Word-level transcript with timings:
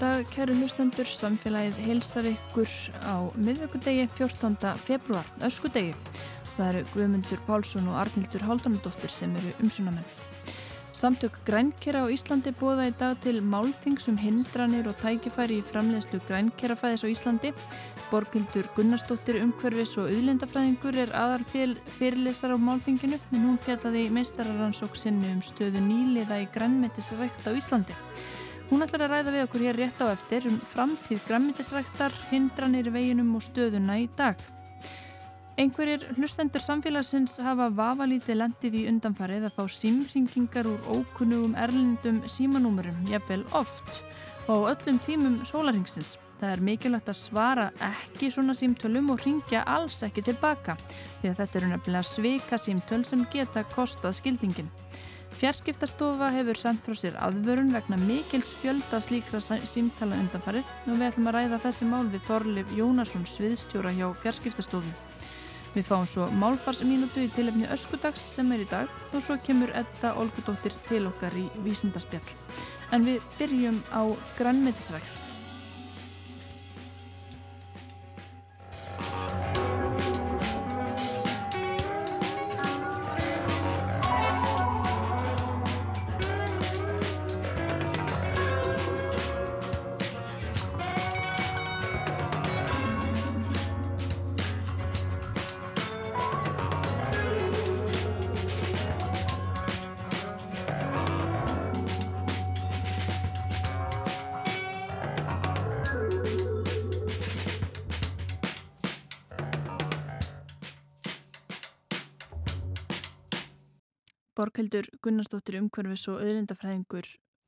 dag, 0.00 0.24
kæru 0.32 0.54
hlustendur, 0.56 1.08
samfélagið 1.12 1.78
heilsar 1.84 2.24
ykkur 2.30 2.70
á 3.04 3.20
miðvöggudegi 3.36 4.06
14. 4.16 4.56
februar, 4.80 5.26
öskudegi. 5.44 5.92
Það 6.54 6.68
eru 6.70 6.80
Guðmundur 6.94 7.42
Pálsson 7.44 7.90
og 7.90 7.98
Arnildur 8.00 8.46
Háldanadóttir 8.48 9.12
sem 9.12 9.34
eru 9.36 9.52
umsunamenn. 9.60 10.06
Samtök 10.96 11.36
grænkera 11.44 12.04
á 12.04 12.12
Íslandi 12.12 12.52
bóða 12.56 12.88
í 12.88 12.94
dag 12.96 13.20
til 13.20 13.42
málþingsum 13.44 14.16
hindranir 14.20 14.88
og 14.88 14.96
tækifæri 15.02 15.60
í 15.60 15.66
framleiðslu 15.68 16.22
grænkerafæðis 16.28 17.04
á 17.04 17.08
Íslandi. 17.12 17.52
Borgildur 18.10 18.72
Gunnarsdóttir 18.76 19.42
umhverfis 19.44 19.98
og 20.00 20.08
auðlindafræðingur 20.08 20.96
er 21.04 21.12
aðal 21.12 21.44
fyrirleistar 22.00 22.56
á 22.56 22.58
málþinginu 22.58 23.20
en 23.20 23.46
hún 23.46 23.60
fjallaði 23.60 24.08
í 24.08 24.12
meistararansók 24.16 24.96
sinni 24.96 25.28
um 25.36 25.44
stöðu 25.44 25.84
nýliða 25.84 26.40
í 26.40 26.50
grænmetisrækt 26.56 27.48
á 27.48 27.52
Íslandi. 27.52 27.96
Hún 28.70 28.84
ætlar 28.86 29.02
að 29.02 29.10
ræða 29.10 29.32
við 29.34 29.42
okkur 29.42 29.62
hér 29.66 29.78
rétt 29.80 29.98
á 29.98 30.06
eftir 30.12 30.44
um 30.46 30.56
framtíð 30.70 31.24
græmitisræktar, 31.26 32.14
hindranir 32.30 32.86
veginum 32.94 33.32
og 33.34 33.42
stöðuna 33.42 33.96
í 33.98 34.04
dag. 34.14 34.38
Einhverjir 35.58 36.04
hlustendur 36.14 36.62
samfélagsins 36.62 37.34
hafa 37.42 37.66
vafalítið 37.74 38.38
lendið 38.38 38.76
í 38.78 38.84
undanfarið 38.92 39.48
að 39.48 39.56
fá 39.56 39.74
símringingar 39.74 40.68
úr 40.70 40.86
ókunnugum 40.86 41.56
erlendum 41.58 42.20
símanúmurum, 42.30 43.00
jafnvel 43.10 43.42
oft, 43.58 44.04
og 44.46 44.70
öllum 44.70 45.00
tímum 45.02 45.40
sólaringsins. 45.50 46.14
Það 46.38 46.54
er 46.54 46.62
mikilvægt 46.70 47.10
að 47.10 47.18
svara 47.18 47.66
ekki 47.90 48.30
svona 48.30 48.54
símtölum 48.56 49.10
og 49.12 49.26
ringja 49.26 49.64
alls 49.66 49.98
ekki 50.06 50.24
tilbaka, 50.30 50.78
því 51.20 51.32
að 51.32 51.42
þetta 51.42 51.60
eru 51.60 51.72
nefnilega 51.74 52.06
svika 52.06 52.60
símtöl 52.68 53.02
sem 53.04 53.26
geta 53.34 53.66
kostað 53.74 54.14
skildingin. 54.22 54.70
Fjarskiptastofa 55.40 56.26
hefur 56.34 56.58
sendt 56.60 56.84
frá 56.84 56.92
sér 57.00 57.14
aðvörun 57.24 57.70
vegna 57.72 57.96
mikils 58.02 58.50
fjölda 58.60 58.98
slíkra 59.00 59.40
símtala 59.40 60.18
undanfarið 60.20 60.68
og 60.84 60.98
við 60.98 61.04
ætlum 61.06 61.30
að 61.30 61.36
ræða 61.38 61.60
þessi 61.62 61.88
mál 61.88 62.10
við 62.12 62.26
Þorlif 62.26 62.74
Jónasson 62.76 63.24
sviðstjóra 63.24 63.94
hjá 63.96 64.04
Fjarskiptastofu. 64.20 64.92
Við 65.72 65.88
fáum 65.88 66.04
svo 66.10 66.28
málfarsminútu 66.36 67.24
í 67.24 67.32
tilefni 67.32 67.72
öskudags 67.72 68.20
sem 68.36 68.52
er 68.52 68.66
í 68.66 68.68
dag 68.68 68.92
og 69.14 69.24
svo 69.24 69.40
kemur 69.40 69.72
Edda 69.80 70.12
Olgudóttir 70.20 70.76
til 70.90 71.06
okkar 71.08 71.32
í 71.40 71.48
vísindaspjall. 71.64 72.36
En 72.92 73.08
við 73.08 73.24
byrjum 73.40 73.80
á 73.96 74.04
grannmetisrækt. 74.36 75.39
Borghildur 114.60 114.90
Gunnarsdóttir 115.00 115.56
umhverfis 115.56 116.02
og 116.12 116.20
auðrindafræðingur. 116.20 117.06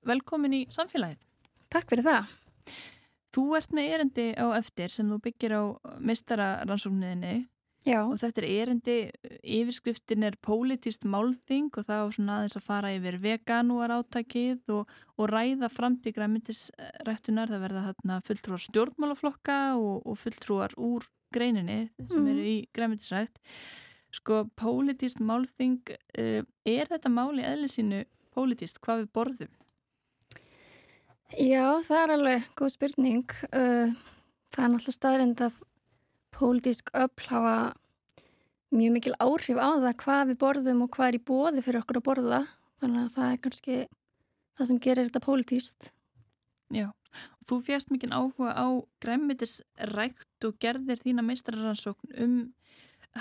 Velkomin 0.08 0.54
í 0.56 0.60
samfélagið. 0.72 1.18
Takk 1.68 1.90
fyrir 1.90 2.06
það. 2.06 2.30
Þú 3.32 3.44
ert 3.58 3.74
með 3.76 3.90
erendi 3.96 4.24
á 4.32 4.46
eftir 4.56 4.92
sem 4.92 5.10
þú 5.12 5.18
byggir 5.26 5.52
á 5.52 5.62
mistararannsókniðinni 6.00 7.34
og 7.98 8.14
þetta 8.22 8.40
er 8.40 8.48
erendi, 8.48 8.96
yfirskriftin 9.42 10.24
er 10.24 10.38
politist 10.40 11.04
málþing 11.04 11.68
og 11.74 11.84
það 11.84 12.02
var 12.06 12.16
svona 12.16 12.38
aðeins 12.38 12.58
að 12.60 12.66
fara 12.70 12.94
yfir 12.96 13.20
veganúar 13.20 13.96
áttakið 13.98 14.72
og, 14.72 14.96
og 15.18 15.32
ræða 15.32 15.68
framtík 15.72 16.16
græmyndisrættunar. 16.16 17.52
Það 17.52 17.64
verða 17.66 17.86
þarna 17.90 18.20
fulltrúar 18.28 18.66
stjórnmálaflokka 18.70 19.62
og, 19.76 20.06
og 20.06 20.20
fulltrúar 20.22 20.76
úr 20.80 21.08
greininni 21.34 21.82
sem 22.06 22.22
mm. 22.22 22.32
eru 22.32 22.52
í 22.54 22.58
græmyndisrætt. 22.72 23.42
Sko, 24.12 24.44
pólitíst 24.60 25.22
málþing, 25.24 25.80
uh, 26.20 26.42
er 26.68 26.90
þetta 26.90 27.12
máli 27.12 27.44
eðlisínu 27.48 28.04
pólitíst? 28.36 28.80
Hvað 28.84 29.04
við 29.04 29.12
borðum? 29.16 29.52
Já, 31.32 31.80
það 31.86 32.00
er 32.02 32.14
alveg 32.16 32.48
góð 32.60 32.74
spurning. 32.74 33.36
Uh, 33.48 33.94
það 34.52 34.64
er 34.64 34.72
náttúrulega 34.74 34.98
staðrind 34.98 35.44
að 35.46 35.62
pólitísk 36.32 36.92
öll 36.96 37.28
hafa 37.28 37.56
mjög 38.72 38.94
mikil 38.96 39.14
áhrif 39.20 39.60
á 39.60 39.68
það 39.80 39.96
hvað 40.04 40.22
við 40.30 40.38
borðum 40.44 40.84
og 40.84 40.92
hvað 40.96 41.08
er 41.08 41.18
í 41.18 41.24
bóði 41.28 41.64
fyrir 41.64 41.82
okkur 41.82 42.00
að 42.00 42.08
borða. 42.08 42.40
Þannig 42.80 43.02
að 43.02 43.12
það 43.16 43.32
er 43.32 43.42
kannski 43.46 43.76
það 44.58 44.68
sem 44.68 44.80
gerir 44.86 45.08
þetta 45.08 45.24
pólitíst. 45.24 45.92
Já, 46.72 46.88
þú 47.48 47.60
fjast 47.66 47.92
mikil 47.92 48.12
áhuga 48.12 48.52
á 48.56 48.66
græmitisrækt 49.04 50.48
og 50.48 50.58
gerðir 50.60 51.00
þína 51.00 51.24
meistararansókn 51.24 52.16
um 52.24 52.36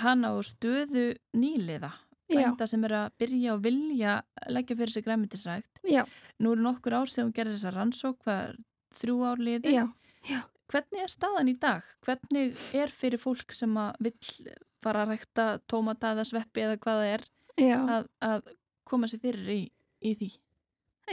hana 0.00 0.32
á 0.32 0.36
stöðu 0.46 1.12
nýliða 1.36 1.92
bænda 2.32 2.68
sem 2.68 2.84
er 2.88 2.94
að 2.96 3.16
byrja 3.20 3.56
og 3.56 3.64
vilja 3.64 4.14
leggja 4.52 4.76
fyrir 4.78 4.94
sig 4.94 5.04
græmitisrækt 5.06 5.82
nú 5.84 6.54
eru 6.54 6.64
nokkur 6.64 6.96
ár 7.02 7.10
sem 7.10 7.26
hún 7.26 7.34
gerir 7.36 7.56
þessa 7.56 7.74
rannsók 7.74 8.22
hvað 8.24 8.56
þrjú 8.96 9.18
ár 9.28 9.42
liði 9.42 9.74
já, 9.74 9.84
já. 10.28 10.40
hvernig 10.72 11.04
er 11.04 11.12
staðan 11.12 11.52
í 11.52 11.56
dag? 11.60 11.84
hvernig 12.06 12.56
er 12.78 12.92
fyrir 12.92 13.20
fólk 13.20 13.52
sem 13.56 13.76
að 13.76 14.08
vill 14.08 14.54
fara 14.82 15.04
að 15.04 15.14
rækta 15.14 15.46
tómata 15.70 16.14
eða 16.14 16.26
sveppi 16.28 16.64
eða 16.64 16.80
hvaða 16.82 17.10
er 17.16 17.28
að, 17.60 18.08
að 18.24 18.54
koma 18.88 19.08
sér 19.10 19.22
fyrir 19.22 19.52
í, 19.52 19.60
í 20.02 20.14
því? 20.18 20.32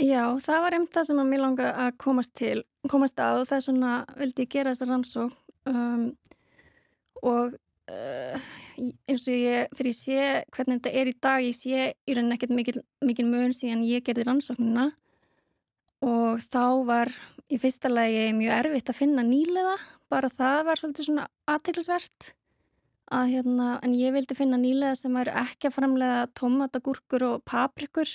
Já, 0.06 0.24
það 0.44 0.64
var 0.64 0.76
einmitt 0.76 0.96
það 0.96 1.08
sem 1.10 1.22
að 1.22 1.32
mér 1.32 1.42
langa 1.44 1.70
að 1.86 1.96
komast 2.02 2.36
til 2.38 2.58
komast 2.90 3.20
að 3.20 3.42
og 3.42 3.50
það 3.50 3.58
er 3.58 3.66
svona 3.66 3.94
vildi 4.20 4.46
ég 4.46 4.54
gera 4.54 4.74
þessa 4.74 4.88
rannsók 4.90 5.34
um, 5.70 6.04
og 7.26 7.58
uh, 7.90 8.48
eins 8.80 9.28
og 9.28 9.36
ég, 9.36 9.70
þegar 9.76 9.90
ég 9.90 9.98
sé 9.98 10.24
hvernig 10.56 10.80
þetta 10.80 10.96
er 11.02 11.12
í 11.12 11.16
dag, 11.20 11.44
ég 11.44 11.58
sé 11.58 11.92
í 11.94 12.16
rauninni 12.16 12.38
ekkert 12.38 12.56
mikil, 12.56 12.80
mikil 13.06 13.28
mun 13.28 13.56
síðan 13.56 13.86
ég 13.88 14.06
gerði 14.06 14.28
rannsóknuna 14.28 14.90
og 16.06 16.44
þá 16.46 16.64
var 16.88 17.12
í 17.52 17.60
fyrsta 17.60 17.92
lagi 17.92 18.30
mjög 18.38 18.56
erfitt 18.62 18.92
að 18.92 19.00
finna 19.02 19.26
nýlega, 19.26 19.76
bara 20.12 20.30
það 20.32 20.60
var 20.70 20.80
svolítið 20.80 21.10
svona 21.10 21.28
aðteglisvert 21.50 22.34
að 23.10 23.34
hérna, 23.34 23.70
en 23.84 23.94
ég 23.98 24.14
vildi 24.14 24.38
finna 24.38 24.60
nýlega 24.62 24.96
sem 24.98 25.16
væri 25.18 25.34
ekki 25.42 25.70
að 25.70 25.78
framlega 25.80 26.26
tomatagúrkur 26.38 27.26
og 27.26 27.46
paprikur 27.50 28.12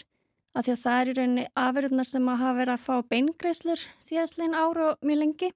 af 0.54 0.64
því 0.64 0.74
að 0.74 0.82
það 0.84 1.00
er 1.00 1.10
í 1.10 1.14
rauninni 1.18 1.46
afverðunar 1.58 2.08
sem 2.08 2.30
að 2.30 2.40
hafa 2.44 2.58
verið 2.60 2.74
að 2.76 2.84
fá 2.84 3.08
beingreislur 3.10 3.84
síðastlegin 4.06 4.54
ára 4.54 4.92
og 4.92 5.06
mjög 5.06 5.20
lengi 5.24 5.50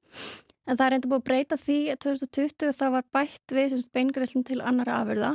En 0.68 0.76
það 0.76 0.86
er 0.86 0.96
enda 0.98 1.08
búið 1.08 1.20
að 1.22 1.28
breyta 1.30 1.56
því 1.56 1.78
að 1.94 2.00
2020 2.04 2.72
það 2.76 2.94
var 2.94 3.06
bætt 3.16 3.54
við 3.56 3.76
beingræslum 3.94 4.44
til 4.44 4.58
annara 4.60 4.98
afurða. 5.00 5.30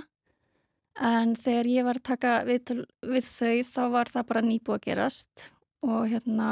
En 1.01 1.33
þegar 1.33 1.69
ég 1.71 1.87
var 1.87 1.97
að 1.97 2.09
taka 2.11 2.33
við, 2.45 2.75
við 3.01 3.25
þau 3.25 3.55
þá 3.65 3.83
var 3.95 4.11
það 4.13 4.27
bara 4.29 4.45
nýbúið 4.45 4.75
að 4.77 4.85
gerast. 4.85 5.47
Og 5.83 6.05
hérna 6.11 6.51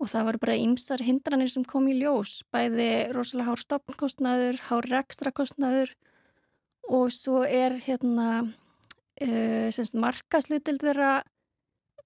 og 0.00 0.10
það 0.10 0.26
var 0.28 0.38
bara 0.42 0.56
ymsar 0.58 1.02
hindranir 1.04 1.50
sem 1.50 1.64
kom 1.66 1.86
í 1.88 1.96
ljós, 1.98 2.42
bæði 2.52 2.88
rosalega 3.14 3.50
hár 3.50 3.62
stopnkostnaður, 3.62 4.60
hár 4.68 4.88
rekstrakostnaður 4.90 5.94
og 6.84 7.12
svo 7.14 7.44
er 7.46 7.78
hérna 7.86 8.28
uh, 8.44 9.94
markaslutil 9.96 10.76
þeirra 10.82 11.22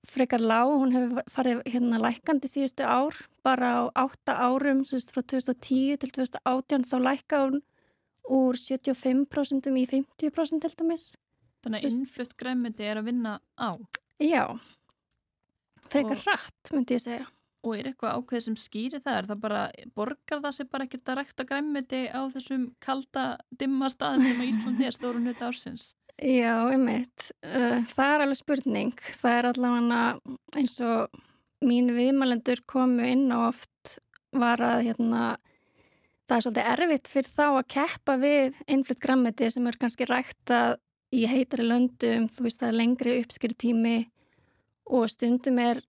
frekar 0.06 0.42
lág, 0.42 0.70
hún 0.78 0.92
hefur 0.94 1.24
farið 1.30 1.62
hérna 1.66 1.98
lækandi 2.02 2.50
síðustu 2.50 2.86
ár, 2.86 3.16
bara 3.46 3.88
á 3.88 4.06
8 4.06 4.36
árum, 4.36 4.84
sérst 4.86 5.10
frá 5.14 5.22
2010 5.22 5.98
til 6.02 6.12
2018 6.14 6.86
þá 6.86 6.96
lækka 7.02 7.42
hún 7.46 7.62
úr 8.28 8.58
75% 8.60 9.72
í 9.72 9.86
50% 9.88 10.62
til 10.64 10.74
dæmis. 10.78 11.08
Þannig 11.64 11.82
að 11.82 11.90
innflutt 11.90 12.36
græmyndi 12.38 12.86
er 12.86 13.00
að 13.00 13.08
vinna 13.10 13.38
á? 13.58 13.74
Já, 14.22 14.44
frekar 15.90 16.18
og, 16.18 16.24
rætt 16.28 16.72
myndi 16.74 16.96
ég 16.98 17.02
segja. 17.02 17.26
Og 17.66 17.74
er 17.74 17.88
eitthvað 17.90 18.20
ákveð 18.20 18.44
sem 18.46 18.56
skýri 18.58 19.00
það? 19.02 19.16
Er 19.18 19.28
það 19.32 19.40
bara, 19.42 19.62
borgar 19.98 20.42
það 20.44 20.54
sér 20.54 20.68
bara 20.70 20.86
ekkert 20.86 21.10
að 21.10 21.18
rækta 21.18 21.46
græmyndi 21.48 22.02
á 22.14 22.20
þessum 22.30 22.68
kalda 22.84 23.24
dimma 23.50 23.90
stað 23.90 24.22
sem 24.22 24.44
að 24.44 24.50
Íslandi 24.52 24.86
er 24.86 24.94
stórun 24.94 25.26
hluti 25.26 25.46
ársins? 25.48 25.88
Já, 26.18 26.54
einmitt. 26.66 27.30
Uh, 27.46 27.78
það 27.86 28.12
er 28.12 28.22
alveg 28.24 28.38
spurning. 28.40 28.94
Það 29.20 29.36
er 29.36 29.48
allavega 29.52 30.00
eins 30.58 30.78
og 30.82 31.20
mín 31.64 31.92
viðmælendur 31.94 32.64
komu 32.66 33.06
inn 33.06 33.28
á 33.30 33.48
oft 33.48 33.98
var 34.34 34.60
að 34.62 34.88
hérna, 34.88 35.22
það 36.28 36.36
er 36.36 36.44
svolítið 36.44 36.70
erfitt 36.74 37.10
fyrir 37.10 37.30
þá 37.38 37.46
að 37.48 37.68
keppa 37.74 38.16
við 38.20 38.58
innflutt 38.68 39.02
grammeti 39.02 39.48
sem 39.50 39.66
er 39.70 39.78
kannski 39.80 40.06
rækta 40.08 40.60
í 41.14 41.24
heitari 41.30 41.64
löndum, 41.64 42.28
þú 42.28 42.44
veist 42.44 42.60
það 42.60 42.68
er 42.68 42.78
lengri 42.82 43.14
uppskritími 43.22 43.96
og 44.92 45.08
stundum 45.12 45.58
er 45.62 45.80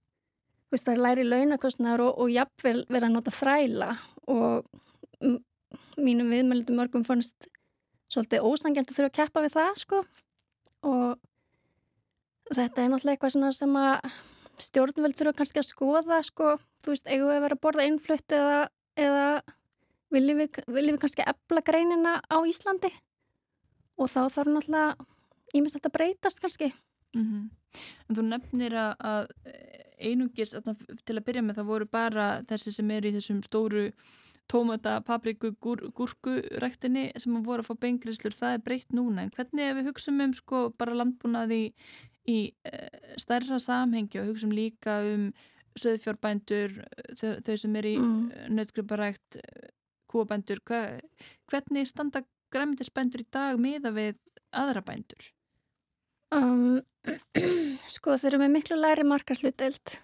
veist, 0.71 0.85
það 0.85 0.93
er 0.93 1.03
læri 1.03 1.25
launakostnar 1.27 2.03
og, 2.05 2.15
og 2.21 2.31
jafnvel 2.31 2.83
verða 2.87 3.09
að 3.09 3.15
nota 3.17 3.35
þræla 3.35 3.89
og 4.31 4.69
mínum 5.99 6.31
viðmælindum 6.31 6.79
mörgum 6.79 7.05
fannst 7.07 7.49
svolítið 8.09 8.45
ósangjant 8.45 8.89
að 8.89 8.97
þurfa 8.97 9.11
að 9.11 9.17
keppa 9.19 9.43
við 9.45 9.55
það 9.55 9.71
sko. 9.83 10.01
Og 10.89 12.55
þetta 12.55 12.83
er 12.83 12.91
náttúrulega 12.91 13.15
eitthvað 13.17 13.55
sem 13.59 13.77
að 13.79 14.09
stjórnveld 14.59 15.17
þurfa 15.17 15.37
kannski 15.39 15.61
að 15.61 15.69
skoða 15.69 16.19
sko, 16.25 16.57
þú 16.83 16.93
veist, 16.93 17.07
eigum 17.07 17.29
við 17.29 17.37
að 17.37 17.45
vera 17.45 17.57
að 17.57 17.63
borða 17.63 17.87
innflutt 17.87 18.35
eða, 18.35 18.59
eða 18.99 19.27
viljum 20.13 20.41
við, 20.41 20.59
viljum 20.67 20.97
við 20.97 21.03
kannski 21.05 21.27
ebla 21.29 21.63
greinina 21.65 22.17
á 22.25 22.37
Íslandi? 22.43 22.91
Og 23.99 24.09
þá 24.11 24.21
þarf 24.33 24.51
náttúrulega 24.51 25.07
ímest 25.55 25.77
þetta 25.77 25.93
breytast 25.93 26.41
kannski. 26.43 26.73
Mm 27.15 27.25
-hmm. 27.25 27.49
En 28.09 28.15
þú 28.15 28.25
nefnir 28.25 28.73
að 28.73 29.29
einungis 29.99 30.55
til 31.05 31.17
að 31.17 31.25
byrja 31.25 31.43
með 31.43 31.59
það 31.59 31.69
voru 31.69 31.85
bara 31.85 32.27
þessi 32.49 32.73
sem 32.73 32.91
er 32.91 33.05
í 33.05 33.13
þessum 33.17 33.41
stóru 33.43 33.91
tómata, 34.49 34.97
papriku, 35.05 35.53
gur, 35.61 35.83
gúrkuræktinni 35.95 37.09
sem 37.21 37.37
voru 37.45 37.63
að 37.63 37.69
fá 37.69 37.83
beingriðslur, 37.85 38.35
það 38.35 38.55
er 38.57 38.65
breytt 38.65 38.95
núna. 38.95 39.23
En 39.23 39.33
hvernig 39.35 39.67
ef 39.67 39.77
við 39.77 39.89
hugsaum 39.91 40.23
um 40.25 40.33
sko 40.37 40.63
bara 40.79 40.97
landbúnaði 40.97 41.59
í, 41.67 41.69
í 42.29 42.37
uh, 42.69 43.15
stærra 43.21 43.59
samhengi 43.61 44.21
og 44.21 44.31
hugsaum 44.31 44.53
líka 44.55 44.99
um 45.05 45.29
söðfjórbændur, 45.79 46.79
þau, 47.15 47.31
þau 47.45 47.55
sem 47.61 47.75
er 47.79 47.87
í 47.87 47.95
mm. 48.01 48.49
nötgruparækt, 48.57 49.39
kúabændur, 50.09 50.61
hva, 50.65 50.81
hvernig 51.51 51.87
standa 51.87 52.23
græmitisbændur 52.53 53.23
í 53.23 53.29
dag 53.31 53.59
miða 53.61 53.93
við 53.95 54.17
aðra 54.55 54.83
bændur? 54.85 55.29
Um, 56.33 56.81
sko 57.95 58.17
þeir 58.17 58.33
eru 58.33 58.41
með 58.43 58.55
miklu 58.57 58.77
læri 58.79 59.05
markaslutelt 59.07 59.99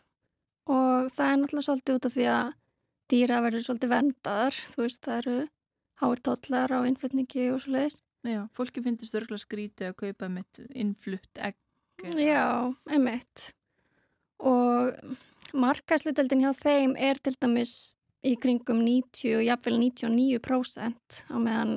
og 0.65 1.11
það 1.13 1.31
er 1.31 1.41
náttúrulega 1.41 1.67
svolítið 1.67 1.97
út 1.99 2.07
af 2.09 2.15
því 2.15 2.29
að 2.33 2.53
dýra 3.11 3.41
verður 3.45 3.65
svolítið 3.67 3.93
vendaðar, 3.93 4.57
þú 4.71 4.81
veist, 4.85 5.03
það 5.05 5.19
eru 5.21 5.37
háir 6.01 6.21
tóllar 6.25 6.73
á 6.75 6.79
innflutningi 6.87 7.49
og 7.53 7.61
svo 7.63 7.75
leiðis. 7.75 8.01
Já, 8.25 8.41
fólki 8.57 8.81
finnst 8.81 9.13
örgulega 9.13 9.43
skríti 9.43 9.85
að 9.85 9.97
kaupa 10.01 10.29
mitt 10.33 10.61
innflutt 10.73 11.41
egg. 11.45 11.57
Já, 12.17 12.73
einmitt. 12.89 13.51
Og 14.41 14.95
markaslutöldin 15.55 16.41
hjá 16.43 16.51
þeim 16.57 16.95
er 16.97 17.21
til 17.21 17.35
dæmis 17.37 17.95
í 18.25 18.33
kringum 18.41 18.81
90 18.81 19.37
og 19.37 19.45
jafnvel 19.45 19.77
99% 19.79 21.19
á 21.29 21.37
meðan 21.37 21.75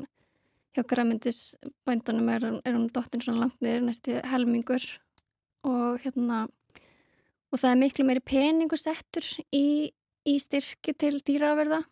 hjá 0.73 0.85
græmyndisbændunum 0.89 2.31
er, 2.33 2.47
er 2.65 2.77
hún 2.77 2.89
dottin 2.93 3.23
svona 3.25 3.45
langt 3.45 3.61
niður, 3.65 3.85
næstu 3.89 4.17
helmingur 4.31 4.85
og 5.69 6.01
hérna 6.05 6.47
og 7.49 7.61
það 7.61 7.71
er 7.71 7.81
miklu 7.83 8.07
meiri 8.09 8.25
peningur 8.25 8.81
settur 8.81 9.27
í 9.55 9.91
í 10.27 10.39
styrki 10.43 10.95
til 10.99 11.19
dýraverða, 11.23 11.83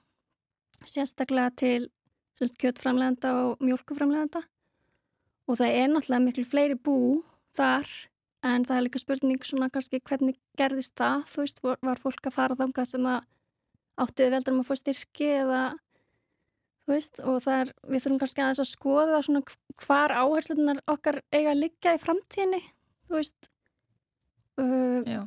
sérstaklega 0.84 1.52
til 1.56 1.90
kjötframlegenda 2.37 3.32
og 3.46 3.64
mjölkuframlegenda 3.64 4.43
og 5.46 5.58
það 5.61 5.78
er 5.78 5.88
náttúrulega 5.88 6.25
miklu 6.25 6.44
fleiri 6.44 6.76
bú 6.76 6.99
þar 7.56 7.88
en 8.46 8.67
það 8.67 8.76
er 8.76 8.84
líka 8.84 9.00
spurning 9.00 9.46
svona 9.46 9.70
kannski 9.73 10.02
hvernig 10.05 10.37
gerðist 10.58 10.96
það, 10.99 11.25
þú 11.31 11.44
veist, 11.44 11.62
var 11.64 12.02
fólk 12.02 12.28
að 12.28 12.37
fara 12.37 12.58
þangað 12.58 12.90
sem 12.93 13.08
að 13.08 13.26
áttuði 13.96 14.32
veldur 14.34 14.55
um 14.55 14.62
að 14.62 14.69
fá 14.69 14.81
styrki 14.82 15.31
eða 15.40 15.62
þú 16.84 16.94
veist, 16.94 17.20
og 17.25 17.38
það 17.43 17.61
er, 17.62 17.72
við 17.88 18.05
þurfum 18.05 18.20
kannski 18.22 18.44
aðeins 18.44 18.62
að 18.62 18.70
skoða 18.70 19.22
svona 19.26 19.43
hvar 19.87 20.14
áherslunar 20.14 20.82
okkar 20.93 21.22
eiga 21.32 21.55
að 21.55 21.62
liggja 21.64 21.96
í 21.96 22.02
framtíðinni, 22.02 22.62
þú 23.08 23.19
veist. 23.19 23.50
Uh, 24.56 25.26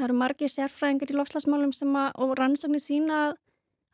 Það 0.00 0.08
eru 0.08 0.16
margir 0.16 0.48
sérfræðingar 0.48 1.10
í 1.12 1.16
lofslagsmálum 1.18 1.72
sem 1.76 1.96
að, 2.00 2.12
og 2.24 2.30
rannsóknir 2.38 2.80
sína 2.80 3.18
að, 3.26 3.34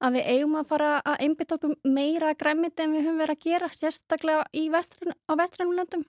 að 0.06 0.18
við 0.18 0.28
eigum 0.36 0.58
að 0.60 0.68
fara 0.68 0.90
að 1.02 1.24
einbita 1.26 1.56
okkur 1.56 1.72
meira 1.82 2.34
græmiti 2.38 2.84
en 2.84 2.94
við 2.94 3.08
höfum 3.08 3.22
verið 3.24 3.34
að 3.34 3.48
gera, 3.48 3.70
sérstaklega 3.74 4.68
vestræn, 4.70 5.16
á 5.26 5.32
vestrænum 5.40 5.74
löndum. 5.80 6.04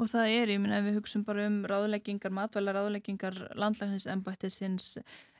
Og 0.00 0.08
það 0.08 0.32
er, 0.38 0.52
ég 0.52 0.60
minna, 0.60 0.80
ef 0.80 0.88
við 0.88 0.98
hugsun 1.02 1.24
bara 1.28 1.46
um 1.48 1.58
ráðleggingar, 1.68 2.32
matvæla 2.36 2.74
ráðleggingar 2.76 3.36
landlækningsembættisins 3.60 4.94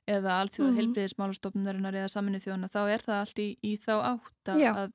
eða 0.07 0.39
allþjóða 0.43 0.71
mm. 0.71 0.79
heilbriðismálastofnunarinnar 0.81 1.99
eða 2.03 2.13
saminu 2.13 2.41
þjóðana, 2.45 2.71
þá 2.73 2.81
er 2.85 3.05
það 3.09 3.23
allt 3.23 3.41
í, 3.43 3.49
í 3.65 3.73
þá 3.81 3.95
átt 3.97 4.53
að, 4.53 4.67
að 4.71 4.93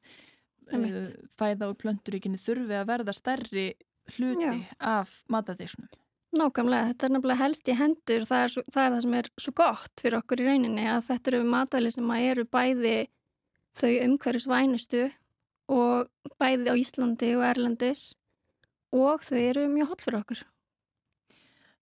uh, 0.77 1.12
fæða 1.41 1.71
úr 1.73 1.81
plönduríkinni 1.81 2.41
þurfi 2.41 2.77
að 2.77 2.88
verða 2.94 3.18
stærri 3.18 3.68
hluti 4.15 4.45
Já. 4.45 4.53
af 4.94 5.18
matadísnum. 5.31 5.89
Nákvæmlega, 6.31 6.94
þetta 6.94 7.07
er 7.07 7.12
nefnilega 7.12 7.44
helst 7.44 7.68
í 7.68 7.74
hendur, 7.75 8.24
það 8.28 8.42
er, 8.42 8.51
svo, 8.54 8.62
það 8.72 8.86
er 8.86 8.94
það 8.94 9.01
sem 9.04 9.16
er 9.19 9.28
svo 9.44 9.51
gott 9.60 10.04
fyrir 10.04 10.18
okkur 10.22 10.39
í 10.39 10.45
rauninni 10.48 10.86
að 10.88 11.01
þetta 11.10 11.31
eru 11.31 11.42
matvæli 11.51 11.92
sem 11.92 12.13
eru 12.16 12.45
bæði 12.48 12.94
þau 13.75 13.92
umhverjus 14.06 14.48
vænustu 14.48 15.01
og 15.72 16.07
bæði 16.39 16.72
á 16.72 16.75
Íslandi 16.80 17.33
og 17.36 17.44
Erlandis 17.50 18.06
og 18.95 19.25
þau 19.28 19.42
eru 19.42 19.66
mjög 19.74 19.92
hot 19.92 20.06
fyrir 20.06 20.19
okkur. 20.22 20.45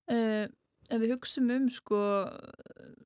Uh, 0.10 0.50
ef 0.90 0.98
við 1.04 1.14
hugsaum 1.14 1.54
um 1.54 1.70
sko, 1.70 2.02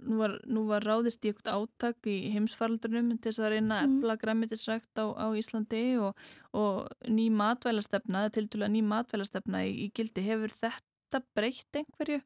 nú 0.08 0.22
var, 0.22 0.38
nú 0.48 0.64
var 0.70 0.88
ráðist 0.88 1.28
í 1.28 1.34
eitthvað 1.34 1.66
áttak 1.66 2.08
í 2.08 2.16
heimsfaraldunum 2.38 3.12
til 3.18 3.34
þess 3.34 3.44
að 3.44 3.54
reyna 3.58 3.82
að 3.82 3.90
ebla 3.90 4.16
mm. 4.16 4.22
græmitisrækt 4.24 5.04
á, 5.04 5.06
á 5.12 5.28
Íslandi 5.36 5.84
og, 6.00 6.26
og 6.56 6.88
ný 7.12 7.28
matvælastefna, 7.36 8.30
til 8.32 8.48
dæla 8.48 8.72
ný 8.72 8.84
matvælastefna 8.88 9.66
í, 9.68 9.76
í 9.84 9.92
gildi 9.92 10.24
hefur 10.24 10.56
þetta 10.56 10.80
þetta 11.14 11.38
breytt 11.38 11.80
einhverju? 11.82 12.20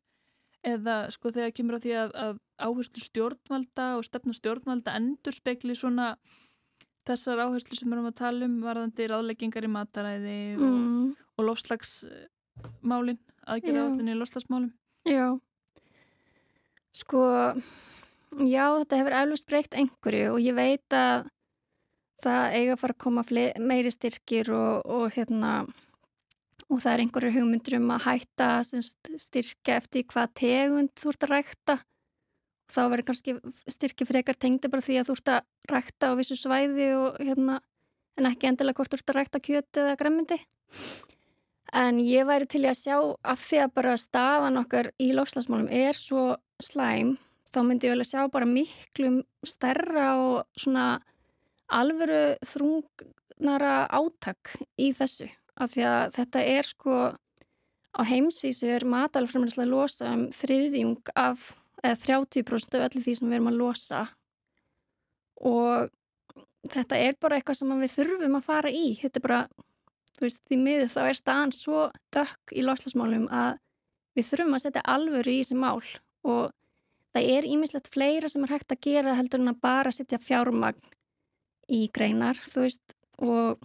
Eða 0.68 0.98
sko 1.14 1.32
þegar 1.32 1.54
kemur 1.56 1.78
á 1.78 1.84
því 1.84 1.94
að, 2.02 2.14
að 2.18 2.40
áherslu 2.58 3.04
stjórnvalda 3.04 3.88
og 4.00 4.06
stefna 4.08 4.34
stjórnvalda 4.36 4.96
endur 4.98 5.36
spekli 5.36 5.76
svona 5.78 6.16
þessar 7.08 7.44
áherslu 7.46 7.78
sem 7.78 7.88
við 7.88 7.98
erum 7.98 8.10
að 8.10 8.18
tala 8.20 8.48
um 8.50 8.58
varðandi 8.66 9.08
ráðleggingar 9.12 9.68
í 9.68 9.72
mataræði 9.72 10.40
mm. 10.58 10.66
og, 10.66 11.28
og 11.38 11.48
lofslagsmálin 11.52 13.22
aðgerða 13.48 13.86
allir 13.86 14.12
í 14.12 14.18
lofslagsmálum 14.18 14.74
Já. 15.08 15.38
Sko 16.98 17.24
já 18.44 18.66
þetta 18.82 19.00
hefur 19.00 19.18
eflust 19.22 19.48
breykt 19.48 19.78
einhverju 19.78 20.34
og 20.34 20.42
ég 20.44 20.58
veit 20.58 20.96
að 20.98 21.30
það 22.24 22.56
eiga 22.58 22.74
að 22.74 22.82
fara 22.82 22.96
að 22.98 23.04
koma 23.06 23.24
meiri 23.70 23.94
styrkir 23.94 24.50
og, 24.58 24.82
og 24.90 25.14
hérna 25.16 25.52
og 26.68 26.82
það 26.84 26.94
er 26.94 27.04
einhverju 27.04 27.34
hugmyndur 27.38 27.78
um 27.80 27.92
að 27.96 28.08
hætta 28.10 28.50
styrkja 28.66 29.78
eftir 29.80 30.08
hvað 30.12 30.34
tegund 30.42 30.92
þú 31.00 31.14
ert 31.14 31.28
að 31.28 31.34
rækta. 31.34 31.78
Og 32.68 32.76
þá 32.76 32.82
verður 32.92 33.08
kannski 33.08 33.36
styrkja 33.72 34.08
frekar 34.10 34.36
tengdi 34.36 34.72
bara 34.72 34.84
því 34.84 35.00
að 35.00 35.10
þú 35.10 35.18
ert 35.18 35.34
að 35.38 35.72
rækta 35.72 36.12
á 36.12 36.18
vissu 36.20 36.36
svæði 36.36 36.90
og, 36.98 37.22
hérna, 37.24 37.62
en 38.20 38.28
ekki 38.28 38.50
endilega 38.50 38.82
hvort 38.82 38.92
þú 38.92 39.00
ert 39.00 39.14
að 39.14 39.20
rækta 39.22 39.44
kjöti 39.48 39.84
eða 39.84 40.00
gremmindi 40.02 40.42
en 41.76 42.00
ég 42.00 42.28
væri 42.28 42.48
til 42.50 42.64
að 42.68 42.80
sjá 42.80 42.98
af 43.28 43.42
því 43.44 43.62
að 43.64 43.74
bara 43.76 43.96
staðan 44.00 44.60
okkar 44.62 44.92
í 45.04 45.12
lofslagsmálum 45.16 45.70
er 45.74 45.98
svo 45.98 46.38
slæm 46.64 47.16
þá 47.52 47.60
myndi 47.66 47.88
ég 47.88 47.96
vel 47.96 48.04
að 48.04 48.12
sjá 48.12 48.22
bara 48.32 48.50
miklu 48.50 49.12
stærra 49.48 50.08
og 50.22 50.60
svona 50.60 50.88
alvöru 51.68 52.38
þrungnara 52.48 53.74
átak 53.92 54.56
í 54.80 54.92
þessu 54.96 55.28
af 55.58 55.72
því 55.74 55.86
að 55.90 56.04
þetta 56.18 56.44
er 56.54 56.68
sko 56.70 56.98
á 57.98 58.02
heimsvísu 58.06 58.70
er 58.70 58.86
matalframræðslega 58.86 59.66
að 59.66 59.74
losa 59.74 60.12
um 60.14 60.28
þriðjung 60.36 61.14
af 61.18 61.54
eða 61.84 62.00
30% 62.04 62.78
af 62.78 62.88
öllu 62.88 63.04
því 63.04 63.16
sem 63.18 63.30
við 63.30 63.38
erum 63.38 63.52
að 63.52 63.62
losa. 63.62 64.02
Og 65.46 65.90
þetta 66.72 67.00
er 67.00 67.18
bara 67.22 67.38
eitthvað 67.38 67.60
sem 67.62 67.74
við 67.82 67.96
þurfum 67.96 68.38
að 68.40 68.48
fara 68.48 68.74
í. 68.74 68.88
Þetta 69.02 69.20
er 69.20 69.26
bara, 69.26 69.40
þú 70.18 70.26
veist, 70.26 70.44
því 70.50 70.60
miður 70.64 70.92
þá 70.94 71.02
er 71.06 71.20
staðan 71.22 71.56
svo 71.56 71.88
dökk 72.16 72.54
í 72.54 72.66
loslasmálum 72.66 73.28
að 73.30 73.58
við 74.18 74.30
þurfum 74.32 74.58
að 74.58 74.64
setja 74.66 74.86
alvöru 74.96 75.34
í 75.34 75.42
þessi 75.42 75.60
mál. 75.62 75.82
Og 76.28 76.54
það 77.16 77.32
er 77.38 77.50
ímislegt 77.50 77.92
fleira 77.94 78.30
sem 78.30 78.46
er 78.46 78.56
hægt 78.56 78.74
að 78.74 78.84
gera 78.90 79.18
heldur 79.18 79.44
en 79.44 79.54
að 79.54 79.64
bara 79.64 79.94
setja 79.94 80.22
fjármagn 80.22 80.94
í 81.74 81.88
greinar, 81.94 82.38
þú 82.40 82.64
veist, 82.64 82.94
og 83.20 83.60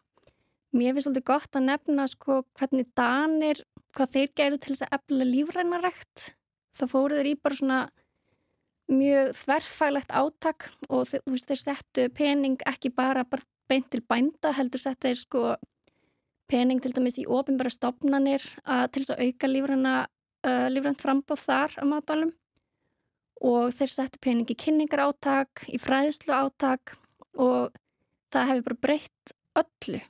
Mér 0.73 0.95
finnst 0.95 1.05
svolítið 1.05 1.27
gott 1.29 1.57
að 1.59 1.67
nefna 1.69 2.07
sko 2.09 2.39
hvernig 2.57 2.87
Danir, 2.97 3.59
hvað 3.93 4.15
þeir 4.15 4.31
gerðu 4.41 4.61
til 4.63 4.73
þess 4.73 4.87
að 4.87 4.95
efla 4.97 5.27
lífrænarækt. 5.29 6.29
Það 6.73 6.93
fóruður 6.95 7.29
í 7.29 7.35
bara 7.37 7.59
svona 7.59 7.81
mjög 8.93 9.35
þverfælegt 9.37 10.15
átak 10.17 10.71
og 10.89 11.05
þú 11.11 11.21
veist 11.35 11.51
þeir 11.51 11.61
settu 11.61 12.07
pening 12.17 12.65
ekki 12.69 12.93
bara, 12.95 13.25
bara 13.25 13.45
beint 13.69 13.91
til 13.93 14.01
bænda 14.09 14.53
heldur 14.57 14.81
settu 14.83 15.11
þeir 15.11 15.21
sko 15.21 15.43
pening 16.51 16.81
til 16.85 16.93
dæmis 16.97 17.21
í 17.21 17.27
ofinbæra 17.29 17.73
stopnanir 17.73 18.45
að, 18.65 18.89
til 18.93 19.05
þess 19.05 19.15
að 19.15 19.23
auka 19.27 19.51
lífræna 19.51 19.95
uh, 20.05 20.69
lífrænt 20.73 21.05
frambóð 21.05 21.45
þar 21.47 21.77
á 21.81 21.85
matalum 21.89 22.33
og 23.43 23.73
þeir 23.77 23.93
settu 23.93 24.23
pening 24.23 24.51
í 24.53 24.59
kynningar 24.59 25.05
átak, 25.07 25.65
í 25.69 25.81
fræðslu 25.81 26.35
átak 26.37 26.97
og 27.41 27.73
það 28.33 28.51
hefur 28.53 28.69
bara 28.71 28.83
breytt 28.89 29.37
öllu 29.59 30.03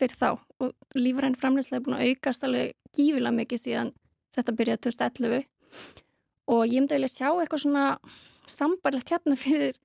fyrir 0.00 0.16
þá. 0.16 0.30
Og 0.60 0.96
lífræn 0.98 1.36
framleyslega 1.38 1.80
er 1.80 1.86
búin 1.86 1.98
að 1.98 2.08
aukast 2.10 2.46
alveg 2.46 2.74
gífilega 2.96 3.36
mikið 3.36 3.62
síðan 3.64 3.92
þetta 4.36 4.56
byrjaði 4.58 4.82
2011 4.88 5.44
og 6.50 6.64
ég 6.66 6.80
myndi 6.80 6.96
vilja 6.96 7.12
sjá 7.12 7.28
eitthvað 7.30 7.64
svona 7.64 7.84
sambarlegt 8.50 9.12
hérna 9.14 9.36
fyrir 9.38 9.78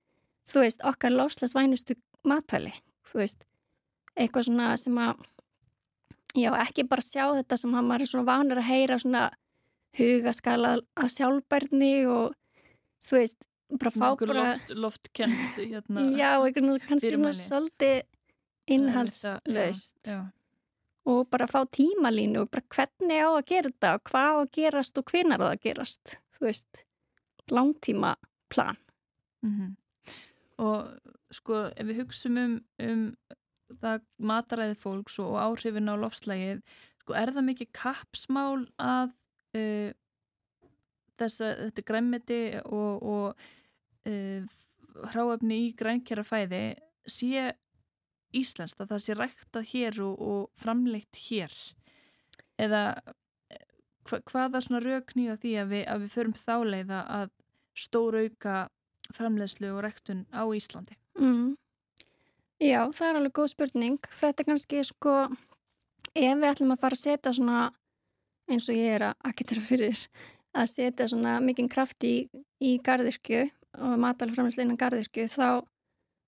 þú 0.49 0.65
veist, 0.65 0.83
okkar 0.85 1.13
lofslagsvænustu 1.13 1.97
matvæli, 2.27 2.73
þú 3.07 3.21
veist. 3.21 3.45
Eitthvað 4.15 4.47
svona 4.49 4.69
sem 4.79 4.99
að 5.01 5.25
já, 6.35 6.51
ekki 6.61 6.85
bara 6.89 7.05
sjá 7.05 7.25
þetta 7.39 7.59
sem 7.59 7.75
að 7.75 7.89
maður 7.89 8.05
er 8.05 8.11
svona 8.11 8.29
vanur 8.29 8.61
að 8.61 8.69
heyra 8.69 8.99
svona 9.01 9.25
hugaskala 9.95 10.77
að 10.99 11.13
sjálfbærni 11.15 11.93
og 12.11 12.35
þú 13.05 13.21
veist, 13.21 13.47
bara 13.75 13.93
fá 13.95 14.07
bara 14.19 14.35
loft, 14.41 14.73
loftkent 14.85 15.57
hérna, 15.57 16.05
já, 16.13 16.31
eitthvað 16.37 16.83
kannski 16.89 17.13
svolítið 17.39 18.03
innhalslaust 18.71 20.09
og 21.05 21.29
bara 21.29 21.47
fá 21.47 21.61
tímalínu 21.69 22.41
og 22.41 22.51
bara 22.51 22.65
hvernig 22.75 23.21
á 23.21 23.29
að 23.29 23.47
gera 23.51 23.71
þetta 23.71 23.93
og 23.97 24.05
hvað 24.09 24.29
á 24.29 24.35
að 24.41 24.51
gerast 24.57 24.97
og 25.01 25.11
hvenar 25.11 25.43
á 25.45 25.47
að 25.51 25.61
gerast 25.67 26.15
þú 26.35 26.47
veist, 26.47 26.83
langtíma 27.51 28.15
plan 28.49 28.77
mm 29.41 29.51
-hmm. 29.51 29.75
og 30.57 30.99
sko 31.31 31.53
ef 31.75 31.85
við 31.85 31.99
hugsaum 32.01 32.37
um, 32.37 32.59
um 32.79 33.13
það 33.81 34.01
mataræði 34.17 34.75
fólks 34.75 35.19
og 35.19 35.37
áhrifin 35.41 35.89
á 35.89 35.95
lofslægið 35.97 36.61
sko 37.01 37.13
er 37.13 37.31
það 37.33 37.47
mikið 37.49 37.69
kapsmál 37.71 38.67
að 38.77 39.13
uh, 39.57 39.91
þessa, 41.19 41.51
þetta 41.69 41.81
græmiti 41.85 42.41
og, 42.65 43.03
og 43.03 43.35
uh, 44.09 44.41
hráöfni 45.11 45.67
í 45.67 45.75
grænkjara 45.77 46.23
fæði 46.23 46.75
sé 47.05 47.53
íslenskt 48.39 48.81
að 48.81 48.93
það 48.93 49.03
sé 49.03 49.17
ræktað 49.17 49.69
hér 49.71 49.99
og, 50.05 50.21
og 50.21 50.61
framleitt 50.61 51.19
hér? 51.27 51.53
Eða 52.61 52.83
hva, 54.05 54.21
hvaða 54.29 54.61
svona 54.63 54.83
rauknýða 54.83 55.37
því 55.41 55.53
að 55.61 55.73
við, 55.73 55.83
að 55.91 56.05
við 56.05 56.15
förum 56.15 56.37
þáleiða 56.39 57.01
að 57.17 57.33
stórauka 57.75 58.55
framleiðslu 59.15 59.71
og 59.73 59.83
ræktun 59.85 60.25
á 60.33 60.43
Íslandi? 60.55 60.97
Mm. 61.19 61.55
Já, 62.63 62.87
það 62.95 63.07
er 63.07 63.19
alveg 63.19 63.35
góð 63.35 63.51
spurning. 63.51 63.99
Þetta 64.15 64.41
er 64.41 64.47
kannski 64.47 64.83
sko 64.87 65.15
ef 66.15 66.37
við 66.39 66.47
ætlum 66.49 66.73
að 66.75 66.81
fara 66.85 66.97
að 66.97 67.03
setja 67.03 67.35
svona 67.35 67.65
eins 68.51 68.69
og 68.69 68.77
ég 68.77 68.95
er 68.95 69.09
að 69.09 69.29
akkitera 69.29 69.63
fyrir 69.65 70.05
að 70.55 70.71
setja 70.71 71.07
svona 71.11 71.37
mikinn 71.43 71.69
kraft 71.71 72.05
í, 72.07 72.27
í 72.63 72.77
gardirkju 72.85 73.43
og 73.83 73.95
matalframleyslu 73.99 74.63
innan 74.63 74.79
gardirkju 74.79 75.27
þá 75.33 75.47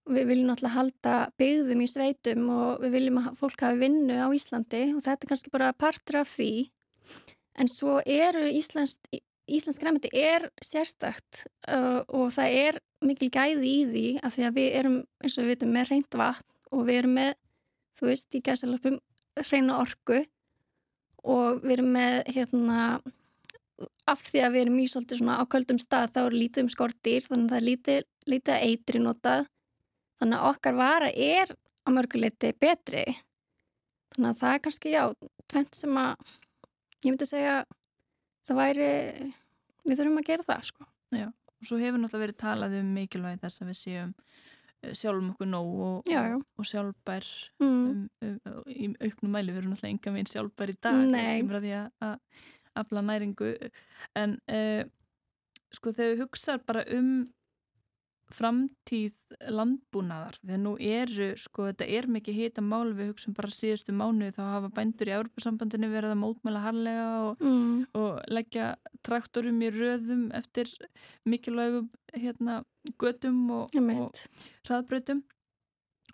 Við 0.07 0.27
viljum 0.29 0.47
náttúrulega 0.47 0.77
halda 0.77 1.15
byggðum 1.39 1.81
í 1.83 1.87
sveitum 1.91 2.49
og 2.53 2.83
við 2.83 2.93
viljum 2.95 3.17
að 3.19 3.31
fólk 3.41 3.63
hafi 3.65 3.81
vinnu 3.81 4.19
á 4.23 4.27
Íslandi 4.31 4.83
og 4.93 5.01
þetta 5.03 5.25
er 5.25 5.31
kannski 5.33 5.51
bara 5.51 5.73
partur 5.75 6.21
af 6.21 6.29
því. 6.31 6.51
En 7.59 7.67
svo 7.67 7.97
eru 8.05 8.45
Íslands, 8.47 9.01
Íslands 9.51 9.81
græmiti 9.81 10.11
er 10.15 10.47
sérstakt 10.63 11.43
uh, 11.67 12.05
og 12.07 12.31
það 12.35 12.55
er 12.61 12.79
mikil 13.03 13.29
gæði 13.33 13.73
í 13.73 13.83
því 13.89 14.05
að 14.21 14.37
því 14.37 14.47
að 14.47 14.57
við 14.57 14.79
erum, 14.79 14.97
eins 15.23 15.35
og 15.35 15.43
við 15.43 15.53
veitum, 15.53 15.75
með 15.75 15.91
reynd 15.91 16.17
vatn 16.21 16.55
og 16.71 16.87
við 16.87 17.01
erum 17.01 17.15
með, 17.17 17.35
þú 17.97 18.09
veist, 18.11 18.29
í 18.31 18.43
gæsalöpum 18.47 18.97
reyna 19.51 19.81
orgu 19.81 20.23
og 21.27 21.61
við 21.65 21.75
erum 21.77 21.91
með, 21.97 22.17
hérna, 22.35 22.79
af 24.07 24.23
því 24.23 24.43
að 24.45 24.55
við 24.55 24.63
erum 24.63 24.79
í 24.79 24.87
svolítið 24.89 25.21
svona 25.21 25.37
ákvöldum 25.43 25.79
stað 25.81 26.15
þá 26.15 26.21
eru 26.23 26.41
lítið 26.41 26.65
um 26.65 26.71
skortir 26.73 27.27
þannig 27.27 27.45
að 27.45 27.53
það 27.53 27.59
er 27.59 27.67
lítið, 27.67 28.09
lítið 28.33 28.67
eitri 28.71 29.03
notað 29.03 29.47
Þannig 30.17 30.39
að 30.39 30.49
okkar 30.51 30.77
vara 30.77 31.09
er 31.13 31.53
á 31.85 31.89
mörguleiti 31.93 32.51
betri. 32.57 33.05
Þannig 34.15 34.31
að 34.31 34.39
það 34.41 34.53
er 34.53 34.61
kannski, 34.65 34.93
já, 34.95 35.03
tvent 35.51 35.77
sem 35.77 35.99
að 36.01 36.35
ég 37.05 37.11
myndi 37.11 37.27
segja 37.29 37.57
það 38.47 38.59
væri, 38.61 38.91
við 39.85 39.99
þurfum 39.99 40.21
að 40.21 40.29
gera 40.31 40.47
það, 40.47 40.67
sko. 40.71 40.87
Já, 41.15 41.27
og 41.29 41.69
svo 41.69 41.79
hefur 41.81 42.01
náttúrulega 42.01 42.25
verið 42.25 42.39
talað 42.41 42.77
um 42.81 42.91
mikilvægi 42.97 43.41
þess 43.43 43.63
að 43.63 43.71
við 43.71 43.79
séum 43.81 44.11
eh, 44.17 44.93
sjálfum 44.97 45.31
okkur 45.33 45.51
nóg 45.51 45.71
og, 45.87 46.11
já, 46.11 46.19
já. 46.31 46.37
og, 46.39 46.67
sjálfbær 46.71 47.29
mm. 47.61 47.71
um, 47.71 48.03
um, 48.27 48.59
í 48.71 48.91
auknum 49.07 49.33
mæli, 49.37 49.53
við 49.53 49.61
erum 49.61 49.73
náttúrulega 49.73 49.93
enga 49.95 50.15
veginn 50.17 50.31
sjálfbær 50.33 50.73
í 50.73 50.77
dag, 50.87 51.01
ekki 51.21 51.63
því 51.67 51.73
að 51.77 52.13
afla 52.77 53.03
næringu, 53.05 53.53
en 54.17 54.37
uh, 54.53 54.83
sko 55.73 55.93
þegar 55.93 56.13
við 56.13 56.23
hugsaðum 56.25 56.67
bara 56.67 56.85
um 56.97 57.11
framtíð 58.33 59.13
landbúnaðar 59.51 60.37
við 60.47 60.59
nú 60.63 60.73
eru, 60.83 61.29
sko, 61.39 61.67
þetta 61.69 61.87
er 61.97 62.07
mikið 62.11 62.39
hita 62.41 62.63
mál, 62.63 62.91
við 62.95 63.11
hugsaum 63.11 63.35
bara 63.37 63.51
síðustu 63.53 63.95
mánu 63.95 64.31
þá 64.35 64.41
hafa 64.43 64.71
bændur 64.75 65.11
í 65.11 65.15
Európa-sambandinu 65.15 65.89
verið 65.91 66.15
að 66.15 66.21
mótmæla 66.23 66.63
harlega 66.65 67.07
og, 67.29 67.43
mm. 67.43 67.71
og 67.99 68.19
leggja 68.33 68.73
traktorum 69.07 69.63
í 69.63 69.71
röðum 69.75 70.27
eftir 70.35 70.71
mikilvægum 71.27 71.89
hérna, 72.15 72.61
götum 72.99 73.41
og, 73.61 73.75
og 73.75 74.23
hraðbrötum 74.67 75.23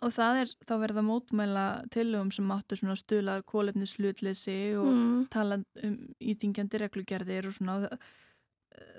og 0.03 0.12
það 0.13 0.41
er 0.41 0.51
þá 0.67 0.74
verið 0.82 1.00
að 1.00 1.08
mótmæla 1.08 1.67
tilögum 1.93 2.34
sem 2.36 2.51
áttu 2.53 2.77
svona 2.77 2.98
stulað 3.00 3.46
kólefni 3.50 3.88
slutleysi 3.89 4.58
og 4.79 4.89
mm. 4.89 5.22
tala 5.34 5.62
um 5.86 5.96
íþingjandi 6.20 6.82
reglugerðir 6.84 7.50
og 7.50 7.58
svona 7.58 7.77
og 7.79 7.88
það 7.88 8.12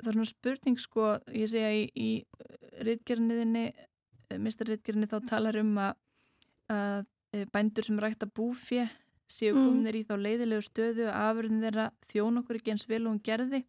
er 0.05 0.13
svona 0.13 0.29
spurning 0.29 0.81
sko, 0.81 1.15
ég 1.35 1.51
segja 1.51 1.73
í, 1.75 1.87
í 1.95 2.11
rittgerniðinni 2.85 3.65
eh, 3.71 4.39
mistarrittgerni 4.43 5.09
þá 5.11 5.19
talar 5.29 5.59
um 5.61 5.75
að, 5.83 5.97
að 6.73 7.01
eh, 7.35 7.49
bændur 7.55 7.87
sem 7.87 7.99
rækta 8.01 8.29
búfje 8.31 8.87
séu 9.31 9.55
mm. 9.55 9.67
kominir 9.67 9.99
í 9.99 10.07
þá 10.07 10.15
leiðilegu 10.21 10.65
stöðu 10.65 11.11
að 11.11 11.21
afurðin 11.25 11.63
þeirra 11.65 11.91
þjón 12.13 12.41
okkur 12.43 12.59
ekki 12.61 12.75
eins 12.75 12.89
vel 12.91 13.05
og 13.05 13.15
hún 13.15 13.23
gerði. 13.25 13.63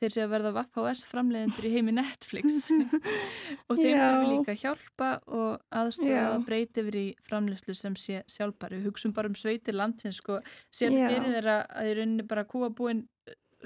Þeir 0.00 0.12
séu 0.14 0.22
að 0.24 0.30
verða 0.32 0.50
VHS 0.56 1.02
framleiðendur 1.10 1.66
í 1.68 1.70
heimi 1.74 1.92
Netflix. 1.92 2.70
Og 3.68 3.76
þeim 3.76 3.98
við 4.00 4.30
líka 4.30 4.54
að 4.54 4.62
hjálpa 4.62 5.08
og 5.28 5.58
aðstofa 5.76 6.22
að 6.30 6.46
breyti 6.46 6.80
yfir 6.80 6.96
í 6.96 7.04
framleiðslu 7.26 7.74
sem 7.76 7.98
sé 8.00 8.22
sjálfbæri 8.32 8.78
við 8.78 8.88
hugsun 8.88 9.12
bara 9.12 9.28
um 9.28 9.36
sveitir 9.36 9.76
landins 9.76 10.22
sko, 10.22 10.38
sér 10.72 10.96
fyrir 10.96 11.28
þeirra 11.34 11.58
að 11.68 11.90
í 11.90 11.98
rauninni 11.98 12.26
bara 12.32 12.46
kúabúin 12.48 13.04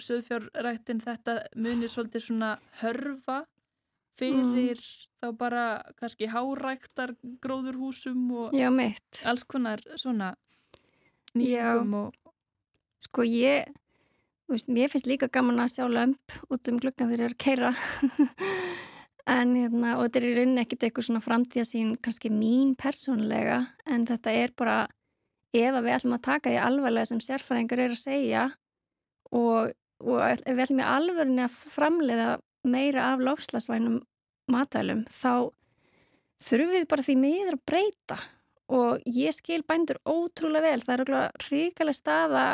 söðfjárrættin 0.00 1.02
þetta 1.04 1.40
munir 1.56 1.92
svolítið 1.92 2.26
svona 2.26 2.54
hörfa 2.80 3.44
fyrir 4.18 4.78
mm. 4.78 5.06
þá 5.22 5.28
bara 5.38 5.64
kannski 5.98 6.28
háræktar 6.30 7.14
gróðurhúsum 7.42 8.26
og 8.44 8.54
Já, 8.54 8.70
alls 9.26 9.46
konar 9.46 9.82
svona 10.00 10.34
nýjum 11.34 11.96
og 12.04 12.20
Sko 13.04 13.24
ég 13.26 13.68
veist, 14.48 14.70
ég 14.72 14.90
finnst 14.92 15.08
líka 15.08 15.28
gaman 15.32 15.60
að 15.60 15.74
sjá 15.76 15.84
lömp 15.90 16.38
út 16.48 16.70
um 16.70 16.78
glukkan 16.80 17.10
þegar 17.10 17.20
ég 17.20 17.28
er 17.28 17.34
að 17.34 17.42
keira 17.44 17.72
en 19.36 19.54
hérna 19.56 19.94
og 19.98 20.06
þetta 20.06 20.20
er 20.20 20.26
í 20.28 20.34
rauninni 20.38 20.64
ekkert 20.64 20.86
eitthvað 20.86 21.08
svona 21.08 21.24
framtíðasín 21.24 21.94
kannski 22.04 22.32
mín 22.32 22.74
persónlega 22.80 23.60
en 23.90 24.06
þetta 24.08 24.34
er 24.40 24.54
bara 24.56 24.78
ef 25.54 25.78
við 25.78 25.94
ætlum 25.96 26.16
að 26.16 26.26
taka 26.28 26.50
því 26.52 26.60
alvarlega 26.64 27.10
sem 27.10 27.22
sérfæringar 27.24 27.84
er 27.84 27.94
að 27.94 28.02
segja 28.02 28.44
og 29.34 29.72
og 30.02 30.20
ef 30.26 30.42
við 30.46 30.64
ætlum 30.64 30.82
í 30.82 30.88
alvörinu 30.88 31.44
að 31.44 31.58
framleiða 31.74 32.28
meira 32.64 33.10
af 33.12 33.22
lofslagsvænum 33.24 34.00
matvælum 34.50 35.04
þá 35.10 35.52
þurfum 36.44 36.72
við 36.74 36.86
bara 36.90 37.06
því 37.06 37.16
miður 37.20 37.58
að 37.58 37.66
breyta. 37.70 38.20
Og 38.74 39.02
ég 39.04 39.34
skil 39.36 39.60
bændur 39.68 40.00
ótrúlega 40.08 40.70
vel, 40.70 40.80
það 40.80 41.02
er 41.02 41.10
ríkilega 41.50 41.96
staða 41.96 42.46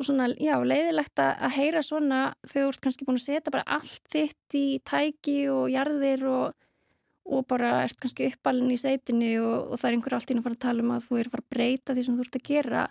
og 0.00 0.06
svona, 0.08 0.30
já, 0.40 0.54
leiðilegt 0.64 1.20
að 1.20 1.56
heyra 1.58 1.82
svona 1.84 2.20
þú 2.48 2.62
ert 2.70 2.80
kannski 2.86 3.04
búin 3.04 3.18
að 3.20 3.26
setja 3.26 3.52
bara 3.52 3.66
allt 3.76 4.00
þitt 4.08 4.56
í 4.56 4.64
tæki 4.86 5.36
og 5.52 5.66
jarðir 5.68 6.24
og, 6.30 6.54
og 7.28 7.44
bara 7.50 7.82
ert 7.84 8.00
kannski 8.00 8.30
uppalinn 8.30 8.72
í 8.72 8.80
seitinu 8.80 9.34
og, 9.42 9.74
og 9.74 9.80
það 9.80 9.90
er 9.90 9.98
einhver 9.98 10.16
allt 10.16 10.32
ín 10.32 10.40
að 10.40 10.48
fara 10.48 10.56
að 10.56 10.64
tala 10.64 10.86
um 10.86 10.94
að 10.94 11.06
þú 11.08 11.20
er 11.20 11.28
að 11.28 11.34
fara 11.34 11.44
að 11.44 11.54
breyta 11.56 11.96
því 11.96 12.06
sem 12.06 12.16
þú 12.16 12.26
ert 12.26 12.40
að 12.40 12.48
gera. 12.48 12.86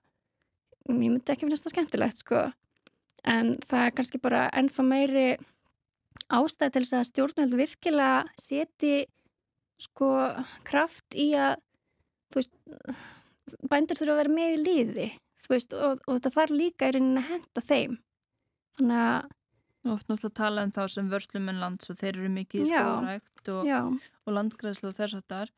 Ég 0.89 1.00
myndi 1.01 1.34
ekki 1.34 1.48
finnast 1.48 1.66
það 1.66 1.75
skemmtilegt, 1.75 2.22
sko 2.22 2.46
en 3.27 3.55
það 3.65 3.85
er 3.85 3.95
kannski 3.97 4.21
bara 4.21 4.43
ennþá 4.55 4.85
meiri 4.88 5.29
ástæð 6.29 6.75
til 6.75 6.83
þess 6.83 6.97
að 6.99 7.07
stjórnveld 7.09 7.57
virkilega 7.59 8.19
seti 8.39 8.93
sko 9.79 10.11
kraft 10.67 11.15
í 11.15 11.31
að 11.39 11.57
þú 12.29 12.41
veist, 12.41 12.55
bændur 13.71 13.97
þurfa 13.97 14.13
að 14.13 14.21
vera 14.21 14.35
með 14.35 14.53
í 14.53 14.61
líði 14.63 15.09
veist, 15.49 15.73
og, 15.73 15.99
og 16.05 16.19
þetta 16.19 16.35
þarf 16.35 16.55
líka 16.55 16.89
í 16.89 16.95
rauninni 16.95 17.21
að 17.23 17.29
henda 17.33 17.65
þeim. 17.65 17.99
Þannig 18.79 19.03
að 19.07 19.35
Oft 19.88 20.09
náttúrulega 20.09 20.35
tala 20.35 20.63
um 20.67 20.71
þá 20.75 20.81
sem 20.91 21.07
vörslumenn 21.07 21.61
lands 21.61 21.88
og 21.88 21.95
þeir 22.01 22.17
eru 22.17 22.29
mikið 22.33 22.65
í 22.65 22.67
skórækt 22.67 23.51
og, 23.53 23.69
og 24.27 24.33
landgræðslu 24.35 24.89
og 24.89 24.95
þess 24.97 25.15
að 25.15 25.21
það 25.31 25.43
er 25.45 25.53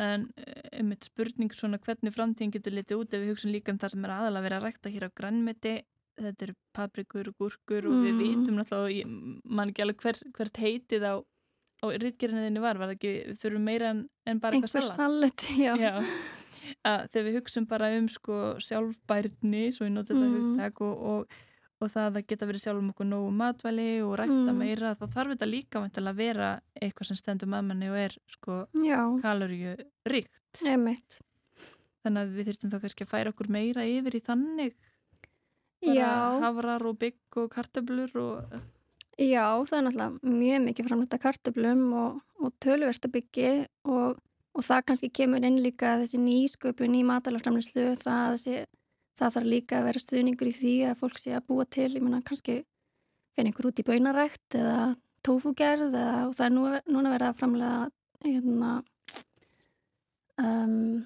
en 0.00 0.24
einmitt 0.72 1.04
spurning 1.04 1.52
svona 1.52 1.76
hvernig 1.84 2.14
framtíðin 2.14 2.54
getur 2.54 2.72
litið 2.72 3.02
út 3.02 3.12
ef 3.12 3.20
við 3.20 3.34
hugsun 3.34 3.52
líka 3.52 3.74
um 3.74 3.80
það 3.82 3.92
sem 3.92 4.06
er 4.08 4.14
aðalega 4.14 4.40
að 4.40 4.46
vera 4.46 4.60
að 4.62 4.64
rækta 4.64 4.92
hér 4.94 5.04
á 5.04 5.16
grannmeti 5.20 5.74
þetta 6.20 6.46
eru 6.46 6.54
paprikur 6.76 7.30
og 7.30 7.38
gúrkur 7.40 7.88
og 7.88 8.00
við 8.04 8.12
mm. 8.12 8.22
vitum 8.22 8.58
náttúrulega 8.58 9.52
mann 9.56 9.72
ekki 9.72 9.84
alveg 9.84 10.04
hver, 10.04 10.18
hvert 10.36 10.60
heitið 10.62 11.06
á, 11.08 11.14
á 11.22 11.84
rittgerðinniðinni 12.04 12.64
var, 12.64 12.80
var 12.80 12.92
ekki, 12.94 13.14
við 13.30 13.40
þurfum 13.42 13.64
meira 13.68 13.92
en, 13.94 14.04
en 14.28 14.42
bara 14.42 14.58
eitthvað 14.58 14.90
salat. 14.92 15.46
Þegar 16.82 17.24
við 17.26 17.38
hugsun 17.40 17.66
bara 17.70 17.88
um 17.96 18.06
sko 18.12 18.36
sjálfbærni, 18.62 19.64
svo 19.74 19.88
ég 19.88 19.96
noti 19.96 20.14
þetta 20.14 20.28
mm. 20.28 20.36
hugtak 20.36 20.84
og, 20.86 21.02
og, 21.12 21.40
og 21.82 21.90
það 21.90 22.20
að 22.20 22.28
geta 22.30 22.48
verið 22.48 22.64
sjálfum 22.66 22.92
okkur 22.92 23.08
nógu 23.08 23.32
matvæli 23.40 23.90
og 24.04 24.14
rækta 24.20 24.52
Mm. 24.52 24.62
meira 24.62 24.94
þá 24.94 25.04
þarf 25.16 25.34
þetta 25.34 25.50
líka 25.50 25.82
að 25.82 26.14
vera 26.20 26.52
eitthvað 26.78 27.10
sem 27.10 27.18
stendur 27.18 27.50
með 27.50 27.68
manni 27.68 27.90
og 27.90 27.98
er 27.98 28.16
sko 28.30 28.62
kaloríu 29.24 29.74
ríkt 30.06 30.38
þannig 32.02 32.22
að 32.22 32.32
við 32.36 32.48
þurftum 32.50 32.72
þá 32.72 32.78
kannski 32.82 33.06
að 33.06 33.12
færa 33.12 33.32
okkur 33.32 33.50
meira 33.52 33.84
yfir 33.86 34.18
í 34.18 34.22
þannig 34.22 34.74
hafrar 35.82 36.84
og 36.86 36.98
bygg 37.00 37.38
og 37.42 37.50
kartöblur 37.52 38.14
og 38.16 38.60
já, 39.18 39.46
það 39.66 39.78
er 39.78 39.86
náttúrulega 39.86 40.34
mjög 40.40 40.66
mikið 40.66 40.88
framlætt 40.88 41.16
að 41.16 41.24
kartöblum 41.26 41.82
og, 41.98 42.20
og 42.40 42.52
tölvertabyggi 42.62 43.50
og, 43.84 44.18
og 44.54 44.66
það 44.66 44.84
kannski 44.88 45.10
kemur 45.10 45.44
inn 45.44 45.60
líka 45.62 45.96
þessi 46.00 46.20
nýsköpun 46.22 46.96
í 46.98 47.02
matalaframlislu 47.06 47.92
það, 48.00 48.38
það 49.18 49.34
þarf 49.36 49.48
líka 49.48 49.80
að 49.80 49.88
vera 49.90 50.04
stuðningur 50.04 50.52
í 50.52 50.56
því 50.56 50.74
að 50.90 51.00
fólk 51.02 51.18
sé 51.20 51.34
að 51.36 51.48
búa 51.50 51.66
til, 51.66 51.90
ég 51.92 52.02
menna 52.02 52.22
kannski 52.24 52.62
fyrir 53.32 53.48
einhver 53.50 53.70
út 53.70 53.80
í 53.80 53.86
baunarækt 53.86 54.58
eða 54.58 54.94
tófugerð 55.26 55.92
eða 55.92 56.24
og 56.28 56.34
það 56.36 56.46
er 56.46 56.54
nú, 56.56 56.64
núna 56.94 57.12
verið 57.14 57.28
að 57.28 57.38
framlega 57.38 57.90
hérna, 58.22 58.72
um, 60.42 61.02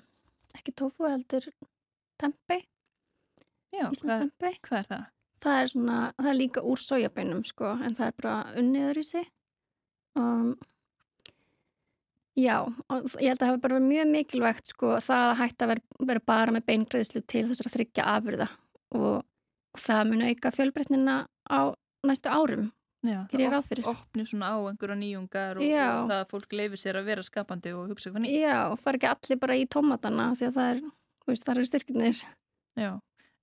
ekki 0.56 0.74
tófu 0.76 1.08
heldur 1.08 1.48
tempi, 2.20 2.62
já, 3.76 3.86
hvað, 4.02 4.26
hvað 4.66 4.78
er 4.82 4.88
það? 4.92 5.04
Það 5.46 5.60
er 5.62 5.68
svona, 5.72 5.96
það 6.16 6.30
er 6.32 6.38
líka 6.40 6.62
úr 6.64 6.80
sojabeinum 6.80 7.42
sko, 7.46 7.74
en 7.86 7.94
það 7.98 8.06
er 8.08 8.14
bara 8.22 8.36
unniður 8.58 8.98
í 8.98 9.04
sig. 9.06 9.26
Um, 10.16 10.54
já, 12.36 12.56
ég 12.64 13.30
held 13.30 13.36
að 13.36 13.42
það 13.42 13.50
hafa 13.50 13.62
bara 13.64 13.76
verið 13.78 13.88
mjög 13.90 14.08
mikilvægt 14.12 14.72
sko, 14.72 14.94
það 15.04 15.26
að 15.30 15.36
hætta 15.42 15.66
að 15.66 15.72
vera, 15.74 15.84
vera 16.12 16.24
bara 16.32 16.54
með 16.56 16.66
beingræðslu 16.70 17.22
til 17.28 17.44
þessar 17.50 17.68
að 17.70 17.76
þryggja 17.76 18.06
afurða 18.16 18.48
og, 18.96 19.20
það 19.76 20.02
mun 20.08 20.24
auka 20.24 20.52
fjölbreytnina 20.56 21.14
á 21.52 21.60
næstu 22.08 22.32
árum, 22.32 22.70
Já, 23.04 23.18
það 23.28 23.42
ráð 23.52 23.66
fyrir. 23.68 23.88
op- 23.92 23.98
opni 24.06 24.24
svona 24.26 24.48
á 24.52 24.58
einhverja 24.70 24.96
nýjungar 25.02 25.58
og, 25.60 25.64
og 25.68 26.08
það 26.08 26.16
að 26.16 26.30
fólk 26.32 26.54
leifir 26.56 26.80
sér 26.80 26.96
að 27.00 27.10
vera 27.10 27.24
skapandi 27.26 27.72
og 27.76 27.90
hugsa 27.92 28.08
eitthvað 28.08 28.24
nýtt. 28.24 28.38
Já, 28.40 28.56
og 28.72 28.78
fara 28.80 28.96
ekki 28.98 29.10
allir 29.12 29.40
bara 29.42 29.58
í 29.60 29.66
tómatana 29.68 30.30
því 30.32 30.46
að 30.48 30.56
það 30.56 30.70
er, 30.72 30.80
veist, 31.28 31.44
það 31.44 31.52
eru 31.60 31.68
styrknir. 31.70 32.22
Já, 32.80 32.90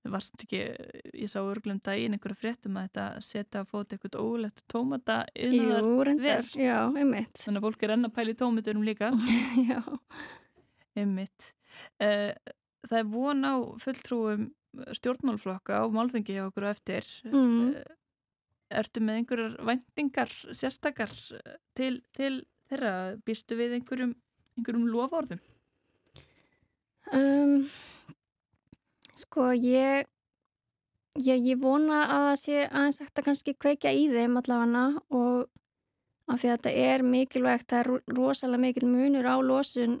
það 0.04 0.14
var 0.14 0.24
samt 0.26 0.44
ekki, 0.44 0.62
ég 1.16 1.30
sá 1.32 1.38
örglum 1.40 1.80
daginn 1.84 2.16
einhverja 2.16 2.36
fréttum 2.36 2.76
að 2.76 2.88
þetta 2.88 3.06
setja 3.24 3.62
að 3.62 3.70
fóta 3.72 3.96
eitthvað 3.96 4.18
ólegt 4.20 4.64
tómata 4.70 5.18
yðnaðar. 5.32 5.88
Jú, 5.88 5.94
reyndar, 6.08 6.26
ver. 6.28 6.50
já, 6.60 6.78
einmitt. 7.00 7.40
Þannig 7.40 7.62
að 7.62 7.66
fólk 7.68 7.84
er 7.86 7.94
enn 7.96 8.08
að 8.08 8.14
pæla 8.18 8.34
í 8.34 8.38
tómaturum 8.42 8.84
líka. 8.84 9.10
já, 9.70 9.80
Einmitt. 10.94 11.50
Uh, 11.98 12.30
það 12.86 13.00
er 13.00 13.10
von 13.10 13.48
á 13.48 13.54
fulltrúum 13.82 14.46
stjórnmálflokka 14.94 15.80
og 15.86 15.94
málþengi 15.94 16.36
hjá 16.36 16.44
okkur 16.46 16.68
á 16.68 16.74
eftir. 16.74 17.08
mm. 17.30 17.74
Uh, 17.74 18.00
ertu 18.74 19.02
með 19.04 19.20
einhverjar 19.20 19.56
væntingar 19.68 20.30
sérstakar 20.56 21.12
eh, 21.36 21.58
til, 21.78 21.98
til 22.16 22.40
þeirra? 22.70 22.92
Býstu 23.26 23.58
við 23.58 23.76
einhverjum, 23.78 24.14
einhverjum 24.58 24.88
lofórðum? 24.90 25.42
Um, 27.14 27.66
sko, 29.18 29.50
ég, 29.56 30.06
ég, 31.22 31.44
ég 31.50 31.60
vona 31.60 32.04
að 32.04 32.24
það 32.28 32.38
sé 32.42 32.62
aðeins 32.68 33.00
hægt 33.02 33.20
að 33.20 33.28
kannski 33.28 33.54
kveikja 33.54 33.92
í 33.94 34.08
þeim 34.12 34.40
allavega 34.40 34.86
og 35.14 35.50
af 36.30 36.40
því 36.40 36.48
að 36.48 36.56
þetta 36.56 36.72
er 36.88 37.04
mikilvægt, 37.04 37.68
það 37.68 37.80
er 37.80 37.90
ro- 37.90 38.16
rosalega 38.18 38.64
mikil 38.64 38.88
munur 38.88 39.28
á 39.28 39.36
losun 39.44 39.98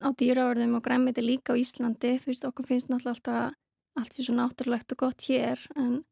á 0.00 0.08
dýraverðum 0.14 0.76
og 0.78 0.84
græmiti 0.84 1.24
líka 1.24 1.56
á 1.56 1.60
Íslandi, 1.60 2.14
þú 2.20 2.30
veist, 2.30 2.46
okkur 2.46 2.68
finnst 2.68 2.92
náttúrulega 2.92 3.16
alltaf 3.16 3.58
allt 3.98 4.14
sé 4.14 4.24
svo 4.24 4.36
náttúrulegt 4.36 4.94
og 4.94 5.00
gott 5.02 5.26
hér, 5.26 5.60
en 5.76 6.04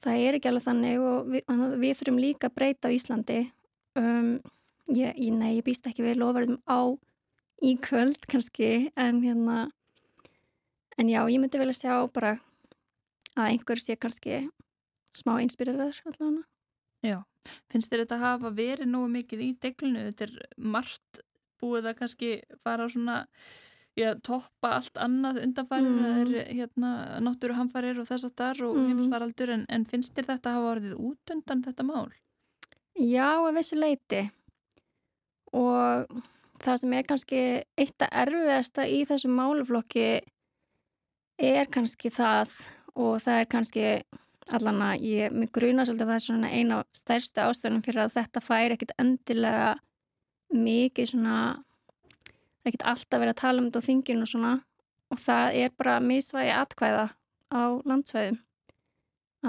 það 0.00 0.22
er 0.24 0.38
ekki 0.38 0.50
alveg 0.50 0.64
þannig 0.64 1.04
og 1.04 1.28
við, 1.34 1.50
við 1.82 1.98
þurfum 1.98 2.22
líka 2.22 2.48
að 2.48 2.56
breyta 2.56 2.88
á 2.88 2.96
Íslandi. 2.96 3.40
Um, 3.98 4.30
ég, 4.88 5.18
nei, 5.36 5.58
ég 5.58 5.66
býst 5.66 5.86
ekki 5.90 6.06
við 6.06 6.22
lofarðum 6.22 6.60
á 6.64 6.80
í 7.60 7.74
kvöld 7.82 8.24
kannski 8.30 8.88
en 8.96 9.20
hérna 9.20 9.66
en 11.00 11.08
já, 11.08 11.20
ég 11.32 11.40
myndi 11.40 11.58
vel 11.60 11.70
að 11.72 11.80
sjá 11.80 11.94
bara 12.12 12.34
að 13.36 13.46
einhver 13.54 13.80
sé 13.80 13.96
kannski 14.00 14.42
smá 15.16 15.38
einspyriraður 15.40 16.02
allavega 16.12 16.46
Já, 17.00 17.16
finnst 17.72 17.88
þér 17.88 18.02
þetta 18.04 18.18
hafa 18.20 18.50
verið 18.52 18.90
nógu 18.92 19.08
mikið 19.14 19.40
í 19.46 19.50
deglunu? 19.64 20.02
Þetta 20.10 20.26
er 20.26 20.32
margt 20.60 21.20
búið 21.62 21.86
að 21.88 21.94
kannski 22.02 22.28
fara 22.60 22.84
á 22.84 22.88
svona, 22.92 23.14
já, 23.96 24.10
toppa 24.20 24.74
allt 24.76 25.00
annað 25.00 25.40
undanfærið, 25.46 25.88
Mm. 25.88 26.02
það 26.04 26.20
er 26.42 26.50
hérna 26.58 26.90
náttúruhamfarir 27.24 28.00
og 28.00 28.06
þess 28.10 28.28
að 28.28 28.34
þar 28.36 28.60
og 28.68 28.76
Mm. 28.76 28.88
heimsfaraldur, 28.90 29.50
en, 29.56 29.64
en 29.70 29.84
finnst 29.86 30.12
þér 30.14 30.28
þetta 30.34 30.52
hafa 30.58 30.70
orðið 30.74 30.94
út 31.00 31.32
undan 31.32 31.62
þetta 31.64 31.84
mál? 31.88 32.10
Já, 33.00 33.28
að 33.48 33.54
vissu 33.56 33.76
leiti 33.80 34.30
og 35.56 36.06
það 36.60 36.76
sem 36.82 36.92
er 36.92 37.02
kannski 37.08 37.40
eitt 37.80 38.04
að 38.04 38.12
erfiðasta 38.26 38.84
í 38.86 39.00
þessum 39.08 39.34
máluflokki 39.40 40.06
er 41.40 41.70
kannski 41.72 42.12
það 42.12 42.56
og 43.00 43.20
það 43.22 43.40
er 43.40 43.48
kannski 43.50 43.86
allan 44.50 44.82
að 44.82 45.06
ég 45.06 45.34
mig 45.34 45.50
gruna 45.54 45.86
svolítið 45.86 46.06
að 46.06 46.10
það 46.10 46.18
er 46.18 46.26
svona 46.26 46.50
eina 46.50 46.78
af 46.80 47.00
stærstu 47.00 47.44
ástöðunum 47.44 47.84
fyrir 47.86 48.04
að 48.04 48.14
þetta 48.16 48.42
fær 48.42 48.74
ekkit 48.74 48.94
endilega 48.98 49.74
mikið 50.50 51.12
svona 51.12 51.36
það 52.60 52.70
ekkit 52.70 52.86
alltaf 52.92 53.22
verið 53.22 53.34
að 53.34 53.40
tala 53.40 53.62
um 53.62 53.68
þetta 53.68 53.80
á 53.80 53.88
þinginu 53.88 54.26
og 54.26 54.30
svona. 54.30 54.54
Og 55.10 55.18
það 55.18 55.58
er 55.58 55.76
bara 55.78 55.98
misvægi 56.04 56.54
atkvæða 56.54 57.06
á 57.50 57.62
landsvæðum. 57.88 58.40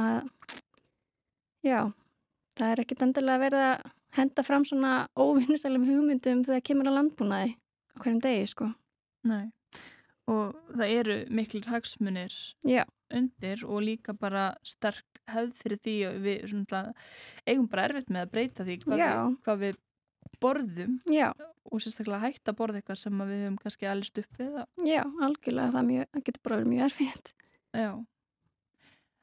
Að 0.01 0.19
já, 1.67 1.79
það 2.57 2.71
er 2.71 2.83
ekkit 2.83 3.03
endilega 3.05 3.43
verið 3.43 3.65
að 3.67 3.89
henda 4.17 4.45
fram 4.47 4.65
svona 4.67 4.93
óvinnisalum 5.15 5.85
hugmyndum 5.87 6.45
þegar 6.47 6.65
kemur 6.67 6.89
að 6.89 6.97
landbúnaði 6.97 7.53
á 7.53 7.95
hverjum 8.01 8.23
degi 8.23 8.47
sko. 8.49 8.71
Nei. 9.27 9.51
Og 10.31 10.57
það 10.71 10.95
eru 10.95 11.15
miklir 11.33 11.69
hagsmunir 11.71 12.35
Já. 12.67 12.83
undir 13.11 13.63
og 13.67 13.81
líka 13.83 14.15
bara 14.17 14.51
sterk 14.63 15.21
hefð 15.31 15.55
fyrir 15.59 15.81
því 15.83 15.95
og 16.09 16.19
við 16.25 16.75
eigum 17.45 17.67
bara 17.71 17.87
erfitt 17.89 18.11
með 18.11 18.27
að 18.27 18.35
breyta 18.35 18.67
því 18.67 18.77
hvað, 18.85 19.01
við, 19.01 19.39
hvað 19.45 19.63
við 19.65 19.81
borðum 20.41 20.95
Já, 21.11 21.27
og 21.71 21.83
sérstaklega 21.83 22.23
hægt 22.25 22.49
að 22.49 22.57
borða 22.61 22.81
eitthvað 22.81 23.01
sem 23.03 23.21
að 23.23 23.33
við 23.33 23.43
höfum 23.45 23.59
kannski 23.61 23.89
alveg 23.89 24.09
stupp 24.09 24.39
við 24.39 24.55
það. 24.55 24.87
já, 24.87 25.03
algjörlega 25.27 25.75
það, 25.75 25.85
mjög, 25.91 26.09
það 26.15 26.25
getur 26.29 26.45
bara 26.47 26.59
verið 26.61 26.73
mjög 26.73 26.87
erfitt 26.87 27.33
Já. 27.71 27.91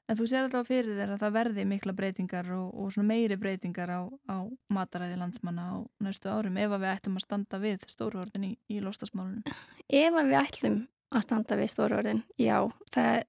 En 0.08 0.16
þú 0.16 0.24
sér 0.24 0.46
alltaf 0.46 0.70
fyrir 0.70 0.94
þér 0.96 1.10
að 1.12 1.20
það 1.20 1.34
verði 1.34 1.64
mikla 1.68 1.92
breytingar 1.92 2.46
og, 2.56 2.68
og 2.80 2.94
meiri 3.04 3.36
breytingar 3.36 3.90
á, 3.92 4.00
á 4.08 4.36
mataræði 4.72 5.18
landsmanna 5.20 5.66
á 5.68 5.76
næstu 6.00 6.30
árum 6.32 6.56
ef 6.56 6.72
að 6.72 6.80
við 6.80 6.92
ættum 6.94 7.18
að 7.18 7.24
standa 7.26 7.60
við 7.60 7.84
stóruhordin 7.92 8.46
í, 8.48 8.52
í 8.72 8.80
lostasmálunum. 8.80 9.44
Ef 9.84 10.16
að 10.16 10.30
við 10.30 10.38
ætlum 10.40 10.78
að 11.08 11.24
standa 11.24 11.56
við 11.58 11.70
stóruorðin, 11.72 12.22
já, 12.40 12.56
það 12.92 13.22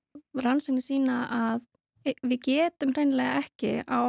rannsóknir 0.43 0.85
sína 0.85 1.19
að 1.35 1.67
e- 2.07 2.17
við 2.23 2.41
getum 2.47 2.91
reynilega 2.95 3.43
ekki 3.43 3.73
á 3.87 4.01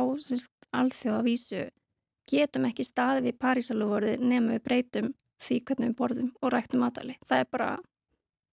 alþjóða 0.81 1.23
vísu, 1.27 1.63
getum 2.31 2.67
ekki 2.69 2.87
staði 2.87 3.29
við 3.29 3.39
Parísalúvorði 3.43 4.17
nema 4.23 4.57
við 4.57 4.65
breytum 4.67 5.15
því 5.41 5.61
hvernig 5.67 5.93
við 5.93 5.97
borðum 5.99 6.33
og 6.41 6.53
ræktum 6.53 6.85
matali. 6.85 7.17
Það 7.27 7.45
er 7.45 7.49
bara, 7.51 7.71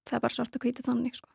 það 0.08 0.18
er 0.18 0.24
bara 0.26 0.38
svart 0.38 0.58
og 0.58 0.66
hvítið 0.66 0.90
þannig, 0.90 1.18
sko. 1.20 1.30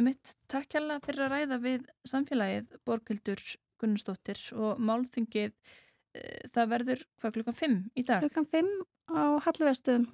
Emitt, 0.00 0.34
takk 0.48 0.72
hérlega 0.72 1.04
fyrir 1.04 1.26
að 1.26 1.34
ræða 1.34 1.58
við 1.60 1.86
samfélagið 2.08 2.78
Borgildur 2.88 3.42
Gunnarsdóttir 3.82 4.40
og 4.56 4.80
málþingið 4.80 5.50
e, 5.52 6.22
það 6.54 6.70
verður 6.70 7.04
hvað 7.20 7.34
klukkan 7.36 7.58
5 7.58 7.78
í 8.00 8.04
dag. 8.08 8.24
Klukkan 8.24 8.48
5 8.48 8.70
á 9.12 9.22
Hallvegastöðum. 9.44 10.06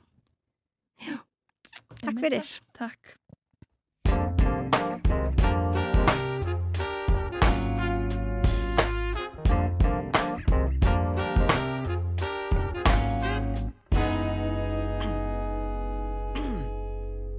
Já, 0.98 1.14
takk 1.96 2.20
fyrir. 2.20 2.52
Takk. 2.78 3.16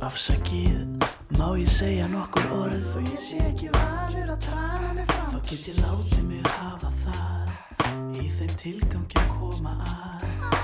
Afsakið, 0.09 1.05
má 1.37 1.51
ég 1.59 1.69
segja 1.69 2.07
nokkur 2.09 2.47
orð 2.55 2.87
Þó 2.95 2.99
ég 3.03 3.19
sé 3.21 3.41
ekki 3.45 3.69
vanur 3.75 4.31
að 4.33 4.47
draga 4.47 4.93
mig 4.97 5.11
fram 5.11 5.35
Þá 5.35 5.39
get 5.51 5.69
ég 5.69 5.81
látið 5.83 6.23
mig 6.31 6.49
hafa 6.55 6.93
það 7.03 8.23
Í 8.23 8.31
þeim 8.39 8.55
tilgangi 8.63 9.21
að 9.21 9.29
koma 9.35 9.75
að 9.83 10.58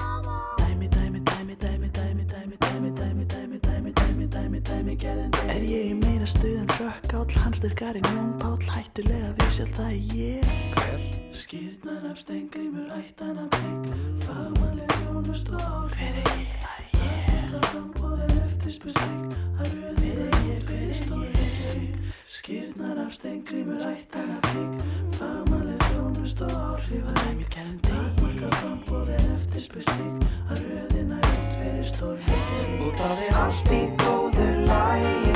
Er 4.95 5.60
ég 5.60 5.89
í 5.91 5.95
meira 5.99 6.23
stuðan 6.23 6.69
rökkáll, 6.79 7.27
hans 7.43 7.58
styrkar 7.60 7.97
í 7.99 8.01
njón 8.05 8.29
páll, 8.39 8.62
hættulega 8.63 9.34
vissjálf 9.41 9.73
það 9.75 9.89
er 9.89 10.13
ég. 10.15 10.53
Hver? 10.77 11.01
Skýrnar 11.36 12.05
af 12.08 12.21
steingrimur, 12.21 12.88
hættan 12.93 13.41
af 13.43 13.49
bygg, 13.58 13.89
fagmannið 14.23 14.95
jónust 15.03 15.51
og 15.51 15.65
ál. 15.67 15.89
Hver 15.97 16.15
er 16.21 16.31
ég? 16.39 16.55
Það 16.63 16.79
er 16.79 16.88
ég. 17.03 17.49
Það 17.51 17.67
frambóðið 17.73 18.39
eftir 18.45 18.75
spusleik, 18.77 19.39
að 19.60 19.73
röðið 19.75 20.21
er 20.27 20.38
ég 20.47 20.67
fyrir 20.69 20.99
stórið 21.01 21.58
veik. 21.60 22.13
Skýrnar 22.38 23.01
af 23.03 23.17
steingrimur, 23.19 23.84
hættan 23.84 24.38
af 24.38 24.47
bygg, 24.53 24.86
fagmannið 25.19 25.89
jónust 25.91 26.45
og 26.47 26.55
ál, 26.55 26.79
hrifar 26.88 27.25
einhver 27.25 27.51
gerðin 27.51 27.84
deg 27.89 28.25
marga 28.36 28.56
framboðið 28.60 29.28
eftir 29.32 29.63
spustning 29.63 30.24
að 30.52 30.63
röðina 30.65 31.19
upp 31.24 31.52
fyrir 31.56 31.86
stórleik 31.88 32.82
og 32.84 32.98
það 33.00 33.21
er 33.26 33.38
allt 33.39 33.69
í 33.71 33.80
góðu 34.02 34.48
lægi 34.65 35.36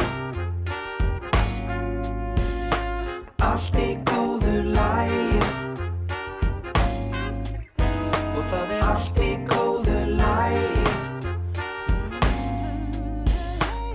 allt 3.47 3.79
í 3.79 3.87
góðu 4.09 4.55
lægi 4.73 5.39
og 8.35 8.43
það 8.51 8.75
er 8.75 8.85
allt 8.89 9.23
í 9.23 9.31
góðu 9.53 9.97
lægi 10.19 10.83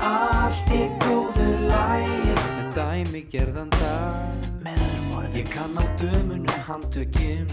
allt 0.01 0.75
í 0.81 0.83
góðu 1.05 1.51
lægi 1.69 2.35
með 2.41 2.75
dæmi 2.81 3.27
gerðan 3.37 3.73
dag. 3.77 4.53
Ég 5.35 5.49
kann 5.51 5.75
á 5.75 5.83
dömunum 5.99 6.61
handtökinn 6.63 7.51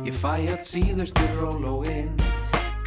Ég 0.00 0.14
fæ 0.16 0.40
öll 0.48 0.62
síðustu 0.64 1.26
rólóinn 1.36 2.14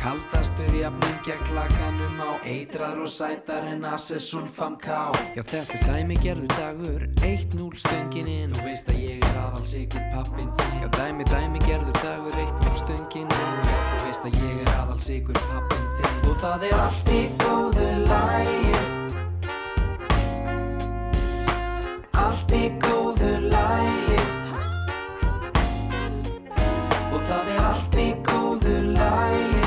Kaldastur 0.01 0.73
jafnum 0.75 1.17
gegn 1.23 1.43
klakanum 1.45 2.17
á. 2.25 2.41
Eitrar 2.43 2.97
og 2.97 3.07
sætar 3.07 3.67
en 3.69 3.85
Assesson 3.85 4.47
fam 4.49 4.73
ká 4.81 5.13
Já 5.37 5.43
þetta 5.45 5.77
er 5.77 5.83
dæmi 5.85 6.17
gerðu 6.23 6.47
dagur 6.57 7.05
1-0 7.21 7.77
stöngininn 7.83 8.55
Þú 8.57 8.65
veist 8.65 8.89
að 8.89 8.97
ég 9.05 9.21
er 9.29 9.37
aðals 9.43 9.75
ykkur 9.77 10.09
pappin 10.15 10.49
þín 10.57 10.81
Já 10.81 10.89
dæmi 10.97 11.23
dæmi 11.29 11.61
gerðu 11.67 11.93
dagur 12.01 12.35
1-0 12.47 12.81
stöngininn 12.81 13.61
Já 13.69 13.77
þú 13.91 14.01
veist 14.07 14.27
að 14.27 14.39
ég 14.41 14.63
er 14.65 14.73
aðals 14.79 15.11
ykkur 15.19 15.39
pappin 15.51 15.85
þín 15.99 16.27
Og 16.31 16.41
það 16.41 16.67
er 16.71 16.75
allt 16.81 17.13
í 17.13 17.21
góðu 17.45 17.89
lægi 18.09 18.75
Allt 22.25 22.57
í 22.57 22.65
góðu 22.81 23.33
lægi 23.53 24.12
það 27.29 27.51
er 27.53 27.61
allt 27.69 27.97
í 27.99 28.07
góðu 28.27 28.75
lægi 28.97 29.63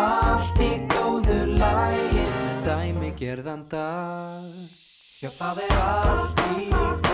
Allt 0.00 0.64
í 0.64 0.72
góðu 0.94 1.38
lægi 1.60 2.26
Dæmi 2.64 3.12
gerðan 3.18 3.64
dag. 3.72 4.50
Já 5.20 5.30
það 5.36 5.64
er 5.66 5.78
allt 5.84 6.44
í 6.56 6.68
góðu 6.72 7.09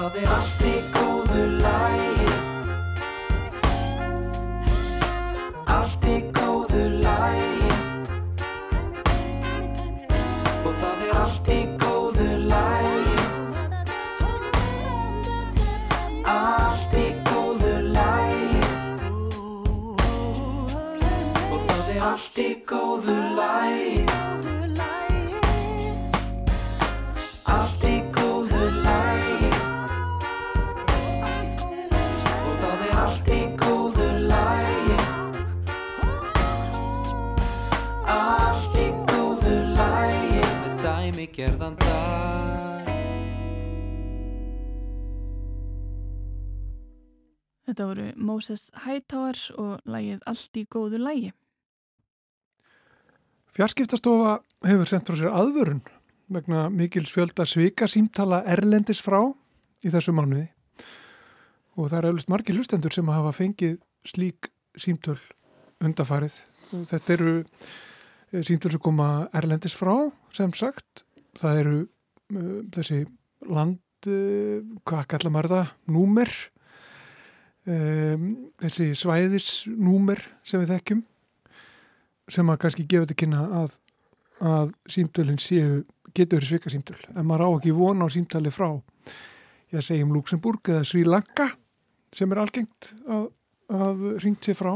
Og 0.00 0.06
það 0.14 0.22
er 0.22 0.30
allt 0.32 0.79
Moses 48.30 48.70
Hightower 48.84 49.38
og 49.58 49.90
lagið 49.90 50.22
Allt 50.30 50.58
í 50.60 50.66
góðu 50.70 51.00
lagi. 51.02 51.32
Fjarskiptastofa 53.50 54.38
hefur 54.66 54.86
sendt 54.86 55.10
frá 55.10 55.18
sér 55.18 55.34
aðvörun 55.34 55.82
vegna 56.30 56.68
mikils 56.70 57.10
fjölda 57.10 57.46
svika 57.48 57.88
símtala 57.90 58.44
erlendis 58.46 59.02
frá 59.02 59.18
í 59.82 59.90
þessu 59.90 60.14
mánuði 60.14 60.46
og 61.74 61.88
það 61.88 61.98
er 61.98 62.08
eflust 62.10 62.30
margir 62.30 62.58
hlustendur 62.58 62.94
sem 62.94 63.10
hafa 63.10 63.32
fengið 63.34 63.78
slík 64.06 64.50
símtöl 64.78 65.18
undafarið 65.82 66.36
þetta 66.90 67.14
eru 67.16 67.34
eh, 67.40 68.42
símtöl 68.46 68.74
sem 68.74 68.82
koma 68.84 69.08
erlendis 69.36 69.74
frá 69.74 69.94
sem 70.36 70.52
sagt 70.54 71.04
það 71.40 71.62
eru 71.64 71.76
uh, 71.82 72.60
þessi 72.74 73.02
land 73.50 74.10
uh, 74.10 74.62
hvað 74.86 75.06
kallar 75.14 75.34
maður 75.34 75.54
það? 75.54 75.74
Númer 75.96 76.34
um, 77.66 78.26
þessi 78.62 78.90
svæðisnúmer 78.98 80.22
sem 80.46 80.62
við 80.62 80.74
þekkjum 80.76 81.02
sem 82.30 82.52
að 82.52 82.60
kannski 82.62 82.86
gefa 82.86 83.08
þetta 83.08 83.18
kynna 83.24 83.42
að, 83.60 83.74
að 84.46 84.72
símtölinn 84.94 85.42
séu 85.42 85.82
getur 86.14 86.46
svika 86.46 86.70
símtöl. 86.70 86.98
En 87.14 87.26
maður 87.26 87.46
á 87.46 87.48
ekki 87.58 87.74
vona 87.74 88.06
á 88.06 88.08
símtali 88.12 88.52
frá 88.54 88.70
ég 89.70 89.84
segjum 89.86 90.14
Luxemburg 90.14 90.72
eða 90.72 90.86
Sri 90.86 91.04
Lanka 91.06 91.50
sem 92.14 92.30
er 92.32 92.40
algengt 92.42 92.90
að, 93.06 93.28
að 93.70 94.02
ringt 94.24 94.46
sér 94.46 94.58
frá. 94.58 94.72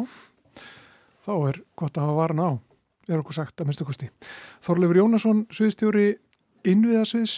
Þá 1.25 1.35
er 1.49 1.61
gott 1.79 1.99
að 1.99 2.09
hafa 2.09 2.20
varan 2.20 2.42
á 2.44 2.51
er 3.09 3.20
okkur 3.20 3.37
sagt 3.37 3.61
að 3.61 3.68
minnstu 3.68 3.87
kosti. 3.88 4.09
Þorleifur 4.64 5.01
Jónasson, 5.03 5.44
sviðstjóri 5.53 6.07
innviðasviðs 6.64 7.35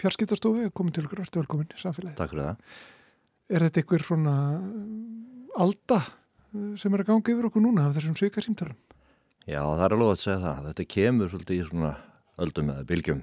fjarskiptastofu 0.00 0.66
er 0.66 0.74
komin 0.76 0.94
til 0.96 1.06
okkur, 1.06 1.22
ertu 1.24 1.40
velkomin 1.40 1.70
samfélagi 1.78 2.18
Takk 2.18 2.34
fyrir 2.34 2.50
það. 2.50 2.74
Er 3.50 3.66
þetta 3.66 3.82
einhver 3.82 4.06
svona 4.06 4.34
alda 5.60 5.98
eh, 6.00 6.70
sem 6.80 6.94
er 6.94 7.02
að 7.02 7.10
ganga 7.10 7.34
yfir 7.34 7.50
okkur 7.50 7.64
núna 7.64 7.88
af 7.88 7.98
þessum 7.98 8.16
svika 8.18 8.44
símtölum 8.44 8.78
Já, 9.48 9.64
það 9.64 9.84
er 9.86 9.94
alveg 9.96 10.10
að 10.12 10.20
segja 10.20 10.40
það. 10.44 10.66
Þetta 10.68 10.84
kemur 10.94 11.30
svolítið 11.32 11.56
í 11.56 11.66
svona 11.66 11.90
öldum 12.44 12.68
eða 12.70 12.86
bylgjum. 12.86 13.22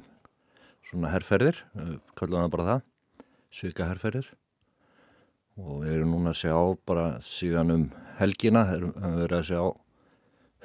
Svona 0.88 1.12
herrferðir, 1.14 1.60
við 1.78 1.92
kallum 2.18 2.42
það 2.42 2.54
bara 2.56 2.66
það, 2.68 2.82
svika 3.54 3.88
herrferðir. 3.88 4.30
Og 5.62 5.84
við 5.86 5.94
erum 5.94 6.16
núna 6.16 6.34
að 6.34 6.40
sjá 6.42 6.56
bara 6.90 7.06
síðan 7.24 7.76
um 7.76 7.86
helgina, 8.18 8.66
erum 8.74 8.96
við 8.98 9.22
verið 9.22 9.38
að 9.38 9.48
sjá 9.52 9.62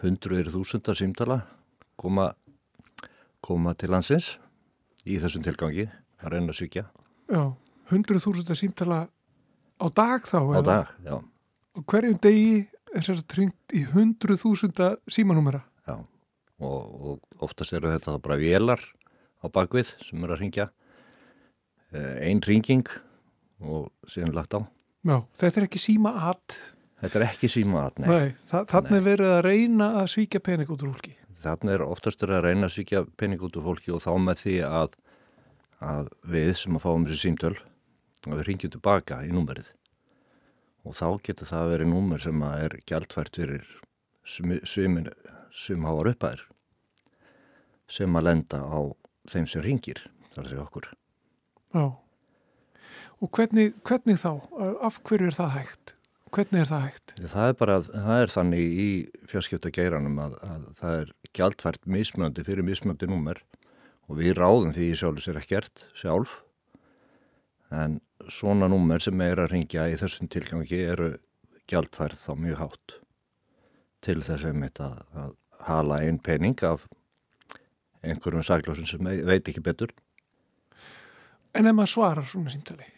hundruðir 0.02 0.50
þúsundar 0.50 0.98
símtala 0.98 1.38
koma, 2.00 2.32
koma 3.44 3.74
til 3.78 3.92
landsins 3.92 4.36
í 5.06 5.18
þessum 5.22 5.44
tilgangi 5.46 5.86
að 6.22 6.34
reyna 6.34 6.50
að 6.50 6.58
svíkja 6.58 6.86
Já, 7.30 7.42
100.000 7.92 8.56
símtala 8.58 9.04
á 9.78 9.86
dag 9.92 10.26
þá 10.28 10.38
á 10.40 10.42
eða? 10.42 10.64
dag. 10.68 10.92
Já, 11.06 11.16
og 11.78 11.86
hverjum 11.92 12.18
degi 12.22 12.56
er 12.92 13.06
þess 13.06 13.22
að 13.22 13.30
tringt 13.32 13.76
í 13.76 13.84
100.000 13.86 14.90
símanúmera 15.08 15.62
já. 15.88 15.96
Og, 16.62 16.82
og 17.12 17.42
oftast 17.42 17.72
eru 17.74 17.90
þetta 17.94 18.18
bara 18.22 18.40
vélar 18.40 18.82
á 19.42 19.46
bakvið 19.50 19.96
sem 20.04 20.20
eru 20.22 20.36
að 20.36 20.44
ringja. 20.44 20.68
Einn 21.92 22.40
ringing 22.46 22.86
og 23.62 23.90
síðan 24.08 24.36
lagt 24.36 24.54
á. 24.56 24.60
Já, 25.02 25.16
þetta 25.40 25.60
er 25.60 25.66
ekki 25.66 25.82
síma 25.82 26.14
at 26.30 26.60
Þetta 27.02 27.18
er 27.18 27.24
ekki 27.26 27.48
símaat, 27.50 27.96
nei. 27.98 28.06
Nei, 28.06 28.34
þa 28.46 28.60
þannig 28.70 28.94
er 29.00 29.06
verið 29.08 29.32
að 29.32 29.40
reyna 29.48 29.88
að 29.98 30.04
svíkja 30.12 30.40
pening 30.46 30.68
út 30.70 30.84
úr 30.84 30.92
fólki 30.92 31.16
Þannig 31.42 31.74
er 31.74 31.82
oftast 31.82 32.22
að 32.22 32.36
reyna 32.44 32.68
að 32.68 32.74
svíkja 32.76 33.00
pening 33.18 33.42
út 33.42 33.56
úr 33.58 33.64
fólki 33.66 33.90
og 33.90 34.02
þá 34.04 34.12
með 34.22 34.42
því 34.44 34.54
að, 34.68 34.94
að 35.82 36.12
við 36.30 36.50
sem 36.60 36.78
að 36.78 36.84
fáum 36.84 37.06
þessi 37.08 37.24
símtöl, 37.24 37.56
að 38.28 38.40
við 38.40 38.48
ringjum 38.48 38.74
tilbaka 38.76 39.22
í 39.26 39.32
númerið. 39.34 39.72
Og 40.86 40.96
þá 40.98 41.06
getur 41.26 41.50
það 41.50 41.72
verið 41.74 41.92
númer 41.92 42.22
sem 42.22 42.44
að 42.46 42.64
er 42.66 42.78
gjaldfært 42.86 43.38
fyrir 43.38 43.66
hafa 45.86 46.10
upphæðir 46.12 46.46
sem 47.92 48.16
að 48.16 48.24
lenda 48.24 48.62
á 48.62 48.80
þeim 49.28 49.46
sem 49.46 49.62
ringir, 49.62 50.00
þar 50.32 50.44
að 50.44 50.52
segja 50.52 50.64
okkur. 50.64 50.86
Já 51.74 51.84
Og 53.22 53.30
hvernig, 53.30 53.70
hvernig 53.86 54.18
þá? 54.18 54.32
Af 54.82 54.98
hverju 55.06 55.28
er 55.30 55.36
það 55.36 55.52
hægt? 55.54 55.92
Hvernig 56.34 56.64
er 56.64 56.70
það 56.72 56.86
hægt? 56.88 57.12
Það 57.30 57.48
er 57.48 57.56
bara, 57.60 57.74
það 57.86 58.22
er 58.22 58.32
þannig 58.32 58.78
í 58.82 58.86
fjarskipta 59.30 59.70
geiranum 59.74 60.16
að, 60.24 60.34
að 60.42 60.64
það 60.80 60.96
er 60.96 61.12
gjaldfært 61.38 61.86
mismöndi 61.86 62.44
fyrir 62.46 62.66
mismöndi 62.66 63.06
númer 63.06 63.42
og 64.10 64.18
við 64.18 64.34
ráðum 64.40 64.72
því 64.74 64.88
sjálf 64.98 65.22
sér 65.22 65.38
ekkert 65.38 65.84
sjálf 65.94 66.40
en 67.70 68.00
svona 68.30 68.68
númer 68.70 69.02
sem 69.02 69.20
er 69.24 69.40
að 69.42 69.54
ringja 69.56 69.88
í 69.90 69.98
þessum 70.00 70.30
tilgangi 70.30 70.80
eru 70.92 71.12
gjaldfært 71.70 72.20
þá 72.20 72.32
mjög 72.38 72.58
hátt. 72.60 72.96
Til 74.02 74.18
þess 74.22 74.46
að 74.48 74.58
mitt 74.58 74.80
að, 74.82 75.34
hala 75.62 76.00
einn 76.02 76.18
pening 76.18 76.58
af 76.66 76.88
einhverjum 78.02 78.42
sagljósum 78.42 78.88
sem 78.88 79.12
veit 79.26 79.46
ekki 79.46 79.62
betur. 79.62 79.92
En 81.54 81.68
ef 81.68 81.76
maður 81.76 81.92
svarar 81.92 82.26
svona 82.26 82.50
símtali? 82.50 82.88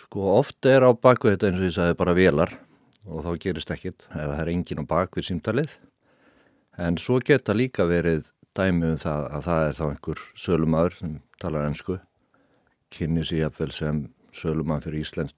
Sko 0.00 0.26
oft 0.38 0.66
er 0.66 0.82
á 0.82 0.90
bakvið 0.90 1.36
þetta 1.36 1.50
eins 1.50 1.60
og 1.60 1.68
ég 1.68 1.76
sagði 1.76 1.98
bara 2.00 2.16
vélar 2.16 2.56
og 3.06 3.24
þá 3.24 3.30
gerist 3.44 3.70
ekkit 3.70 4.08
eða 4.10 4.34
það 4.34 4.42
er 4.42 4.52
engin 4.54 4.82
á 4.82 4.90
bakvið 4.90 5.28
símtalið. 5.28 5.74
En 6.80 6.98
svo 6.98 7.20
geta 7.22 7.54
líka 7.54 7.86
verið 7.86 8.30
dæmi 8.56 8.94
um 8.94 8.98
það 8.98 9.26
að 9.30 9.46
það 9.46 9.66
er 9.66 9.76
þá 9.78 9.84
einhver 9.86 10.22
sölumæður 10.34 10.96
sem 10.98 11.18
talar 11.42 11.68
ennsku 11.68 12.00
kynni 12.94 13.24
sér 13.26 13.46
jafnvel 13.46 13.72
sem 13.74 14.02
sölumæður 14.36 14.88
fyrir 14.88 15.04
Íslands 15.04 15.34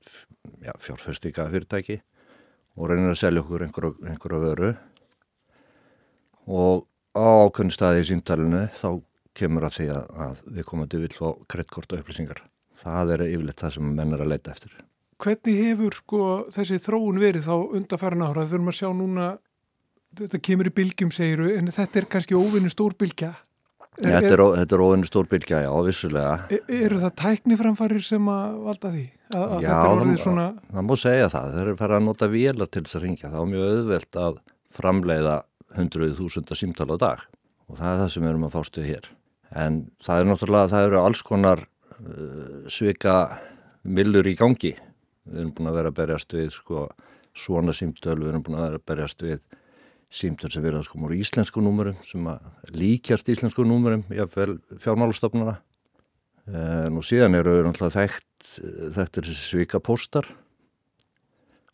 ja, 0.65 0.75
fjárfestika 0.81 1.49
fyrirtæki 1.53 2.01
og 2.77 2.91
reynir 2.91 3.13
að 3.13 3.21
selja 3.23 3.43
okkur 3.45 3.67
einhverja, 3.67 3.95
einhverja 4.13 4.43
vöru 4.43 4.71
og 6.53 6.87
á 7.17 7.25
ákveðni 7.47 7.77
staði 7.77 8.05
í 8.05 8.09
símtalinu 8.13 8.65
þá 8.77 8.89
kemur 9.37 9.69
að 9.69 9.77
því 9.79 9.91
að, 9.97 10.41
við 10.49 10.69
komandi 10.69 11.03
vil 11.03 11.13
fá 11.17 11.29
kredtkort 11.49 11.93
og 11.93 12.03
upplýsingar 12.03 12.43
það 12.83 13.15
er 13.17 13.29
yfirleitt 13.31 13.63
það 13.65 13.77
sem 13.77 13.93
menn 13.97 14.17
er 14.17 14.25
að 14.25 14.35
leita 14.35 14.57
eftir 14.57 14.81
Hvernig 15.23 15.59
hefur 15.61 15.95
sko 15.95 16.21
þessi 16.51 16.81
þróun 16.83 17.21
verið 17.23 17.45
þá 17.47 17.55
undarfæran 17.79 18.25
ára? 18.27 18.43
Þau 18.43 18.57
erum 18.57 18.71
að 18.73 18.75
sjá 18.81 18.89
núna, 18.91 19.27
þetta 20.19 20.41
kemur 20.43 20.67
í 20.67 20.73
bylgjum 20.75 21.13
segiru, 21.15 21.53
en 21.55 21.71
þetta 21.71 22.01
er 22.01 22.09
kannski 22.11 22.35
óvinni 22.35 22.73
stór 22.73 22.97
bylgja. 22.99 23.31
Er, 24.01 24.09
þetta 24.09 24.33
er, 24.33 24.43
er, 24.57 24.65
er 24.65 24.83
óvinni 24.83 25.09
stór 25.09 25.27
bylgja, 25.29 25.59
já, 25.67 25.71
vissulega. 25.85 26.37
Er, 26.49 26.63
eru 26.79 27.01
það 27.03 27.15
tækniframfarir 27.21 28.05
sem 28.07 28.31
að 28.33 28.55
valda 28.67 28.93
því? 28.95 29.03
Að, 29.33 29.43
að 29.43 29.67
já, 29.67 29.73
það, 29.73 30.13
svona... 30.23 30.47
það 30.71 30.87
má 30.89 30.95
segja 31.03 31.33
það. 31.35 31.51
Þeir 31.57 31.65
eru 31.67 31.81
farið 31.83 31.99
að 31.99 32.07
nota 32.07 32.29
vélar 32.33 32.71
til 32.73 32.85
þess 32.87 32.99
að 32.99 33.05
ringja. 33.07 33.33
Það 33.33 33.43
er 33.43 33.51
mjög 33.53 33.73
auðvelt 33.73 34.21
að 34.23 34.39
framleiða 34.73 35.37
hundruð 35.77 36.15
þúsunda 36.21 36.59
símtala 36.59 36.97
á 36.97 37.03
dag 37.03 37.27
og 37.69 37.77
það 37.79 37.91
er 37.91 38.01
það 38.03 38.15
sem 38.15 38.25
við 38.25 38.33
erum 38.33 38.49
að 38.49 38.57
fástu 38.57 38.87
hér. 38.87 39.11
En 39.63 39.77
það 40.05 40.23
er 40.23 40.31
náttúrulega, 40.31 40.73
það 40.73 40.87
eru 40.89 41.03
alls 41.03 41.23
konar 41.29 41.63
uh, 41.63 42.57
svika 42.73 43.17
millur 43.83 44.29
í 44.29 44.35
gangi 44.39 44.73
við 45.29 45.41
erum 45.41 45.55
búin 45.57 45.71
að 45.71 45.79
vera 45.79 45.93
að 45.93 45.99
berjast 46.01 46.37
við 46.37 46.53
sko, 46.55 46.87
svona 47.37 47.75
símtöl, 47.77 48.19
við 48.21 48.33
erum 48.33 48.45
búin 48.47 48.59
að 48.59 48.67
vera 48.67 48.81
að 48.81 48.87
berjast 48.91 49.25
við 49.25 49.43
símtöl 50.13 50.53
sem 50.53 50.65
verða 50.65 50.83
sko 50.85 51.01
múr 51.01 51.15
íslensku 51.17 51.63
númurum 51.65 51.97
sem 52.07 52.27
líkjast 52.73 53.31
íslensku 53.33 53.65
númurum 53.65 54.05
í 54.13 54.21
að 54.23 54.59
fjármálustofnuna 54.83 55.57
en 56.53 56.99
og 56.99 57.07
síðan 57.07 57.39
eru 57.39 57.59
við 57.59 57.69
náttúrulega 57.69 58.03
þekkt 58.03 58.55
þetta 58.99 59.21
er 59.21 59.29
þessi 59.31 59.45
svika 59.47 59.81
postar 59.81 60.29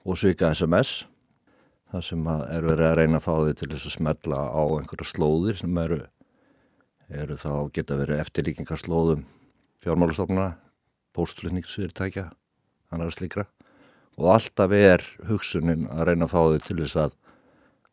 og 0.05 0.19
svika 0.21 0.53
SMS 0.55 1.03
það 1.93 2.05
sem 2.05 2.29
er 2.29 2.67
verið 2.69 2.87
að 2.91 2.97
reyna 3.01 3.19
að 3.21 3.25
fá 3.25 3.33
því 3.35 3.55
til 3.59 3.71
þess 3.73 3.89
að 3.89 3.95
smetla 3.97 4.41
á 4.53 4.63
einhverja 4.77 5.09
slóðir 5.09 5.61
sem 5.61 5.83
eru, 5.83 6.01
eru 7.09 7.39
þá 7.41 7.53
geta 7.75 7.97
verið 7.99 8.23
eftirlíkingarslóðum 8.25 9.25
fjármálustofnuna 9.85 10.51
postflutningsfyrirtækja 11.17 12.29
annar 12.93 13.15
slíkra. 13.15 13.47
Og 14.19 14.33
alltaf 14.35 14.75
er 14.75 15.05
hugsunin 15.29 15.87
að 15.95 16.11
reyna 16.11 16.27
að 16.27 16.35
fá 16.35 16.41
þau 16.43 16.67
til 16.67 16.79
þess 16.83 17.01
að 17.05 17.17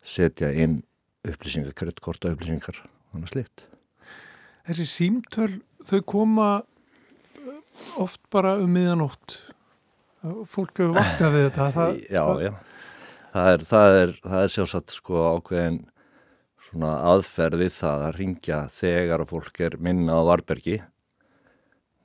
setja 0.06 0.52
inn 0.54 0.80
upplýsingar, 1.26 1.74
kreddkorta 1.78 2.34
upplýsingar 2.36 2.84
annar 3.16 3.32
slíkt. 3.32 3.66
Þessi 4.66 4.86
símtöl, 4.90 5.52
þau 5.86 6.00
koma 6.10 6.50
uh, 6.62 7.60
oft 8.02 8.22
bara 8.34 8.56
um 8.62 8.72
miðanótt 8.76 9.40
fólk 10.50 10.80
hefur 10.80 10.96
vaknað 10.96 11.36
við 11.36 11.46
þetta 11.50 11.68
það, 11.76 12.00
Já, 12.18 12.24
já. 12.42 12.54
Það 13.36 13.52
er, 13.52 13.66
það 13.70 13.98
er, 14.00 14.16
það 14.24 14.42
er 14.42 14.54
sjálfsagt 14.54 14.96
sko 14.96 15.24
ákveðin 15.36 15.80
svona 16.66 16.92
aðferð 17.12 17.62
við 17.62 17.74
það 17.76 18.04
að 18.08 18.20
ringja 18.20 18.60
þegar 18.74 19.24
að 19.24 19.32
fólk 19.34 19.60
er 19.68 19.76
minna 19.86 20.18
á 20.18 20.22
varbergi 20.26 20.80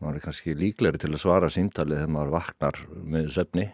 maður 0.00 0.18
er 0.18 0.24
kannski 0.24 0.56
líklegri 0.56 1.00
til 1.00 1.12
að 1.12 1.22
svara 1.22 1.50
símtalið 1.52 2.00
þegar 2.00 2.12
maður 2.16 2.34
vaknar 2.34 2.80
með 3.14 3.30
söfni 3.36 3.66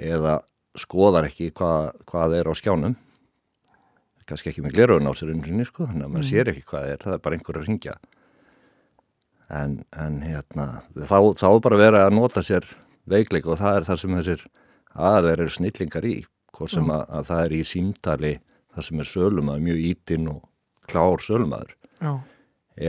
eða 0.00 0.38
skoðar 0.78 1.28
ekki 1.28 1.50
hvað, 1.56 1.90
hvað 2.08 2.38
er 2.38 2.48
á 2.48 2.54
skjánum 2.56 2.96
kannski 4.32 4.52
ekki 4.52 4.64
með 4.64 4.76
glerögun 4.78 5.08
á 5.08 5.12
sér 5.14 5.30
og 5.34 5.46
nýsku 5.46 5.86
þannig 5.86 6.08
að 6.08 6.12
maður 6.16 6.24
mm. 6.24 6.30
sér 6.32 6.52
ekki 6.52 6.66
hvað 6.72 6.88
er, 6.90 7.00
það 7.04 7.16
er 7.16 7.24
bara 7.26 7.38
einhver 7.38 7.60
að 7.60 7.68
ringja 7.68 7.96
en, 9.52 9.78
en 9.92 10.18
hérna 10.24 10.66
þá, 10.96 11.18
þá 11.38 11.48
bara 11.64 11.80
verið 11.80 12.06
að 12.06 12.16
nota 12.16 12.44
sér 12.46 12.68
veikleik 13.10 13.48
og 13.50 13.60
það 13.60 13.78
er 13.78 13.88
það 13.88 14.00
sem 14.02 14.16
þessir 14.20 14.46
eru 15.32 15.50
snillingar 15.50 16.08
í 16.08 16.16
hvort 16.52 16.72
sem 16.72 16.90
að, 16.92 17.04
að 17.08 17.28
það 17.30 17.44
er 17.44 17.54
í 17.56 17.62
símtali 17.66 18.32
það 18.72 18.88
sem 18.88 19.02
er 19.02 19.08
sölumæður, 19.08 19.64
mjög 19.66 19.80
ítinn 19.90 20.28
og 20.32 20.42
klár 20.88 21.24
sölumæður. 21.24 21.72
Já. 22.02 22.12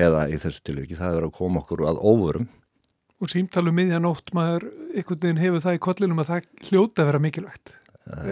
Eða 0.04 0.26
í 0.32 0.40
þessu 0.40 0.64
tilviki 0.68 1.00
það 1.00 1.18
er 1.20 1.28
að 1.28 1.34
koma 1.38 1.64
okkur 1.64 1.86
að 1.90 2.00
óvörum. 2.04 2.50
Og 3.24 3.32
símtalum 3.32 3.76
miðjanótt 3.78 4.34
maður 4.36 4.70
einhvern 4.94 5.22
veginn 5.24 5.42
hefur 5.42 5.64
það 5.64 5.78
í 5.78 5.82
kollinum 5.88 6.24
að 6.24 6.30
það 6.32 6.48
hljóta 6.70 7.04
að 7.04 7.10
vera 7.12 7.24
mikilvægt. 7.24 7.76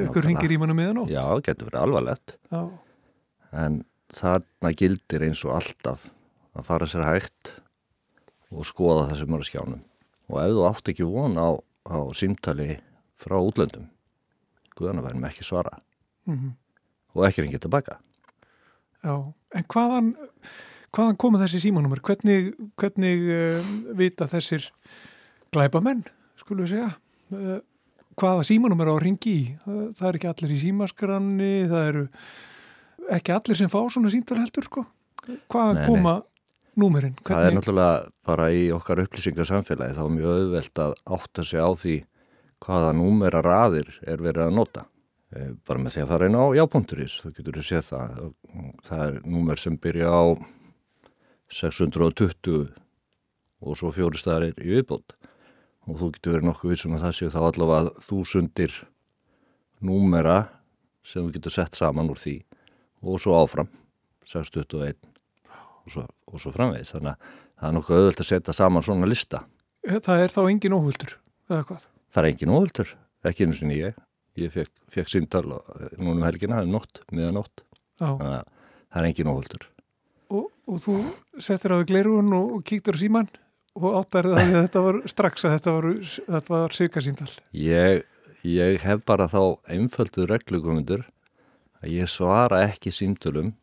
Ykkur 0.01 0.25
ringir 0.27 0.51
í 0.51 0.57
manna 0.59 0.75
miðjanótt 0.75 1.11
já, 1.13 1.21
það 1.23 1.43
getur 1.47 1.69
verið 1.69 1.83
alvarlegt. 1.85 2.33
Já. 2.51 2.63
En 3.51 3.81
þarna 4.11 4.73
gildir 4.77 5.25
eins 5.27 5.43
og 5.47 5.55
alltaf 5.59 6.09
að 6.55 6.67
fara 6.67 6.87
sér 6.89 7.05
hægt 7.07 7.53
og 8.51 8.67
skoða 8.67 9.09
það 9.09 9.21
sem 9.21 9.37
eru 9.37 9.47
skjánum 9.47 9.83
og 10.31 10.39
ef 10.41 10.55
þú 10.55 10.65
átt 10.69 10.91
ekki 10.93 11.07
von 11.07 11.37
á, 11.39 11.49
á 11.87 11.97
símtali 12.15 12.79
frá 13.19 13.37
útlöndum 13.39 13.87
guðan 14.75 15.01
að 15.01 15.07
verðum 15.09 15.29
ekki 15.29 15.47
svara 15.47 15.79
mm 16.25 16.35
-hmm. 16.35 16.51
og 17.15 17.27
ekki 17.27 17.45
ringið 17.45 17.65
tilbaka 17.67 17.99
Já, 19.01 19.33
en 19.55 19.63
hvaðan 19.65 20.15
hvaðan 20.91 21.17
koma 21.17 21.39
þessi 21.39 21.63
símanúmer? 21.65 22.01
Hvernig, 22.03 22.53
hvernig 22.79 23.27
uh, 23.31 23.71
vita 23.97 24.27
þessir 24.27 24.67
glæbamenn, 25.51 26.03
skulum 26.39 26.67
við 26.67 26.75
segja? 26.75 26.91
Uh, 27.31 27.59
hvaða 28.19 28.43
símanúmer 28.43 28.91
á 28.91 28.93
að 28.93 29.03
ringi 29.05 29.33
í? 29.33 29.43
Uh, 29.65 29.89
það 29.95 30.07
er 30.09 30.19
ekki 30.19 30.31
allir 30.31 30.55
í 30.55 30.61
símaskranni, 30.65 31.53
það 31.71 31.87
eru 31.93 32.05
ekki 33.09 33.33
allir 33.35 33.57
sem 33.59 33.71
fá 33.71 33.79
svona 33.89 34.11
síntar 34.13 34.39
heldur, 34.41 34.67
sko. 34.67 34.85
Hvaðan 35.51 35.85
koma 35.85 36.13
númerinn? 36.79 37.15
Hvernig... 37.21 37.31
Það 37.31 37.47
er 37.47 37.55
náttúrulega 37.57 37.97
bara 38.27 38.47
í 38.53 38.61
okkar 38.75 39.01
upplýsingarsamfélagi 39.03 39.97
þá 39.97 40.01
er 40.03 40.13
mjög 40.15 40.37
auðvelt 40.37 40.81
að 40.85 40.95
átta 41.17 41.45
sig 41.45 41.61
á 41.61 41.69
því 41.77 41.97
hvaða 42.61 42.93
númera 42.97 43.41
raðir 43.45 43.89
er 44.05 44.21
verið 44.23 44.47
að 44.47 44.57
nota. 44.57 44.85
Bara 45.67 45.79
með 45.79 45.95
því 45.95 46.03
að 46.03 46.11
fara 46.11 46.27
inn 46.27 46.37
á 46.37 46.45
jápunkturís, 46.59 47.17
þú 47.23 47.33
getur 47.37 47.59
að 47.61 47.67
sé 47.69 47.81
það. 47.87 48.21
Það 48.87 49.03
er 49.05 49.19
númer 49.35 49.61
sem 49.61 49.77
byrja 49.79 50.11
á 50.11 50.23
620 51.51 52.69
og 53.61 53.77
svo 53.77 53.91
fjóri 53.95 54.19
staðar 54.19 54.49
er 54.49 54.63
í 54.63 54.71
viðbót. 54.75 55.15
Og 55.89 55.97
þú 55.97 56.09
getur 56.15 56.35
verið 56.35 56.49
nokkuð 56.49 56.73
vissum 56.73 56.95
að 56.97 57.05
það 57.07 57.17
séu 57.17 57.33
þá 57.33 57.39
allavega 57.41 58.05
þúsundir 58.05 58.75
númera 59.81 60.37
sem 61.01 61.23
þú 61.25 61.37
getur 61.37 61.55
sett 61.55 61.77
saman 61.79 62.11
úr 62.11 62.19
því 62.21 62.35
og 63.01 63.21
svo 63.21 63.37
áfram 63.41 63.71
621 64.29 64.95
og 65.81 65.91
svo, 65.91 66.05
og 66.05 66.41
svo 66.41 66.53
framvegis. 66.53 66.93
Þannig 66.93 67.15
að 67.15 67.33
það 67.57 67.67
er 67.69 67.75
nokkuð 67.77 67.97
auðvöld 67.97 68.23
að 68.23 68.29
setja 68.29 68.55
saman 68.55 68.85
svona 68.85 69.09
lista. 69.09 69.43
Það 69.87 70.23
er 70.27 70.35
þá 70.35 70.41
engin 70.45 70.77
hvað? 71.51 71.89
Það 72.11 72.23
er 72.23 72.29
engin 72.29 72.53
óhuldur, 72.53 72.95
ekki 73.27 73.47
eins 73.47 73.61
og 73.63 73.69
nýja 73.71 73.93
ég 74.39 74.51
fekk, 74.53 74.71
fekk 74.91 75.11
símtal 75.11 75.43
núna 75.99 76.13
um 76.13 76.25
helgina, 76.25 76.61
nótt, 76.67 77.03
miða 77.11 77.31
nótt 77.35 77.63
þannig 77.99 78.37
að 78.37 78.45
það 78.91 79.01
er 79.01 79.07
engin 79.09 79.31
óhuldur 79.31 79.65
og, 80.31 80.45
og 80.67 80.83
þú 80.83 80.97
settir 81.43 81.75
á 81.75 81.79
þau 81.79 81.87
glerun 81.89 82.31
og, 82.37 82.53
og 82.57 82.65
kíktur 82.67 82.99
síman 82.99 83.29
og 83.75 83.97
áttarið 84.01 84.37
að 84.37 84.53
þetta 84.55 84.85
var 84.87 85.01
strax 85.11 85.47
að 85.47 85.57
þetta 85.57 85.75
var, 85.77 85.89
þetta 86.37 86.55
var 86.55 86.77
sykasíntal 86.77 87.29
ég, 87.57 88.05
ég 88.47 88.85
hef 88.85 89.03
bara 89.07 89.27
þá 89.31 89.41
einföldu 89.71 90.27
reglugumundur 90.31 91.05
að 91.81 91.93
ég 91.95 92.09
svara 92.09 92.63
ekki 92.67 92.93
símtölum 92.93 93.53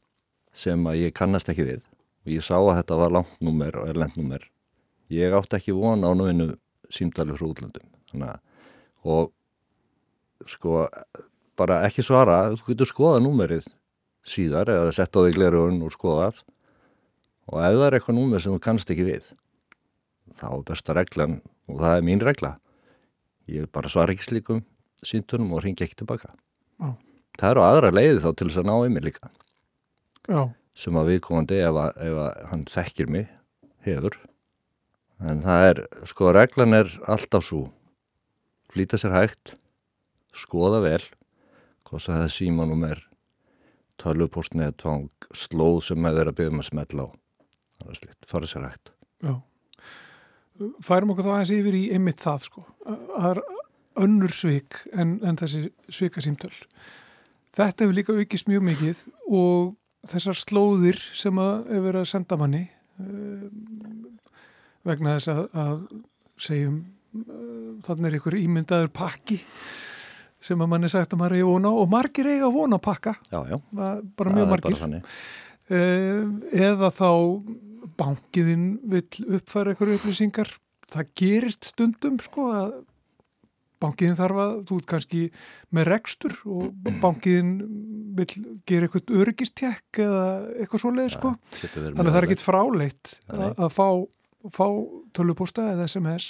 sem 0.53 0.87
að 0.91 1.05
ég 1.07 1.17
kannast 1.17 1.49
ekki 1.51 1.67
við. 1.67 1.89
Og 2.27 2.35
ég 2.35 2.45
sá 2.45 2.57
að 2.59 2.77
þetta 2.81 2.99
var 2.99 3.15
langt 3.15 3.41
nummer 3.45 3.77
og 3.79 3.91
erlendnummer 3.91 4.47
ég 5.13 5.33
átti 5.33 5.57
ekki 5.59 5.77
vona 5.77 6.11
á 6.11 6.15
náinu 6.17 6.53
símtali 6.93 7.35
frá 7.37 7.47
útlöndum. 7.49 7.89
Og 9.05 9.33
sko 10.47 10.87
bara 11.59 11.83
ekki 11.87 12.05
svara, 12.05 12.49
þú 12.55 12.73
getur 12.73 12.91
skoða 12.91 13.23
númerið 13.25 13.67
síðar 14.29 14.71
eða 14.73 14.95
sett 14.95 15.17
á 15.17 15.21
því 15.25 15.35
glerun 15.37 15.83
og 15.87 15.95
skoðað. 15.95 16.43
Og 17.49 17.61
ef 17.65 17.77
það 17.79 17.87
er 17.87 17.97
eitthvað 17.97 18.19
númið 18.19 18.45
sem 18.45 18.55
þú 18.55 18.63
kannst 18.65 18.91
ekki 18.93 19.09
við 19.09 19.31
þá 20.39 20.49
er 20.53 20.65
besta 20.69 20.95
reglan 20.95 21.39
og 21.67 21.81
það 21.81 21.97
er 21.97 22.07
mín 22.07 22.23
regla. 22.23 22.57
Ég 23.49 23.71
bara 23.73 23.91
svara 23.91 24.13
ekki 24.13 24.29
slíkum 24.29 24.63
síntunum 25.03 25.55
og 25.57 25.65
ringi 25.65 25.87
ekki 25.87 26.03
tilbaka. 26.03 26.35
Já. 26.79 26.93
Það 27.39 27.55
eru 27.55 27.65
aðra 27.65 27.93
leiði 27.95 28.23
þá 28.25 28.31
til 28.33 28.49
þess 28.49 28.63
að 28.63 28.69
ná 28.71 28.75
í 28.79 28.95
mig 28.95 29.07
líka. 29.09 29.31
Já. 30.29 30.43
sem 30.79 30.95
að 31.01 31.09
viðkomandi 31.15 31.57
ef, 31.65 31.77
að, 31.81 32.03
ef 32.05 32.19
að 32.23 32.43
hann 32.51 32.65
þekkir 32.69 33.09
mig 33.11 33.31
hefur. 33.87 34.19
En 35.19 35.41
það 35.43 35.65
er, 35.71 35.81
sko 36.07 36.33
reglan 36.37 36.77
er 36.77 36.93
alltaf 37.11 37.47
svo 37.49 37.63
flýta 38.71 39.01
sér 39.01 39.17
hægt 39.17 39.57
skoða 40.37 40.83
vel 40.85 41.03
hvað 41.89 42.05
það 42.05 42.25
er 42.27 42.33
símanum 42.35 42.85
er 42.87 43.01
tölvupostnið 43.99 44.77
tvang 44.79 45.09
slóð 45.35 45.81
sem 45.89 46.01
með 46.03 46.21
þeirra 46.21 46.37
byrjum 46.39 46.63
að 46.63 46.69
smetla 46.69 47.07
á. 47.07 47.09
Það 47.79 47.89
var 47.89 47.99
slitt, 47.99 48.29
farið 48.29 48.53
sér 48.53 48.67
hægt. 48.69 48.93
Já. 49.25 49.35
Færum 50.85 51.15
okkur 51.15 51.27
þá 51.27 51.33
aðeins 51.33 51.55
yfir 51.55 51.79
í 51.79 51.83
einmitt 51.95 52.23
það 52.23 52.45
sko. 52.47 52.65
Það 52.85 53.29
er 53.33 53.43
önnur 54.05 54.35
svik 54.35 54.81
en, 54.93 55.19
en 55.27 55.39
þessi 55.39 55.69
svikasímtöl. 55.91 56.53
Þetta 57.59 57.85
hefur 57.85 57.97
líka 57.97 58.15
aukist 58.15 58.47
mjög 58.51 58.67
mikið 58.69 59.01
og 59.35 59.73
þessar 60.07 60.39
slóðir 60.39 61.01
sem 61.19 61.41
að 61.43 61.55
hefur 61.73 61.87
verið 61.89 62.05
að 62.05 62.11
senda 62.13 62.39
manni 62.39 62.63
um, 63.03 64.13
vegna 64.87 65.17
þess 65.17 65.33
að, 65.33 65.41
að 65.59 65.81
segjum 66.39 66.77
uh, 67.19 67.73
þannig 67.89 68.09
er 68.11 68.19
ykkur 68.21 68.39
ímyndaður 68.39 68.93
pakki 68.95 69.41
sem 70.49 70.63
að 70.63 70.71
mann 70.71 70.87
er 70.87 70.93
sagt 70.95 71.17
að 71.17 71.23
maður 71.25 71.41
í 71.41 71.45
vona 71.49 71.75
og 71.75 71.91
margir 71.91 72.29
eiga 72.31 72.47
að 72.47 72.55
vona 72.55 72.79
pakka. 72.79 73.17
Já, 73.27 73.41
já. 73.51 73.57
Bara 73.75 74.35
mjög 74.37 74.53
margir. 74.53 74.77
Bara 74.77 74.85
þannig. 74.85 75.09
eða 76.55 76.93
þá 76.95 77.11
bankiðinn 77.99 78.69
vill 78.87 79.27
uppfæra 79.27 79.75
eitthvað 79.75 79.97
upplýsingar 79.97 80.53
það 80.89 81.11
gerist 81.19 81.69
stundum 81.73 82.21
sko 82.23 82.47
að 82.55 82.71
bankiðinn 83.83 84.19
þarf 84.19 84.41
að 84.43 84.55
þú 84.69 84.79
ert 84.81 84.89
kannski 84.93 85.23
með 85.75 85.91
rekstur 85.93 86.37
og 86.49 86.89
bankiðinn 87.03 87.53
vill 88.19 88.31
gera 88.69 88.89
eitthvað 88.89 89.13
öryggistjekk 89.23 90.01
eða 90.05 90.25
eitthvað 90.59 90.85
svoleið 90.85 91.13
sko. 91.15 91.35
þannig 91.63 92.03
að 92.03 92.11
það 92.11 92.21
er 92.21 92.29
ekkit 92.29 92.47
fráleitt 92.47 93.13
að, 93.29 93.69
fá, 93.75 93.89
fá 94.55 94.67
tölvupósta 95.17 95.71
eða 95.75 95.87
SMS 95.91 96.29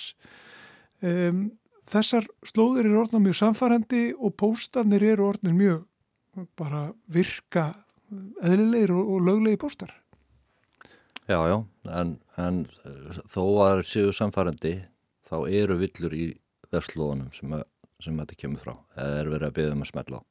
um, 1.01 1.47
þessar 1.89 2.29
slóðir 2.47 2.89
eru 2.89 3.03
orðna 3.05 3.23
mjög 3.25 3.41
samfærandi 3.43 4.03
og 4.17 4.35
póstanir 4.41 5.05
eru 5.15 5.31
orðnir 5.31 5.57
mjög 5.57 6.49
bara 6.59 6.89
virka 7.11 7.73
eðlilegir 8.45 8.93
og, 8.95 9.15
og 9.15 9.25
löglegi 9.27 9.61
póstar. 9.61 9.91
Já, 11.29 11.41
já, 11.45 11.59
en, 11.93 12.15
en 12.41 12.63
þó 13.29 13.43
að 13.67 13.83
séu 13.91 14.13
samfærandi 14.17 14.79
þá 15.29 15.37
eru 15.45 15.77
villur 15.81 16.15
í 16.17 16.29
vefslóðunum 16.75 17.31
sem, 17.37 17.55
sem 18.05 18.19
þetta 18.23 18.41
kemur 18.43 18.65
frá 18.65 18.75
eða 18.97 19.23
er 19.23 19.31
verið 19.33 19.49
að 19.49 19.57
byggja 19.59 19.77
um 19.77 19.85
að 19.85 19.91
smetla 19.93 20.21
á. 20.21 20.23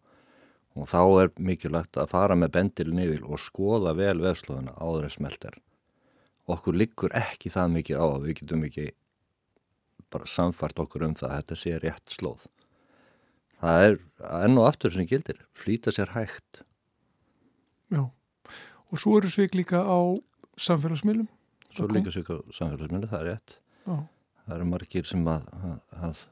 Og 0.78 0.90
þá 0.92 1.00
er 1.24 1.32
mikilvægt 1.42 1.98
að 1.98 2.12
fara 2.12 2.38
með 2.38 2.54
bendilin 2.58 3.02
yfir 3.02 3.24
og 3.26 3.42
skoða 3.42 3.96
vel 3.98 4.20
vefslóðuna 4.22 4.76
áður 4.78 5.08
en 5.08 5.14
smelt 5.16 5.48
er. 5.50 5.58
Okkur 6.48 6.78
liggur 6.78 7.16
ekki 7.18 7.50
það 7.52 7.74
mikið 7.74 8.04
á 8.04 8.06
að 8.06 8.28
við 8.28 8.38
getum 8.42 8.68
ekki 8.68 8.92
bara 10.14 10.30
samfært 10.30 10.80
okkur 10.80 11.08
um 11.08 11.16
það 11.18 11.32
að 11.32 11.40
þetta 11.42 11.58
sé 11.60 11.80
rétt 11.84 12.14
slóð. 12.14 12.46
Það 13.58 13.86
er 13.88 13.98
enn 14.46 14.60
og 14.62 14.68
aftur 14.70 14.94
sem 14.94 15.08
gildir 15.10 15.40
flýta 15.58 15.92
sér 15.94 16.14
hægt. 16.14 16.62
Já, 17.90 18.04
og 18.06 19.02
svo 19.02 19.18
eru 19.18 19.32
svik 19.34 19.58
líka 19.58 19.82
á 19.82 19.98
samfélagsmiðlum. 20.62 21.28
Svo 21.74 21.90
líka 21.90 22.14
sér 22.14 22.28
samfélagsmyndu, 22.54 23.10
það 23.10 23.24
er 23.24 23.30
rétt. 23.32 23.58
Já, 23.88 23.98
það 24.48 24.58
eru 24.58 24.70
margir 24.72 25.08
sem 25.08 25.28
að, 25.30 25.46
að, 25.62 25.78
að 26.10 26.24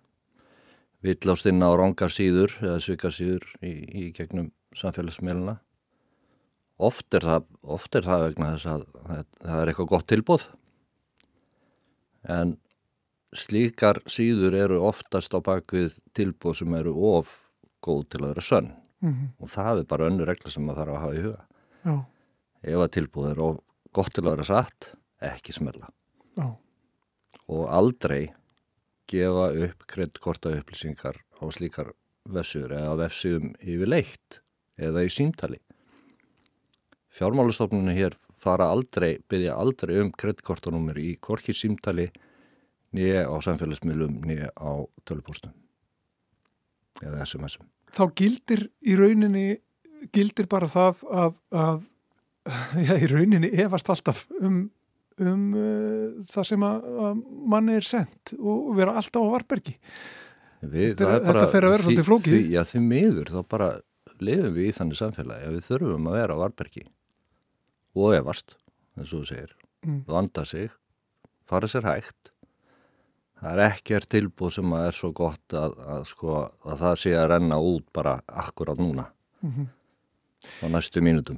villást 1.06 1.52
inn 1.52 1.62
á 1.62 1.70
rángar 1.78 2.14
síður 2.14 2.58
eða 2.64 2.82
svika 2.82 3.12
síður 3.14 3.46
í, 3.62 3.74
í 3.76 4.04
gegnum 4.16 4.52
samfélagsmiðluna 4.76 5.60
oft 6.86 7.16
er 7.16 7.28
það 7.28 7.50
oft 7.78 7.96
er 7.96 8.08
það 8.08 8.28
vegna 8.30 8.54
þess 8.56 8.72
að 8.74 8.86
það, 8.96 9.26
það 9.46 9.60
er 9.62 9.72
eitthvað 9.72 9.92
gott 9.94 10.08
tilbúð 10.12 10.48
en 12.36 12.56
slíkar 13.36 14.02
síður 14.10 14.56
eru 14.58 14.82
oftast 14.88 15.36
á 15.36 15.40
bakvið 15.44 16.00
tilbúð 16.16 16.62
sem 16.62 16.76
eru 16.80 16.96
of 17.16 17.34
góð 17.86 18.04
til 18.10 18.22
að 18.24 18.30
vera 18.34 18.46
sönn. 18.50 18.72
Mm 19.04 19.32
og 19.40 19.50
það 19.52 19.80
er 19.80 19.88
bara 19.90 20.08
önnur 20.10 20.30
regla 20.30 20.52
sem 20.52 20.66
maður 20.66 20.80
þarf 20.82 20.96
að 20.96 21.02
hafa 21.04 21.16
í 21.16 21.24
huga. 21.26 21.42
Já, 21.86 21.96
ef 22.72 22.84
að 22.86 22.94
tilbúð 22.98 23.30
er 23.30 23.42
of 23.46 23.58
gott 23.94 24.14
til 24.14 24.24
að 24.24 24.32
vera 24.32 24.48
satt 24.48 24.90
ekki 25.22 25.54
smella. 25.54 25.90
Já, 26.36 26.48
og 27.52 27.70
aldrei 27.70 28.30
gefa 29.10 29.52
upp 29.68 29.86
kreddkorta 29.90 30.54
upplýsingar 30.58 31.20
á 31.38 31.44
slíkar 31.54 31.94
vefsur 32.26 32.74
eða 32.74 32.96
vefsum 33.04 33.54
yfir 33.62 33.90
leitt 33.90 34.42
eða 34.82 35.06
í 35.06 35.12
símtali. 35.14 35.60
Fjármálastofnunni 37.16 37.94
hér 37.96 38.18
fara 38.46 38.68
aldrei, 38.70 39.20
byggja 39.30 39.56
aldrei 39.58 40.00
um 40.02 40.12
kreddkortanúmer 40.12 40.98
í 41.00 41.16
korki 41.22 41.54
símtali 41.56 42.10
nýja 42.96 43.26
á 43.28 43.36
samfélagsmiðlum 43.44 44.20
nýja 44.26 44.52
á 44.56 44.86
tölupústum 45.08 45.54
eða 47.04 47.26
SMS-um. 47.26 47.68
þá 47.92 48.04
gildir 48.16 48.68
í 48.86 48.96
rauninni 48.96 49.60
gildir 50.16 50.48
bara 50.52 50.70
það 50.72 51.04
að, 51.12 51.38
að 51.52 51.82
já, 52.88 52.94
í 53.02 53.10
rauninni 53.12 53.52
efast 53.66 53.90
alltaf 53.92 54.26
um, 54.40 54.70
um 55.24 55.44
uh, 55.56 56.24
það 56.28 56.48
sem 56.52 56.64
að, 56.68 56.86
að 57.08 57.20
manni 57.54 57.76
er 57.80 57.86
sendt 57.88 58.34
og 58.40 58.74
vera 58.76 58.96
alltaf 59.00 59.22
á 59.24 59.34
varbergi 59.36 59.76
Við, 60.66 60.96
Þetta 60.96 61.06
er- 61.12 61.20
er 61.22 61.26
þetta 61.28 61.48
fer 61.52 61.66
að 61.68 61.72
vera 61.76 61.84
svolítið 61.86 62.08
flókið. 62.08 62.34
því- 62.36 62.52
Já, 62.56 62.62
því 62.66 62.80
miður, 62.82 63.30
þá 63.36 63.42
bara 63.54 63.68
lifum 64.20 64.54
við 64.56 64.66
í 64.70 64.74
þannig 64.74 64.98
samfélagi 64.98 65.46
að 65.46 65.54
við 65.56 65.66
þurfum 65.68 66.08
að 66.10 66.16
vera 66.18 66.34
á 66.36 66.42
varbergi 66.42 66.84
og 67.96 68.16
efast, 68.18 68.56
eins 68.98 69.14
og 69.14 69.20
þú 69.22 69.28
segir, 69.30 69.52
Mm. 69.86 70.00
vanda 70.08 70.46
sig, 70.46 70.72
fara 71.46 71.68
sér 71.68 71.84
hægt. 71.86 72.32
Það 73.38 73.52
er 73.54 73.62
ekkert 73.70 74.08
tilbúð 74.10 74.54
sem 74.56 74.72
að 74.74 74.88
er 74.88 74.92
svo 74.98 75.12
gott 75.14 75.54
að, 75.54 75.76
að, 75.86 76.06
sko, 76.10 76.52
að 76.66 76.80
það 76.80 76.96
sé 76.98 77.12
að 77.14 77.28
renna 77.30 77.60
út 77.62 77.86
bara 77.94 78.22
akkurat 78.28 78.78
núna 78.80 79.06
Mhm. 79.44 79.68
á 80.64 80.66
næstu 80.72 81.02
mínutum. 81.04 81.38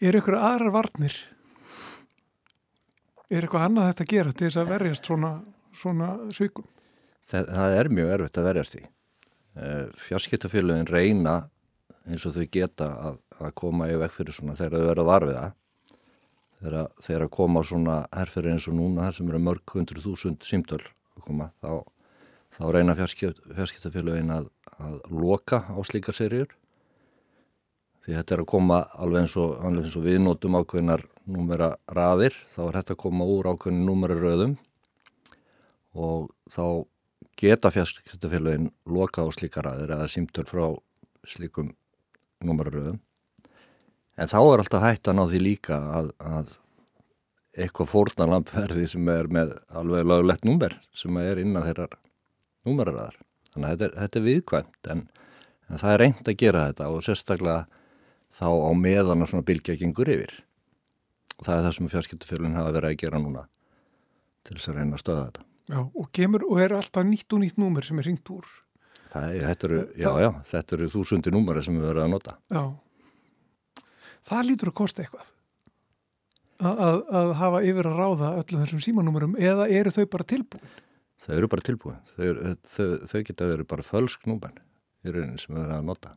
Er 0.00 0.12
ykkur 0.18 0.34
aðrar 0.34 0.72
varnir? 0.72 1.14
Er 3.30 3.44
eitthvað 3.44 3.66
annað 3.68 3.88
þetta 3.90 4.04
að 4.04 4.12
gera 4.12 4.32
til 4.32 4.46
þess 4.48 4.60
að 4.60 4.72
verjast 4.72 5.08
svona, 5.08 5.32
svona 5.76 6.10
svikum? 6.34 6.66
Það, 7.28 7.48
það 7.54 7.78
er 7.78 7.90
mjög 7.98 8.12
erfitt 8.16 8.38
að 8.40 8.48
verjast 8.48 8.76
því. 8.76 8.84
Fjarskiptafélagin 10.02 10.88
reyna 10.88 11.34
eins 12.08 12.24
og 12.26 12.36
þau 12.36 12.46
geta 12.52 12.88
að, 13.08 13.18
að 13.38 13.54
koma 13.62 13.88
í 13.92 13.98
vekk 14.00 14.16
fyrir 14.16 14.36
svona 14.36 14.56
þegar 14.58 14.78
þau 14.78 14.88
verða 14.88 15.08
varfiða. 15.08 15.44
Þegar, 16.62 16.90
þegar 17.02 17.24
að 17.26 17.32
koma 17.34 17.62
svona 17.66 17.96
herfyrir 18.14 18.54
eins 18.54 18.68
og 18.70 18.76
núna 18.78 19.08
þar 19.08 19.18
sem 19.18 19.30
eru 19.32 19.42
mörg 19.42 19.74
hundru 19.74 20.02
þúsund 20.02 20.46
símtöl 20.46 20.80
að 20.82 21.24
koma, 21.26 21.48
þá, 21.62 21.82
þá 22.56 22.64
reyna 22.76 22.96
fjarskipt, 22.98 23.42
fjarskiptafélagin 23.58 24.34
að, 24.34 24.50
að 24.78 24.98
loka 25.10 25.64
á 25.66 25.78
slíkar 25.86 26.16
seríur. 26.16 26.52
Því 28.02 28.16
þetta 28.18 28.34
er 28.34 28.42
að 28.42 28.50
koma 28.50 28.78
alveg 28.98 29.24
eins 29.24 29.36
og, 29.38 29.52
alveg 29.62 29.86
eins 29.86 29.98
og 29.98 30.06
við 30.06 30.22
notum 30.24 30.56
ákveðnar 30.58 31.04
númera 31.30 31.68
raðir, 31.86 32.34
þá 32.54 32.62
er 32.64 32.78
þetta 32.80 32.96
að 32.96 33.02
koma 33.04 33.28
úr 33.30 33.50
ákveðin 33.52 33.84
númera 33.86 34.16
röðum 34.18 34.56
og 35.92 36.32
þá 36.50 36.64
geta 37.38 37.70
fjarskiptafélagin 37.72 38.70
loka 38.86 39.24
á 39.24 39.28
slíkar 39.34 39.68
aðeir 39.70 39.94
eða 39.96 40.10
símtöl 40.10 40.44
frá 40.48 40.64
slíkum 41.26 41.72
númeraröðum. 42.42 42.98
En 44.18 44.28
þá 44.28 44.38
er 44.42 44.62
alltaf 44.62 44.84
hægt 44.84 45.08
að 45.08 45.16
ná 45.18 45.22
því 45.30 45.40
líka 45.42 45.78
að, 45.98 46.10
að 46.18 46.52
eitthvað 47.52 47.90
fórnalamp 47.92 48.50
verði 48.56 48.88
sem 48.90 49.12
er 49.12 49.30
með 49.32 49.54
alveg 49.70 50.08
lögulegt 50.08 50.48
númer 50.48 50.78
sem 50.96 51.16
er 51.22 51.40
innan 51.42 51.66
þeirrar 51.66 51.96
númeraröðar. 52.66 53.20
Þannig 53.52 53.68
að 53.68 53.72
þetta 53.72 53.86
er, 53.86 53.94
þetta 54.00 54.18
er 54.18 54.26
viðkvæmt 54.26 54.90
en, 54.94 55.06
en 55.68 55.82
það 55.82 55.94
er 55.94 56.02
reynd 56.04 56.28
að 56.28 56.40
gera 56.42 56.66
þetta 56.70 56.90
og 56.92 57.06
sérstaklega 57.06 57.81
þá 58.42 58.48
á 58.50 58.70
meðan 58.74 59.22
að 59.24 59.30
svona 59.32 59.46
bylgja 59.48 59.78
gengur 59.80 60.10
yfir. 60.12 60.34
Og 61.38 61.46
það 61.46 61.56
er 61.60 61.64
það 61.68 61.76
sem 61.78 61.90
fjarskiptafélagin 61.94 62.58
hafa 62.58 62.74
verið 62.76 62.90
að 62.92 63.00
gera 63.04 63.20
núna 63.22 63.46
til 64.46 64.56
þess 64.58 64.68
að 64.72 64.78
reyna 64.80 64.98
að 64.98 65.02
stöða 65.04 65.24
þetta. 65.30 65.44
Já, 65.72 65.78
og 66.02 66.08
kemur 66.18 66.44
og 66.50 66.58
er 66.60 66.74
alltaf 66.76 67.06
nýtt 67.06 67.32
og 67.36 67.40
nýtt 67.44 67.58
númer 67.62 67.86
sem 67.86 67.98
er 68.02 68.08
ringt 68.10 68.30
úr. 68.34 68.46
Það, 69.12 69.26
er- 69.36 69.44
þetta 69.52 69.68
eru, 69.68 69.78
já, 69.94 70.08
Það- 70.08 70.22
já, 70.24 70.30
þetta 70.52 70.76
eru 70.78 70.88
þúsundi 70.96 71.32
númeri 71.34 71.62
sem 71.64 71.76
við 71.78 71.86
verðum 71.86 72.04
að 72.08 72.14
nota. 72.16 72.34
Já. 72.50 72.62
Það 74.28 74.46
lítur 74.48 74.70
að 74.72 74.76
kosta 74.82 75.02
eitthvað. 75.04 75.30
Að, 76.62 76.78
að, 76.86 76.98
að 77.18 77.32
hafa 77.40 77.60
yfir 77.66 77.88
að 77.90 77.96
ráða 77.98 78.28
öllum 78.38 78.60
þessum 78.62 78.82
símanúmerum 78.84 79.32
eða 79.40 79.64
eru 79.74 79.90
þau 79.90 80.04
bara 80.12 80.26
tilbúin? 80.30 80.66
Þau 81.22 81.32
eru 81.38 81.48
bara 81.50 81.64
tilbúin. 81.66 81.96
Þau, 82.14 82.28
þau, 82.74 82.86
þau 83.10 83.22
geta 83.26 83.48
verið 83.50 83.68
bara 83.72 83.86
fölsk 83.86 84.26
númer 84.30 84.54
í 85.02 85.10
rauninni 85.14 85.40
sem 85.42 85.54
við 85.56 85.64
verðum 85.64 85.80
að 85.80 85.88
nota. 85.90 86.12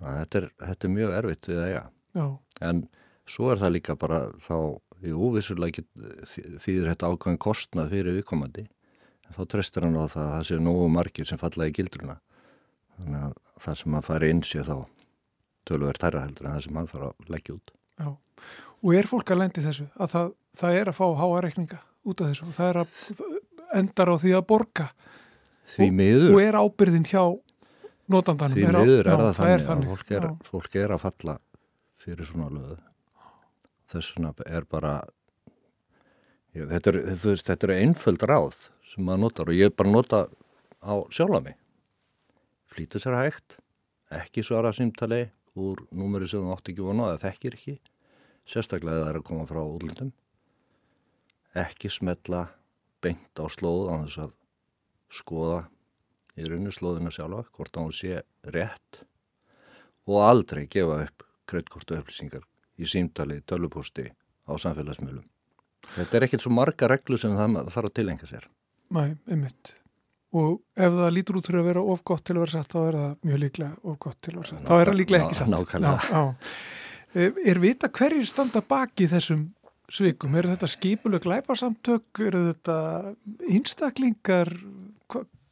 Þetta 0.00 0.40
er, 0.42 0.46
þetta 0.60 0.88
er 0.88 0.92
mjög 0.94 1.12
erfitt 1.18 1.48
við 1.50 1.58
að 1.62 1.68
eiga. 1.70 1.84
Já, 2.14 2.26
En 2.68 2.82
svo 3.26 3.50
er 3.52 3.58
það 3.62 3.72
líka 3.76 3.94
bara 3.98 4.18
þá, 4.44 4.56
jú, 5.04 5.30
vissulega 5.34 5.78
get, 5.78 5.86
þý- 6.28 6.58
þýðir 6.62 6.90
þetta 6.92 7.10
ákveðin 7.14 7.38
kostnað 7.44 7.90
fyrir 7.94 8.18
viðkomandi. 8.18 8.66
En 9.28 9.36
þá 9.38 9.42
trestur 9.54 9.86
hann 9.86 9.96
á 9.96 10.04
það 10.06 10.24
að 10.26 10.34
það 10.34 10.44
séu 10.50 10.60
nógu 10.60 10.88
margir 10.92 11.26
sem 11.26 11.38
falla 11.40 11.68
í 11.70 11.72
gildruna. 11.72 12.18
Þannig 12.98 13.22
að 13.24 13.32
það 13.64 13.78
sem 13.80 13.92
hann 13.96 14.02
fari 14.06 14.30
inn 14.30 14.42
sé 14.42 14.60
þá 14.66 14.76
tölver 15.64 15.96
tærra 15.98 16.20
heldur 16.26 16.46
en 16.50 16.56
það 16.58 16.64
sem 16.66 16.76
hann 16.78 16.90
þarf 16.92 17.08
að 17.08 17.32
leggja 17.32 17.54
út. 17.56 17.70
já. 17.98 18.08
Og 18.84 18.94
er 18.94 19.06
fólk 19.08 19.30
að 19.32 19.38
lendi 19.40 19.62
þessu? 19.64 19.86
Að 19.96 20.10
það, 20.12 20.32
það 20.60 20.74
er 20.80 20.88
að 20.92 20.98
fá 20.98 21.06
háa 21.16 21.40
reikninga 21.40 21.78
út 22.04 22.20
af 22.20 22.28
þessu 22.28 22.44
og 22.50 22.54
það 22.58 22.68
er 22.68 22.78
að 22.82 22.88
endar 23.80 24.10
á 24.12 24.16
því 24.20 24.34
að 24.36 24.46
borga 24.50 24.86
Því 25.74 25.86
miður. 25.96 26.34
og 26.34 26.40
er 26.44 26.58
ábyrðin 26.60 27.06
hjá 27.08 27.22
notandanum. 28.12 28.56
Því 28.56 28.70
miður 28.74 29.10
er 29.10 29.22
það 29.22 29.34
þannig, 29.38 29.66
að 29.68 29.84
fólk 29.90 30.14
er, 30.18 30.26
fólk 30.48 30.78
er 30.80 30.94
að 30.94 31.02
falla 31.04 31.36
fyrir 32.04 32.28
svona 32.28 32.50
löðu. 32.52 32.78
Þess 33.90 34.14
vegna 34.14 34.32
er 34.46 34.66
bara, 34.68 34.94
Já, 36.54 36.62
þetta 36.70 36.92
er, 36.92 36.98
þetta 37.42 37.66
er 37.66 37.72
einföld 37.80 38.24
ráð 38.30 38.68
sem 38.86 39.02
maður 39.02 39.22
notar 39.24 39.50
og 39.50 39.56
ég 39.58 39.72
bara 39.74 39.90
nota 39.90 40.20
á 40.78 40.94
sjálfa 41.10 41.40
mig. 41.42 41.56
Flýta 42.70 43.00
sér 43.02 43.16
hægt, 43.18 43.56
ekki 44.14 44.44
svara 44.46 44.70
símtali 44.74 45.24
úr 45.58 45.82
númeri 45.94 46.28
sem 46.30 46.42
þú 46.44 46.54
átt 46.54 46.70
ekki 46.70 46.86
vonu 46.86 47.06
að 47.08 47.16
það 47.16 47.24
þekkir 47.24 47.56
ekki, 47.58 47.74
sérstaklega 48.46 49.02
það 49.02 49.10
er 49.10 49.18
að 49.18 49.26
koma 49.30 49.48
frá 49.50 49.60
útlöndum. 49.64 50.12
Ekki 51.58 51.90
smetla 51.90 52.44
beint 53.02 53.42
á 53.42 53.44
slóð 53.50 53.90
á 53.90 53.94
þess 54.04 54.22
að 54.26 54.32
skoða 55.14 55.60
í 56.38 56.46
rauninu 56.48 56.72
slóðina 56.74 57.12
sjálfa, 57.14 57.44
hvort 57.54 57.76
á 57.78 57.80
hún 57.80 57.94
sé 57.94 58.22
rétt 58.54 59.04
og 60.10 60.20
aldrei 60.24 60.66
gefa 60.70 61.04
upp 61.06 61.24
kreitkortu 61.48 61.98
upplýsingar 61.98 62.44
í 62.80 62.88
símtali, 62.88 63.40
tölvupústi 63.46 64.08
á 64.48 64.52
samfélagsmiðlum. 64.58 65.24
Þetta 65.94 66.16
er 66.16 66.26
ekkert 66.26 66.44
svo 66.44 66.52
marga 66.56 66.88
reglu 66.90 67.18
sem 67.20 67.34
það 67.36 67.70
þarf 67.72 67.90
að 67.90 67.96
tilengja 68.00 68.28
sér. 68.28 68.46
Mæ, 68.94 69.02
einmitt. 69.30 69.74
Og 70.34 70.56
ef 70.74 70.94
það 70.96 71.12
lítur 71.14 71.38
út 71.38 71.48
fyrir 71.48 71.62
að 71.62 71.68
vera 71.70 71.82
of 71.92 72.00
gott 72.08 72.24
til 72.26 72.34
að 72.34 72.42
vera 72.42 72.54
satt, 72.56 72.72
þá 72.72 72.80
er 72.80 72.96
það 72.98 73.12
mjög 73.28 73.42
líklega 73.44 73.76
of 73.84 73.98
gott 74.02 74.18
til 74.18 74.32
að 74.32 74.40
vera 74.40 74.50
satt. 74.50 74.64
Þá 74.64 74.74
er 74.76 74.88
það 74.90 74.98
líklega 74.98 75.26
ekki 75.28 75.38
satt. 75.38 75.52
Nákvæmlega. 75.52 76.22
Er 77.52 77.60
vita 77.62 77.90
hverjir 77.94 78.26
standa 78.26 78.64
baki 78.74 79.06
þessum 79.12 79.44
svikum? 79.92 80.34
Er 80.34 80.48
þetta 80.50 80.70
skipuleg 80.72 81.22
glæparsamtök? 81.22 82.08
Er 82.24 82.38
þetta 82.50 82.78
einstaklingar? 83.46 84.50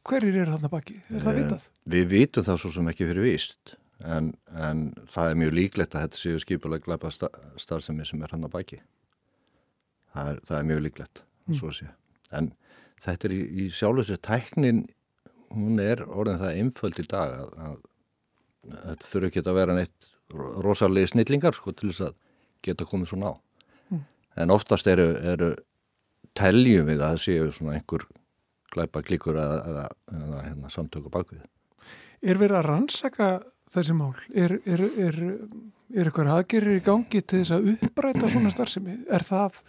Hverjir 0.03 0.41
er 0.41 0.51
þarna 0.51 0.69
baki? 0.71 0.97
Er 1.09 1.23
það 1.23 1.37
vitað? 1.39 1.67
Við 1.93 2.09
vitum 2.11 2.45
það 2.47 2.59
svo 2.59 2.71
sem 2.75 2.89
ekki 2.91 3.07
fyrir 3.07 3.25
vist. 3.27 3.75
En, 4.03 4.33
en 4.51 4.81
það 5.13 5.29
er 5.29 5.37
mjög 5.39 5.53
líklegt 5.55 5.95
að 5.95 6.07
þetta 6.07 6.19
séu 6.19 6.41
skipuleg 6.43 6.83
glæparstarfsemi 6.83 8.07
sem 8.07 8.23
er 8.25 8.33
hann 8.35 8.43
að 8.43 8.55
baki. 8.57 8.79
Það 10.13 10.31
er, 10.31 10.41
það 10.49 10.57
er 10.57 10.67
mjög 10.71 10.81
líklegt, 10.87 11.21
mm. 11.47 11.55
svo 11.59 11.69
að 11.71 11.77
sé. 11.77 11.87
En 12.35 12.49
þetta 13.05 13.29
er 13.29 13.35
í, 13.35 13.39
í 13.63 13.67
sjálfsveit 13.73 14.23
tæknin, 14.27 14.81
hún 15.53 15.79
er 15.81 16.03
orðin 16.09 16.41
það 16.41 16.59
einföld 16.59 16.99
í 16.99 17.07
dag 17.07 17.37
að, 17.37 17.53
að, 17.67 17.77
að 18.73 18.83
þetta 18.89 19.09
þurfi 19.11 19.31
ekki 19.31 19.45
að 19.45 19.59
vera 19.61 19.77
neitt 19.77 20.11
rosalegi 20.33 21.13
snillingar 21.13 21.55
sko 21.55 21.73
til 21.77 21.91
þess 21.91 22.09
að 22.09 22.17
geta 22.65 22.87
komið 22.89 23.13
svona 23.13 23.31
á. 23.31 23.35
Mm. 23.93 24.03
En 24.43 24.53
oftast 24.55 24.89
eru, 24.91 25.07
eru 25.33 25.53
teljum 26.37 26.89
við 26.89 26.99
að 26.99 27.13
það 27.13 27.23
séu 27.23 27.49
svona 27.55 27.77
einhver 27.77 28.05
glæpa 28.73 29.03
klíkur 29.05 29.37
eða, 29.39 29.87
hérna, 30.09 30.71
samtöku 30.73 31.11
bakvið. 31.13 31.43
Er 32.23 32.39
verið 32.39 32.59
að 32.59 32.67
rannsaka 32.69 33.31
þessi 33.71 33.95
mál? 33.97 34.13
Er, 34.33 34.55
er, 34.69 34.85
er, 35.07 35.19
er 35.93 36.07
eitthvað 36.07 36.31
aðgerir 36.37 36.79
í 36.79 36.85
gangi 36.85 37.21
til 37.21 37.41
þess 37.41 37.55
að 37.57 37.73
uppræta 37.75 38.31
svona 38.31 38.53
starfsemi? 38.53 38.97
Er 39.11 39.25
það, 39.27 39.59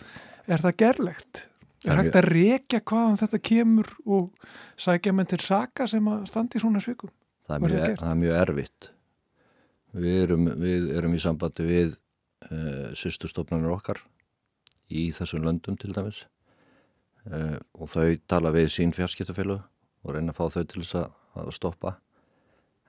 það 0.50 0.70
gerlegt? 0.84 1.44
Er 1.84 2.00
hægt 2.00 2.16
að 2.16 2.30
rekja 2.30 2.80
hvaðan 2.80 3.18
þetta 3.20 3.40
kemur 3.44 3.90
og 4.09 4.48
sækja 4.80 5.12
menn 5.12 5.28
til 5.28 5.40
saka 5.44 5.86
sem 5.90 6.07
að 6.09 6.24
standi 6.30 6.62
svona 6.62 6.80
svikum? 6.80 7.12
Það 7.44 7.57
er 7.57 7.74
mjög, 7.74 7.96
það 8.00 8.11
er 8.11 8.20
mjög 8.22 8.38
erfitt. 8.40 8.90
Við 9.94 10.20
erum, 10.22 10.46
við 10.62 10.86
erum 10.96 11.14
í 11.14 11.20
sambandi 11.22 11.66
við 11.68 11.90
uh, 11.92 11.98
eh, 12.48 12.86
sýstustofnarnir 12.98 13.74
okkar 13.74 14.00
í 14.94 15.11
þessum 15.14 15.44
löndum 15.44 15.76
til 15.80 15.92
dæmis 15.94 16.24
uh, 17.31 17.59
og 17.79 17.93
þau 17.93 18.09
tala 18.31 18.55
við 18.55 18.72
sín 18.75 18.95
fjarskiptafélag 18.97 19.62
og 20.05 20.16
reyna 20.16 20.35
að 20.35 20.41
fá 20.41 20.59
þau 20.59 20.64
til 20.64 20.83
þess 20.83 20.99
að, 21.03 21.12
að 21.41 21.53
stoppa. 21.57 21.95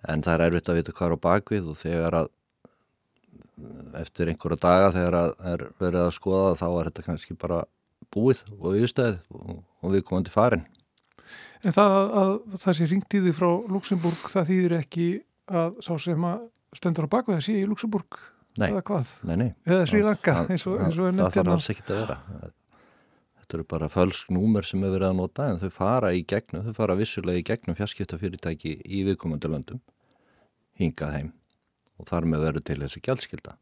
En 0.05 0.23
það 0.25 0.35
er 0.35 0.45
erfitt 0.49 0.69
að 0.69 0.79
vita 0.79 0.95
hvað 0.95 1.07
er 1.07 1.17
á 1.17 1.25
bakvið 1.25 1.69
og 1.71 1.79
þegar 1.79 2.19
að 2.21 2.33
eftir 3.95 4.29
einhverja 4.31 4.59
daga 4.59 4.91
þegar 4.95 5.17
að 5.19 5.31
er 5.51 5.63
verið 5.79 6.01
að 6.01 6.15
skoða 6.17 6.55
þá 6.59 6.65
er 6.67 6.89
þetta 6.89 7.05
kannski 7.05 7.37
bara 7.39 7.61
búið 8.13 8.41
og 8.57 8.75
viðstæðið 8.75 9.21
og, 9.31 9.61
og 9.81 9.95
við 9.95 10.03
komum 10.07 10.25
til 10.27 10.35
farin. 10.35 10.65
En 11.65 11.73
það 11.73 11.95
að 12.21 12.33
það 12.61 12.77
sé 12.77 12.89
ringt 12.91 13.15
í 13.17 13.21
því 13.23 13.33
frá 13.35 13.49
Luxemburg 13.71 14.27
það 14.31 14.51
þýðir 14.51 14.77
ekki 14.81 15.07
að 15.49 15.79
sá 15.85 15.91
sem 16.01 16.27
að 16.27 16.45
stendur 16.75 17.07
á 17.07 17.13
bakveða 17.15 17.45
sé 17.45 17.55
í 17.61 17.65
Luxemburg 17.69 18.19
nei? 18.59 18.69
Nei, 19.27 19.35
nei. 19.39 19.49
Eða 19.65 19.87
Sri 19.89 20.03
Lanka 20.05 20.37
eins 20.43 20.67
og, 20.67 20.77
eins 20.83 20.99
og 20.99 21.09
það 21.09 21.23
þarf 21.23 21.39
hérna. 21.39 21.55
alls 21.55 21.71
ekkit 21.73 21.91
að 21.95 22.01
vera. 22.03 22.51
Þetta 23.45 23.59
eru 23.59 23.65
bara 23.69 23.87
fölsk 23.93 24.31
númer 24.33 24.65
sem 24.65 24.81
er 24.81 24.89
verið 24.95 25.11
að 25.11 25.17
nota 25.19 25.45
en 25.51 25.59
þau 25.61 25.69
fara 25.69 26.09
í 26.17 26.23
gegnum, 26.25 26.63
þau 26.65 26.73
fara 26.73 26.95
vissulega 26.97 27.37
í 27.37 27.43
gegnum 27.45 27.75
fjarskiptafyrirtæki 27.77 28.71
í 28.81 29.03
viðkomandi 29.05 29.51
löndum 29.51 29.81
hingað 30.81 31.11
heim 31.13 31.27
og 32.01 32.09
þar 32.09 32.25
með 32.31 32.45
verður 32.47 32.65
til 32.65 32.77
þessi 32.81 33.01
gjaldskilda. 33.05 33.53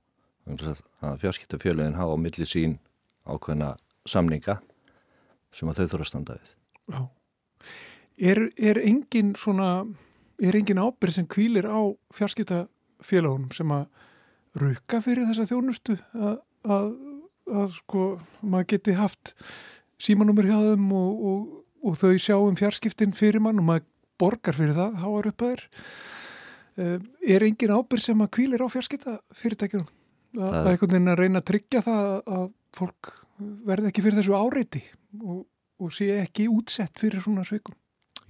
Fjarskiptafjöluðin 1.19 1.99
hafa 1.99 2.15
á 2.15 2.23
milli 2.23 2.47
sín 2.47 2.77
ákveðna 3.27 3.73
samninga 4.07 4.61
sem 5.51 5.67
að 5.67 5.81
þau 5.81 5.83
þurfa 5.83 6.07
að 6.07 6.11
standa 6.13 6.39
við. 6.39 6.55
Já. 6.95 7.01
Er, 8.31 8.41
er 8.55 8.79
engin 8.87 9.35
svona, 9.35 9.69
er 10.39 10.55
engin 10.55 10.79
ábyrð 10.79 11.17
sem 11.17 11.27
kvílir 11.27 11.67
á 11.67 11.91
fjarskiptafélagunum 12.15 13.51
sem 13.51 13.75
að 13.75 13.85
rauka 14.63 15.03
fyrir 15.03 15.27
þessa 15.27 15.49
þjónustu 15.51 15.99
að, 16.15 16.39
að, 16.71 16.89
að 17.49 17.77
sko 17.77 18.07
maður 18.41 18.69
geti 18.73 18.95
haft 18.97 19.33
símanúmer 20.01 20.47
hjá 20.47 20.57
þeim 20.59 20.89
og, 20.95 21.25
og, 21.29 21.41
og 21.83 21.97
þau 21.99 22.13
sjá 22.21 22.35
um 22.39 22.57
fjarskiptin 22.59 23.15
fyrir 23.15 23.43
mann 23.43 23.61
og 23.61 23.67
maður 23.67 23.87
borgar 24.21 24.57
fyrir 24.57 24.75
það, 24.77 24.97
háar 25.03 25.29
upp 25.31 25.43
að 25.43 25.55
er. 25.55 25.65
Eh, 26.73 26.97
er 27.35 27.45
engin 27.45 27.75
ábyrð 27.75 28.05
sem 28.07 28.23
að 28.23 28.31
kvílir 28.37 28.63
á 28.63 28.67
fjarskiptafyrirtækjum? 28.73 29.85
Að, 30.39 30.49
að 30.49 30.69
einhvern 30.71 30.95
veginn 30.95 31.13
að 31.13 31.19
reyna 31.19 31.41
að 31.43 31.49
tryggja 31.51 31.83
það 31.85 32.07
að 32.37 32.45
fólk 32.73 33.11
verði 33.67 33.89
ekki 33.91 34.03
fyrir 34.05 34.19
þessu 34.21 34.37
áreiti 34.37 34.81
og, 35.21 35.43
og 35.77 35.93
sé 35.93 36.09
ekki 36.23 36.47
útsett 36.49 36.97
fyrir 37.01 37.21
svona 37.21 37.45
sveikum. 37.45 37.75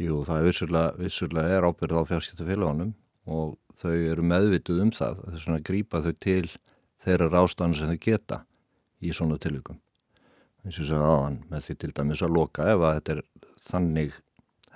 Jú, 0.01 0.24
það 0.26 0.39
er 0.39 0.47
vissulega, 0.49 0.93
vissulega 0.99 1.57
er 1.57 1.68
ábyrð 1.70 2.01
á 2.01 2.09
fjarskiptafélagunum 2.09 2.91
og 3.32 3.55
þau 3.80 3.93
eru 3.93 4.26
meðvituð 4.28 4.82
um 4.84 4.91
það 4.95 5.22
þess 5.30 5.51
að 5.53 5.66
grípa 5.70 6.01
þau 6.03 6.14
til 6.26 6.47
þeirra 7.03 7.30
rástanu 7.32 7.78
sem 7.78 7.91
þau 7.93 8.01
geta 8.03 8.41
í 9.04 9.14
svona 9.16 9.39
tilvíkum. 9.41 9.80
Þess 10.64 10.93
að 10.95 11.06
aðan 11.10 11.39
með 11.51 11.66
því 11.68 11.76
til 11.80 11.91
dæmis 11.97 12.24
að 12.24 12.36
loka 12.38 12.70
ef 12.72 12.86
að 12.88 12.95
þetta 12.97 13.16
er 13.16 13.24
þannig 13.68 14.20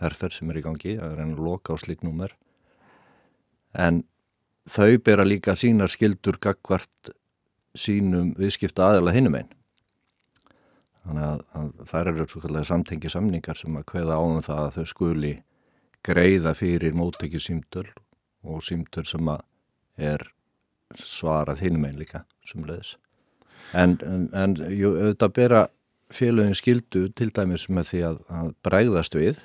herfer 0.02 0.36
sem 0.36 0.52
er 0.52 0.60
í 0.60 0.66
gangi 0.66 0.98
að 1.00 1.16
reyna 1.18 1.38
að 1.38 1.46
loka 1.48 1.74
á 1.74 1.76
sliknúmer 1.82 2.34
en 3.74 4.04
þau 4.68 4.98
bera 5.04 5.26
líka 5.26 5.56
sínar 5.58 5.92
skildur 5.94 6.38
gagvart 6.44 7.14
sínum 7.78 8.34
viðskipta 8.38 8.92
aðeila 8.92 9.16
hinnum 9.16 9.40
einn 9.40 9.56
Þannig 11.08 11.24
að, 11.24 11.42
að 11.56 11.68
það 11.88 12.10
eru 12.12 12.26
svo 12.28 12.42
kallega 12.44 12.68
samtengi 12.68 13.10
samningar 13.12 13.56
sem 13.60 13.76
að 13.80 13.86
hveða 13.94 14.16
áum 14.20 14.42
það 14.44 14.64
að 14.66 14.74
þau 14.76 14.88
skuli 14.92 15.34
greiða 16.04 16.52
fyrir 16.58 16.98
móttekið 17.00 17.44
símtöl 17.46 17.86
og 18.44 18.66
símtöl 18.68 19.06
sem 19.08 19.30
að 19.32 19.46
er 20.10 20.26
svarað 21.00 21.64
hinum 21.64 21.86
einn 21.88 22.00
líka 22.02 22.26
sumleðis. 22.48 22.98
En, 23.76 23.98
en, 24.06 24.28
en 24.34 24.56
jú, 24.72 24.94
auðvitað 24.96 25.36
bera 25.36 25.62
félagin 26.14 26.56
skildu 26.56 27.08
til 27.18 27.30
dæmis 27.36 27.68
með 27.70 27.90
því 27.92 28.04
að, 28.10 28.20
að 28.40 28.52
bregðast 28.64 29.18
við 29.18 29.42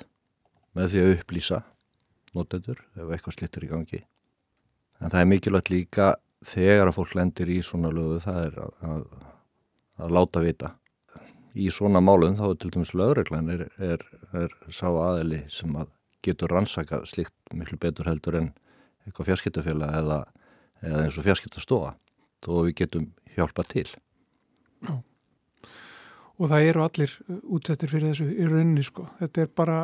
með 0.79 0.93
því 0.93 1.03
að 1.03 1.15
upplýsa 1.17 1.63
notendur 2.37 2.79
ef 2.97 3.09
eitthvað 3.09 3.39
slittur 3.39 3.67
í 3.67 3.73
gangi. 3.73 4.05
En 5.03 5.11
það 5.11 5.21
er 5.21 5.33
mikilvægt 5.33 5.73
líka 5.73 6.13
þegar 6.47 6.91
að 6.91 6.97
fólk 6.99 7.17
lendir 7.19 7.51
í 7.51 7.59
svona 7.67 7.91
lögu 7.95 8.21
það 8.23 8.41
er 8.47 8.61
að, 8.63 9.03
að 10.03 10.15
láta 10.17 10.43
vita 10.45 10.73
í 11.55 11.69
svona 11.73 12.01
málum 12.01 12.37
þá 12.39 12.47
er 12.49 12.59
til 12.61 12.71
dæmis 12.73 12.95
lögreglan 12.97 13.51
er, 13.53 13.67
er, 13.77 14.05
er 14.33 14.55
sá 14.73 14.87
aðeli 14.89 15.43
sem 15.53 15.75
að 15.77 15.91
getur 16.25 16.53
rannsakað 16.55 17.09
slikt 17.11 17.35
miklu 17.55 17.79
betur 17.81 18.09
heldur 18.09 18.39
en 18.39 18.53
eitthvað 19.07 19.33
fjarskiptafélag 19.33 19.97
eða, 19.99 20.19
eða 20.81 21.03
eins 21.05 21.19
og 21.19 21.27
fjarskiptastofa 21.27 21.95
þó 22.43 22.53
við 22.55 22.77
getum 22.83 23.11
hjálpa 23.37 23.67
til. 23.69 23.87
Já. 24.83 24.95
Og 26.41 26.49
það 26.51 26.69
eru 26.71 26.83
allir 26.83 27.13
útsettir 27.55 27.93
fyrir 27.93 28.11
þessu 28.11 28.31
í 28.33 28.49
rauninni 28.49 28.83
sko. 28.87 29.07
Þetta 29.21 29.45
er 29.45 29.53
bara... 29.63 29.83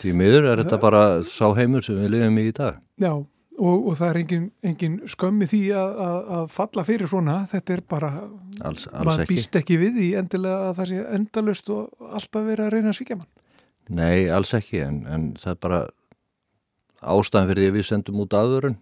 Því 0.00 0.16
miður 0.18 0.48
er 0.50 0.64
þetta 0.64 0.80
bara 0.82 1.04
sá 1.28 1.46
heimur 1.56 1.84
sem 1.86 2.00
við 2.00 2.16
lifum 2.16 2.40
í 2.42 2.48
í 2.48 2.54
dag. 2.56 2.80
Já, 3.00 3.12
og, 3.58 3.88
og 3.88 3.98
það 3.98 4.08
er 4.08 4.20
engin, 4.20 4.46
engin 4.66 4.96
skömmi 5.10 5.48
því 5.50 5.60
að, 5.78 5.98
að, 6.04 6.18
að 6.36 6.46
falla 6.54 6.84
fyrir 6.86 7.10
svona 7.10 7.36
þetta 7.50 7.76
er 7.76 7.82
bara, 7.94 8.10
alls, 8.60 8.86
alls 8.90 9.08
maður 9.08 9.30
býst 9.30 9.58
ekki 9.60 9.78
við 9.80 10.00
í 10.02 10.08
endilega 10.18 10.70
að 10.70 10.80
það 10.80 10.90
sé 10.90 11.04
endalust 11.18 11.70
og 11.74 12.08
alltaf 12.10 12.48
verið 12.48 12.66
að 12.66 12.72
reyna 12.74 12.92
að 12.92 12.98
svíkja 12.98 13.18
mann 13.20 13.30
Nei, 13.94 14.30
alls 14.32 14.54
ekki, 14.56 14.80
en, 14.80 15.02
en 15.12 15.28
það 15.36 15.52
er 15.52 15.60
bara 15.60 15.80
ástæðan 17.04 17.50
fyrir 17.50 17.62
því 17.62 17.70
að 17.70 17.78
við 17.78 17.88
sendum 17.90 18.20
út 18.24 18.36
aðurinn 18.38 18.78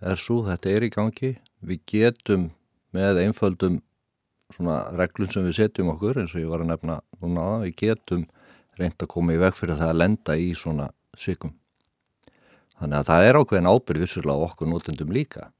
er 0.00 0.20
svo, 0.20 0.40
þetta 0.46 0.72
er 0.72 0.86
í 0.86 0.92
gangi 0.94 1.32
við 1.60 1.80
getum 1.92 2.50
með 2.96 3.22
einföldum 3.24 3.80
svona 4.54 4.80
reglum 4.98 5.30
sem 5.30 5.46
við 5.46 5.58
setjum 5.60 5.92
okkur 5.94 6.22
eins 6.22 6.34
og 6.34 6.42
ég 6.42 6.50
var 6.50 6.64
að 6.64 6.72
nefna 6.72 6.98
núna 7.20 7.44
aðan, 7.46 7.64
við 7.68 7.76
getum 7.84 8.26
reynd 8.80 9.04
að 9.04 9.12
koma 9.12 9.36
í 9.36 9.40
veg 9.40 9.56
fyrir 9.56 9.78
það 9.78 9.92
að 9.92 10.00
lenda 10.00 10.36
í 10.40 10.50
svona 10.58 10.88
sykum. 11.18 11.54
Þannig 12.80 12.98
að 12.98 13.08
það 13.10 13.26
er 13.28 13.38
ákveðin 13.40 13.70
ábyrg 13.70 14.04
vissulega 14.06 14.48
okkur 14.48 14.70
nótendum 14.70 15.12
líka 15.12 15.50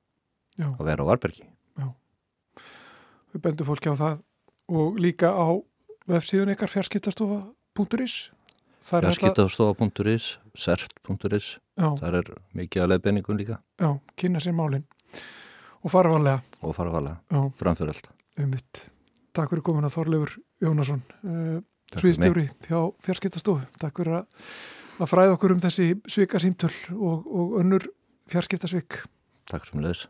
Já. 0.57 0.71
að 0.73 0.85
vera 0.89 1.05
á 1.05 1.11
varbergi. 1.11 1.47
Já, 1.77 1.89
við 3.35 3.45
bendum 3.45 3.69
fólki 3.69 3.93
á 3.93 3.95
það 4.01 4.23
og 4.81 5.01
líka 5.03 5.31
á 5.31 5.49
vefsíðun 6.11 6.55
ykkar 6.57 6.73
fjarskiptastofa.is 6.73 8.21
Fjarskiptastofa.is, 8.81 10.39
sert.is, 10.57 11.51
þar 11.77 12.17
er 12.23 12.31
mikið 12.57 12.83
að 12.83 12.91
leiðbenningum 12.95 13.37
líka. 13.37 13.59
Já, 13.77 13.93
kynna 14.17 14.41
sér 14.41 14.57
málinn 14.57 14.87
og 15.81 15.93
fara 15.93 16.13
varlega. 16.13 16.41
Og 16.63 16.75
fara 16.77 16.93
varlega, 16.95 17.45
framfyrir 17.59 17.95
allt 17.95 18.11
um 18.41 18.53
mitt, 18.55 18.85
takk 19.37 19.51
fyrir 19.53 19.65
komin 19.67 19.85
að 19.85 19.97
Þorlefur 19.99 20.37
Jónasson 20.65 21.03
eh, 21.03 21.59
uh, 21.59 21.99
sviðstjóri 21.99 22.47
hjá 22.69 22.79
fjarskiptastofu, 23.05 23.67
takk 23.83 24.01
fyrir 24.01 24.21
að, 24.21 24.47
að 25.01 25.11
fræða 25.11 25.35
okkur 25.37 25.57
um 25.57 25.63
þessi 25.67 25.91
svika 26.09 26.41
símtöl 26.41 26.73
og, 26.95 27.27
og 27.27 27.59
önnur 27.61 27.91
fjarskiptasvik. 28.31 29.03
Takk 29.51 29.69
svo 29.69 29.81
mjög 29.81 29.91
leðis 29.91 30.07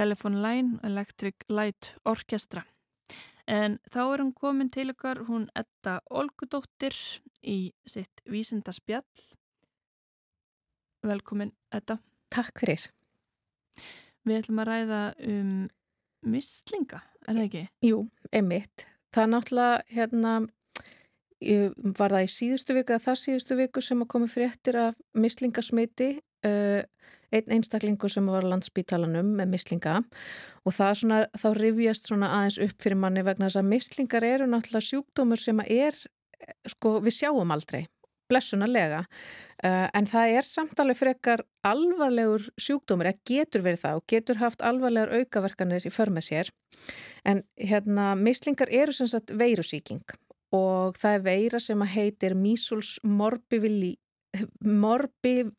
Telephone 0.00 0.40
Line 0.40 0.78
Electric 0.82 1.44
Light 1.52 1.94
Orchestra. 2.08 2.62
En 3.44 3.74
þá 3.92 4.00
er 4.06 4.22
hún 4.22 4.30
komin 4.32 4.70
til 4.72 4.92
ykkar, 4.94 5.26
hún 5.28 5.48
etta 5.58 5.98
Olgudóttir 6.08 6.96
í 7.44 7.74
sitt 7.84 8.22
vísindarspjall. 8.24 9.04
Velkomin 11.04 11.52
etta. 11.76 11.98
Takk 12.32 12.62
fyrir. 12.62 12.86
Við 14.24 14.38
ætlum 14.38 14.62
að 14.62 14.70
ræða 14.70 15.02
um 15.34 15.52
mislinga, 16.32 17.02
er 17.26 17.36
það 17.36 17.44
ekki? 17.44 17.66
Jú, 17.90 18.00
emitt. 18.32 18.86
Það 19.12 19.26
er 19.26 19.30
náttúrulega, 19.34 19.78
hérna, 19.98 20.34
var 21.98 22.16
það 22.16 22.24
í 22.24 22.32
síðustu 22.38 22.76
viku 22.76 22.94
eða 22.94 23.04
þar 23.10 23.20
síðustu 23.26 23.60
viku 23.60 23.84
sem 23.84 24.00
að 24.04 24.10
komi 24.14 24.32
fréttir 24.32 24.80
af 24.80 24.96
mislingasmiti 25.12 26.10
uh, 26.48 26.80
einn 27.34 27.54
einstaklingu 27.56 28.10
sem 28.10 28.26
var 28.30 28.46
landsbítalanum 28.46 29.34
með 29.38 29.52
mislinga 29.54 30.00
og 30.64 30.74
það 30.76 30.96
svona, 31.02 31.20
þá 31.38 31.48
rifjast 31.58 32.10
svona 32.10 32.32
aðeins 32.38 32.58
upp 32.66 32.82
fyrir 32.82 33.00
manni 33.00 33.24
vegna 33.26 33.48
þess 33.48 33.60
að 33.62 33.70
mislingar 33.70 34.26
eru 34.26 34.50
náttúrulega 34.50 34.88
sjúkdómur 34.88 35.40
sem 35.40 35.62
er, 35.66 35.96
sko, 36.74 36.98
við 37.04 37.18
sjáum 37.20 37.54
aldrei 37.54 37.86
blessunarlega. 38.30 39.04
Uh, 39.60 39.88
en 39.96 40.06
það 40.08 40.34
er 40.38 40.46
samtalið 40.46 40.98
frekar 41.00 41.42
alvarlegur 41.66 42.46
sjúkdómur, 42.60 43.10
eða 43.10 43.26
getur 43.28 43.64
verið 43.66 43.82
það 43.82 43.98
og 43.98 44.04
getur 44.08 44.40
haft 44.40 44.62
alvarlegar 44.64 45.12
aukaverkanir 45.18 45.86
í 45.86 45.92
för 45.92 46.12
með 46.14 46.28
sér. 46.30 46.52
En 47.28 47.42
hérna 47.58 48.14
mislingar 48.16 48.70
eru 48.72 48.94
sem 48.96 49.10
sagt 49.10 49.34
veirusíking 49.36 50.06
og 50.56 50.96
það 50.98 51.16
er 51.16 51.26
veira 51.26 51.60
sem 51.62 51.82
að 51.82 51.92
heitir 51.94 52.34
Measles 52.38 52.96
morbivilli 53.06 53.96
morbivilli 54.64 55.50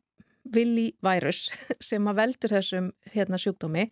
vírus 0.54 1.50
sem 1.90 2.08
að 2.08 2.20
veldur 2.22 2.56
þessum 2.58 2.92
hérna 3.14 3.40
sjúkdómi 3.42 3.90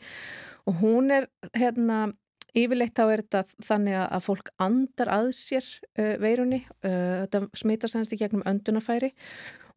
og 0.68 0.82
hún 0.84 1.14
er 1.16 1.30
hérna 1.58 2.10
Yfirleitt 2.58 2.98
þá 2.98 3.04
er 3.14 3.22
þetta 3.22 3.42
þannig 3.62 3.96
að 4.02 4.24
fólk 4.26 4.48
andar 4.58 5.10
að 5.14 5.28
sér 5.38 5.66
uh, 6.02 6.16
veirunni, 6.18 6.64
uh, 6.82 7.22
þetta 7.22 7.42
smittar 7.62 7.92
sennst 7.92 8.16
í 8.16 8.18
gegnum 8.18 8.42
öndunafæri 8.50 9.12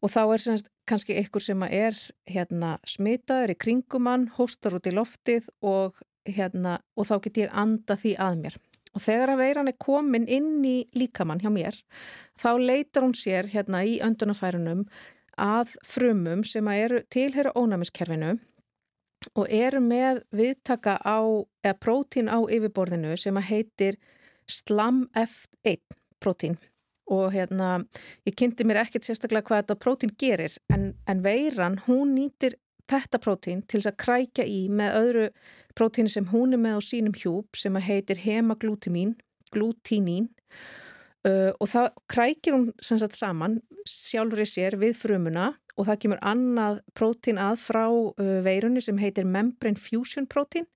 og 0.03 0.11
þá 0.11 0.23
er 0.25 0.43
sennst 0.43 0.71
kannski 0.89 1.17
ykkur 1.21 1.45
sem 1.45 1.63
er 1.69 1.97
hérna, 2.31 2.75
smittaður 2.89 3.55
í 3.55 3.59
kringumann, 3.61 4.29
hóstar 4.39 4.79
út 4.79 4.89
í 4.89 4.95
loftið 4.97 5.49
og, 5.61 6.01
hérna, 6.27 6.79
og 6.97 7.09
þá 7.11 7.17
get 7.27 7.43
ég 7.45 7.57
anda 7.65 7.97
því 7.99 8.17
að 8.19 8.39
mér. 8.41 8.59
Og 8.93 9.01
þegar 9.01 9.33
að 9.33 9.41
veiran 9.41 9.71
er 9.71 9.79
komin 9.81 10.27
inn 10.29 10.65
í 10.69 10.77
líkamann 10.97 11.41
hjá 11.41 11.49
mér, 11.55 11.79
þá 12.41 12.51
leitar 12.61 13.07
hún 13.07 13.15
sér 13.17 13.49
hérna 13.53 13.85
í 13.89 14.01
öndunafærunum 14.05 14.85
að 15.41 15.77
frumum 15.87 16.43
sem 16.45 16.67
að 16.69 16.81
eru 16.87 17.03
tilhera 17.13 17.53
ónæmiskerfinu 17.59 18.35
og 19.39 19.47
eru 19.49 19.81
með 19.81 20.23
viðtaka 20.35 20.99
á, 20.99 21.21
eða 21.63 21.79
prótín 21.79 22.29
á 22.29 22.43
yfirborðinu 22.43 23.15
sem 23.17 23.39
að 23.39 23.49
heitir 23.53 23.99
SLAM 24.51 25.07
F1 25.15 25.81
prótín. 26.23 26.59
Og 27.13 27.33
hérna, 27.35 27.83
ég 28.27 28.35
kynnti 28.39 28.65
mér 28.67 28.83
ekkert 28.83 29.07
sérstaklega 29.07 29.47
hvað 29.47 29.63
þetta 29.63 29.81
prótín 29.83 30.13
gerir 30.19 30.55
en, 30.73 30.93
en 31.07 31.23
veiran, 31.25 31.81
hún 31.87 32.15
nýtir 32.17 32.57
þetta 32.91 33.21
prótín 33.23 33.63
til 33.67 33.81
þess 33.81 33.93
að 33.93 34.01
krækja 34.05 34.47
í 34.49 34.63
með 34.71 34.97
öðru 35.01 35.27
prótín 35.79 36.11
sem 36.11 36.29
hún 36.33 36.57
er 36.57 36.63
með 36.63 36.79
á 36.79 36.81
sínum 36.85 37.17
hjúp 37.17 37.59
sem 37.59 37.77
að 37.79 37.89
heitir 37.89 38.23
hemaglútimín 38.23 39.15
glútínín 39.53 40.31
uh, 41.29 41.51
og 41.59 41.71
það 41.71 41.89
krækir 42.13 42.57
hún 42.57 42.69
sem 42.83 43.01
sagt 43.01 43.19
saman 43.19 43.61
sjálfur 43.89 44.45
í 44.45 44.49
sér 44.49 44.79
við 44.81 44.97
frumuna 45.01 45.53
og 45.77 45.89
það 45.89 46.01
kemur 46.05 46.23
annað 46.33 46.83
prótín 46.99 47.41
að 47.41 47.59
frá 47.63 47.87
uh, 47.89 48.39
veirunni 48.45 48.83
sem 48.85 49.01
heitir 49.01 49.29
membrane 49.29 49.81
fusion 49.81 50.29
prótín 50.31 50.69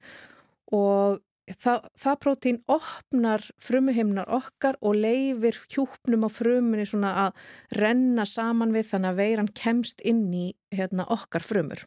og 0.74 1.20
það, 1.55 1.84
það 1.99 2.16
prótín 2.24 2.61
opnar 2.70 3.44
frumuhimnar 3.62 4.30
okkar 4.38 4.78
og 4.80 4.99
leifir 4.99 5.59
hjúpnum 5.70 6.26
á 6.26 6.30
frumunni 6.32 6.86
svona 6.88 7.12
að 7.26 7.44
renna 7.78 8.26
saman 8.26 8.74
við 8.74 8.90
þannig 8.90 9.12
að 9.12 9.20
veiran 9.22 9.53
kemst 9.55 10.03
inn 10.05 10.26
í 10.34 10.49
hérna, 10.74 11.07
okkar 11.07 11.44
frumur. 11.47 11.84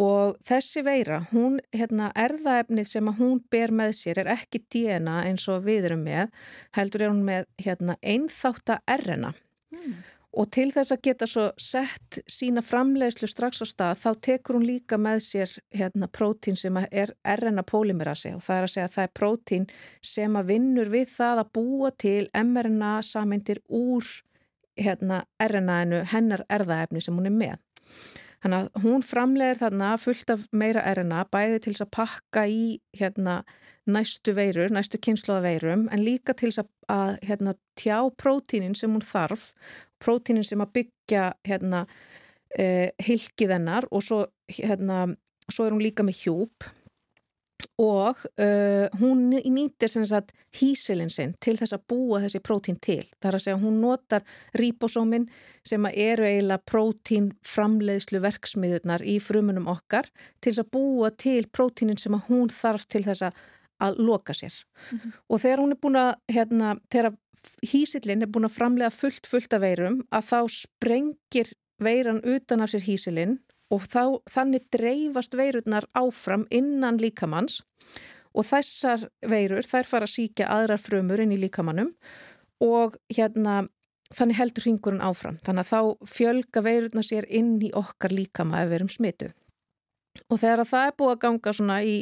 Og 0.00 0.38
þessi 0.48 0.80
veira, 0.86 1.18
hún, 1.32 1.58
hérna, 1.74 2.08
erðaefnið 2.16 2.88
sem 2.88 3.10
að 3.10 3.18
hún 3.20 3.42
ber 3.52 3.74
með 3.76 3.92
sér 3.98 4.22
er 4.22 4.32
ekki 4.38 4.62
DNA 4.72 5.18
eins 5.28 5.44
og 5.52 5.66
við 5.66 5.90
erum 5.90 6.06
með, 6.06 6.32
heldur 6.78 7.04
er 7.04 7.12
hún 7.12 7.26
með 7.26 7.46
hérna, 7.60 7.98
einþátt 8.00 8.72
að 8.72 8.96
RNA. 9.02 9.34
Mm. 9.76 10.00
Og 10.32 10.48
til 10.48 10.70
þess 10.72 10.94
að 10.94 11.02
geta 11.04 11.26
svo 11.28 11.42
sett 11.60 12.22
sína 12.30 12.62
framleiðslu 12.64 13.28
strax 13.28 13.60
á 13.60 13.66
stað 13.68 13.98
þá 14.00 14.10
tekur 14.24 14.56
hún 14.56 14.64
líka 14.64 14.96
með 14.96 15.18
sér 15.26 15.50
hérna, 15.76 16.08
prótín 16.08 16.56
sem 16.56 16.78
er 16.88 17.12
RNA 17.20 17.66
polymerasi 17.68 18.32
og 18.38 18.40
það 18.40 18.56
er 18.56 18.68
að 18.68 18.72
segja 18.72 18.86
að 18.88 18.94
það 18.94 19.04
er 19.04 19.12
prótín 19.18 19.66
sem 20.14 20.38
að 20.40 20.48
vinnur 20.54 20.92
við 20.94 21.12
það 21.12 21.42
að 21.42 21.52
búa 21.58 21.92
til 22.00 22.22
mRNA 22.32 22.94
samindir 23.04 23.60
úr 23.68 24.08
hérna, 24.80 25.20
RNA-inu 25.36 26.00
hennar 26.14 26.46
erðaefni 26.48 27.04
sem 27.04 27.18
hún 27.18 27.28
er 27.28 27.36
með. 27.36 27.60
Þannig 28.42 28.58
að 28.58 28.82
hún 28.82 29.04
framleiðir 29.06 29.60
þarna 29.60 29.90
fullt 30.02 30.32
af 30.34 30.46
meira 30.50 30.82
RNA 30.96 31.26
bæði 31.30 31.60
til 31.62 31.74
þess 31.74 31.84
að 31.84 31.92
pakka 31.94 32.42
í 32.50 32.64
hérna, 32.98 33.42
næstu 33.86 34.34
veirur, 34.34 34.72
næstu 34.74 34.98
kynnslóða 35.02 35.44
veirum 35.46 35.86
en 35.94 36.02
líka 36.02 36.34
til 36.38 36.50
þess 36.50 36.64
að, 36.64 36.72
að 36.94 37.12
hérna, 37.28 37.54
tjá 37.78 37.98
prótínin 38.18 38.74
sem 38.78 38.90
hún 38.90 39.04
þarf 39.06 39.50
prótínin 40.02 40.46
sem 40.46 40.62
að 40.62 40.74
byggja 40.78 41.28
hérna, 41.46 41.86
eh, 42.58 42.90
hilkið 43.02 43.56
hennar 43.56 43.86
og 43.90 44.02
svo, 44.06 44.24
hérna, 44.50 45.04
svo 45.48 45.66
er 45.66 45.76
hún 45.76 45.84
líka 45.86 46.06
með 46.06 46.24
hjúp 46.24 46.66
og 47.80 48.18
uh, 48.38 48.86
hún 49.00 49.30
nýtir 49.30 49.88
sagt, 49.88 50.32
hísilin 50.58 51.10
sinn 51.10 51.34
til 51.40 51.56
þess 51.56 51.76
að 51.76 51.86
búa 51.88 52.20
þessi 52.20 52.42
prótín 52.44 52.78
til. 52.80 53.02
Það 53.18 53.30
er 53.30 53.38
að 53.38 53.44
segja 53.46 53.62
hún 53.62 53.80
notar 53.80 54.26
ribosómin 54.58 55.28
sem 55.64 55.86
eru 55.90 56.26
eiginlega 56.26 56.62
prótín 56.68 57.32
framleiðslu 57.46 58.20
verksmiðurnar 58.22 59.04
í 59.06 59.18
frumunum 59.22 59.70
okkar 59.72 60.10
til 60.40 60.52
þess 60.52 60.64
að 60.64 60.72
búa 60.76 61.10
til 61.16 61.46
prótínin 61.48 62.00
sem 62.00 62.16
hún 62.28 62.52
þarf 62.52 62.86
til 62.90 63.04
þess 63.06 63.30
að 63.82 63.98
loka 63.98 64.32
sér 64.32 64.52
mm 64.52 64.98
-hmm. 64.98 65.12
og 65.28 65.40
þegar 65.40 65.58
hún 65.58 65.72
er 65.72 65.80
búin 65.82 65.96
að 65.96 66.14
hérna, 66.28 66.76
þegar 66.90 67.16
hísillin 67.66 68.22
er 68.22 68.30
búin 68.30 68.44
að 68.44 68.56
framlega 68.58 68.90
fullt 68.90 69.26
fullt 69.26 69.52
af 69.52 69.60
veirum 69.60 70.02
að 70.10 70.28
þá 70.30 70.40
sprengir 70.48 71.52
veiran 71.82 72.20
utan 72.24 72.60
af 72.60 72.70
sér 72.70 72.84
hísillin 72.86 73.38
og 73.72 73.86
þá, 73.88 74.20
þannig 74.30 74.66
dreifast 74.74 75.36
veirurnar 75.38 75.86
áfram 75.96 76.46
innan 76.52 77.00
líkamanns 77.00 77.62
og 78.32 78.46
þessar 78.48 79.06
veirur 79.28 79.66
þær 79.66 79.88
fara 79.88 80.08
að 80.08 80.14
síkja 80.14 80.48
aðrar 80.52 80.80
frömur 80.80 81.22
inn 81.24 81.34
í 81.34 81.40
líkamannum 81.40 81.92
og 82.62 82.98
hérna 83.12 83.62
þannig 84.12 84.38
heldur 84.38 84.66
hringurinn 84.66 85.04
áfram. 85.04 85.38
Þannig 85.44 85.64
að 85.64 85.70
þá 85.72 86.08
fjölga 86.12 86.62
veirurnar 86.64 87.06
sér 87.06 87.28
inn 87.32 87.54
í 87.64 87.72
okkar 87.76 88.12
líkama 88.12 88.60
ef 88.62 88.70
við 88.70 88.78
erum 88.80 88.92
smituð. 88.92 89.32
Og 90.28 90.40
þegar 90.40 90.66
það 90.68 90.86
er 90.86 90.96
búið 90.98 91.14
að 91.14 91.22
ganga 91.24 91.54
svona 91.56 91.78
í 91.88 91.94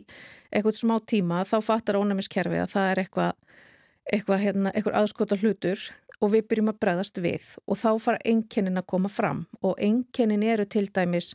eitthvað 0.51 0.79
smá 0.81 0.97
tíma 1.07 1.45
þá 1.47 1.57
fattar 1.63 1.99
ónæmiskerfi 2.01 2.59
að 2.59 2.73
það 2.75 2.91
er 2.91 3.03
eitthvað 3.05 3.37
eitthvað, 4.11 4.41
hérna, 4.43 4.73
eitthvað 4.75 4.97
aðskota 5.01 5.39
hlutur 5.39 5.83
og 6.21 6.33
við 6.35 6.47
byrjum 6.51 6.73
að 6.73 6.81
bregðast 6.85 7.21
við 7.23 7.49
og 7.67 7.81
þá 7.81 7.91
fara 8.05 8.23
enkennin 8.29 8.81
að 8.81 8.89
koma 8.93 9.11
fram 9.13 9.45
og 9.65 9.77
enkennin 9.81 10.45
eru 10.45 10.67
til 10.69 10.87
dæmis 10.93 11.35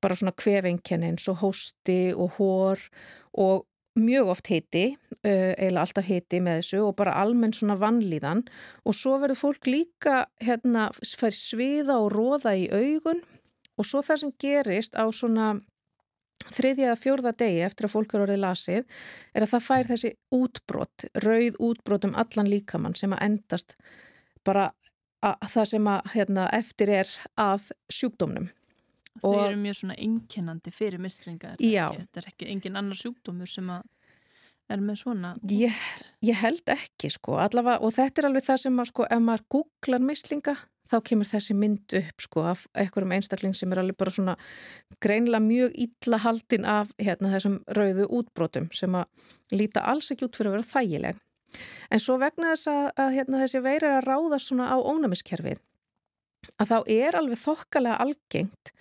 bara 0.00 0.16
svona 0.16 0.34
kvefenkennin, 0.38 1.18
svo 1.18 1.34
hósti 1.38 2.12
og 2.14 2.38
hór 2.38 2.82
og 3.38 3.66
mjög 3.98 4.30
oft 4.32 4.48
hiti, 4.48 4.84
eiginlega 5.26 5.82
alltaf 5.82 6.06
hiti 6.06 6.38
með 6.40 6.60
þessu 6.60 6.82
og 6.86 6.94
bara 7.00 7.16
almenn 7.20 7.54
svona 7.54 7.76
vannlíðan 7.80 8.44
og 8.86 8.96
svo 8.96 9.16
verður 9.20 9.40
fólk 9.40 9.66
líka 9.68 10.22
hérna 10.40 10.88
fær 10.94 11.34
sviða 11.36 11.98
og 11.98 12.12
róða 12.14 12.54
í 12.56 12.68
augun 12.70 13.22
og 13.76 13.88
svo 13.88 14.02
það 14.04 14.22
sem 14.22 14.34
gerist 14.40 14.96
á 14.96 15.04
svona 15.10 15.52
þriðja 16.48 16.92
að 16.94 17.00
fjórða 17.04 17.32
degi 17.42 17.64
eftir 17.66 17.86
að 17.86 17.94
fólk 17.94 18.14
eru 18.14 18.26
orðið 18.26 18.42
lasið 18.44 19.00
er 19.34 19.44
að 19.44 19.52
það 19.52 19.66
fær 19.66 19.90
þessi 19.90 20.12
útbrott, 20.34 21.06
rauð 21.24 21.58
útbrott 21.68 22.06
um 22.08 22.16
allan 22.18 22.50
líkamann 22.50 22.96
sem 22.98 23.12
að 23.16 23.24
endast 23.28 23.76
bara 24.46 24.70
að 25.20 25.50
það 25.52 25.70
sem 25.74 25.88
að 25.92 26.10
hérna, 26.14 26.48
eftir 26.56 26.92
er 26.94 27.14
af 27.36 27.68
sjúkdómnum. 27.92 28.48
Þau 29.20 29.34
eru 29.34 29.58
mjög 29.60 29.80
svona 29.82 29.96
einkennandi 30.00 30.72
fyrir 30.72 31.02
mislinga. 31.02 31.56
Já. 31.60 31.90
Þetta 31.92 32.22
er 32.22 32.28
ekki 32.30 32.48
engin 32.48 32.78
annar 32.80 32.96
sjúkdómur 32.96 33.50
sem 33.50 33.68
að 33.74 33.84
er 34.70 34.82
með 34.84 35.00
svona... 35.02 35.34
Ég, 35.50 35.76
ég 36.24 36.38
held 36.40 36.72
ekki 36.72 37.10
sko, 37.12 37.36
allavega 37.42 37.82
og 37.84 37.94
þetta 37.96 38.22
er 38.22 38.28
alveg 38.30 38.46
það 38.46 38.62
sem 38.64 38.80
að 38.80 38.90
sko 38.92 39.06
ef 39.10 39.24
maður 39.26 39.46
googlar 39.56 40.04
mislinga 40.06 40.54
þá 40.90 40.96
kemur 41.06 41.28
þessi 41.30 41.56
mynd 41.56 41.96
upp 42.00 42.24
sko 42.24 42.44
af 42.50 42.66
einhverjum 42.74 43.14
einstakling 43.16 43.56
sem 43.56 43.72
er 43.72 43.82
alveg 43.82 43.98
bara 44.00 44.14
svona 44.14 44.36
greinlega 45.02 45.42
mjög 45.44 45.74
illa 45.86 46.20
haldin 46.24 46.68
af 46.68 46.92
hérna 46.98 47.32
þessum 47.34 47.58
rauðu 47.78 48.06
útbrotum 48.20 48.70
sem 48.76 48.94
að 48.98 49.10
líta 49.54 49.84
alls 49.86 50.10
ekki 50.12 50.28
út 50.28 50.38
fyrir 50.38 50.52
að 50.52 50.58
vera 50.58 50.70
þægileg. 50.74 51.20
En 51.90 52.02
svo 52.02 52.14
vegna 52.22 52.52
þess 52.52 52.70
að, 52.70 52.84
að 53.02 53.14
hérna, 53.16 53.42
þessi 53.42 53.62
veiri 53.64 53.88
er 53.88 53.98
að 53.98 54.06
ráða 54.06 54.38
svona 54.42 54.70
á 54.70 54.76
ónæmiskerfið 54.78 55.62
að 56.60 56.70
þá 56.70 56.76
er 56.94 57.18
alveg 57.18 57.40
þokkalega 57.40 58.02
algengt 58.04 58.72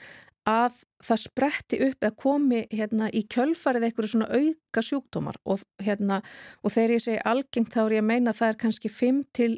að 0.50 0.78
það 1.06 1.22
spretti 1.22 1.80
upp 1.86 2.06
eða 2.06 2.18
komi 2.24 2.62
hérna 2.72 3.10
í 3.14 3.26
kjölfarið 3.30 3.86
eitthvað 3.88 4.12
svona 4.14 4.30
auka 4.32 4.84
sjúkdómar 4.86 5.40
og 5.46 5.64
hérna 5.84 6.22
og 6.64 6.74
þegar 6.74 6.94
ég 6.96 7.04
segi 7.04 7.26
algengt 7.32 7.74
þá 7.74 7.82
er 7.84 7.98
ég 7.98 8.04
að 8.04 8.10
meina 8.10 8.34
að 8.34 8.40
það 8.40 8.54
er 8.54 8.60
kannski 8.64 8.92
5 8.94 9.20
til 9.36 9.52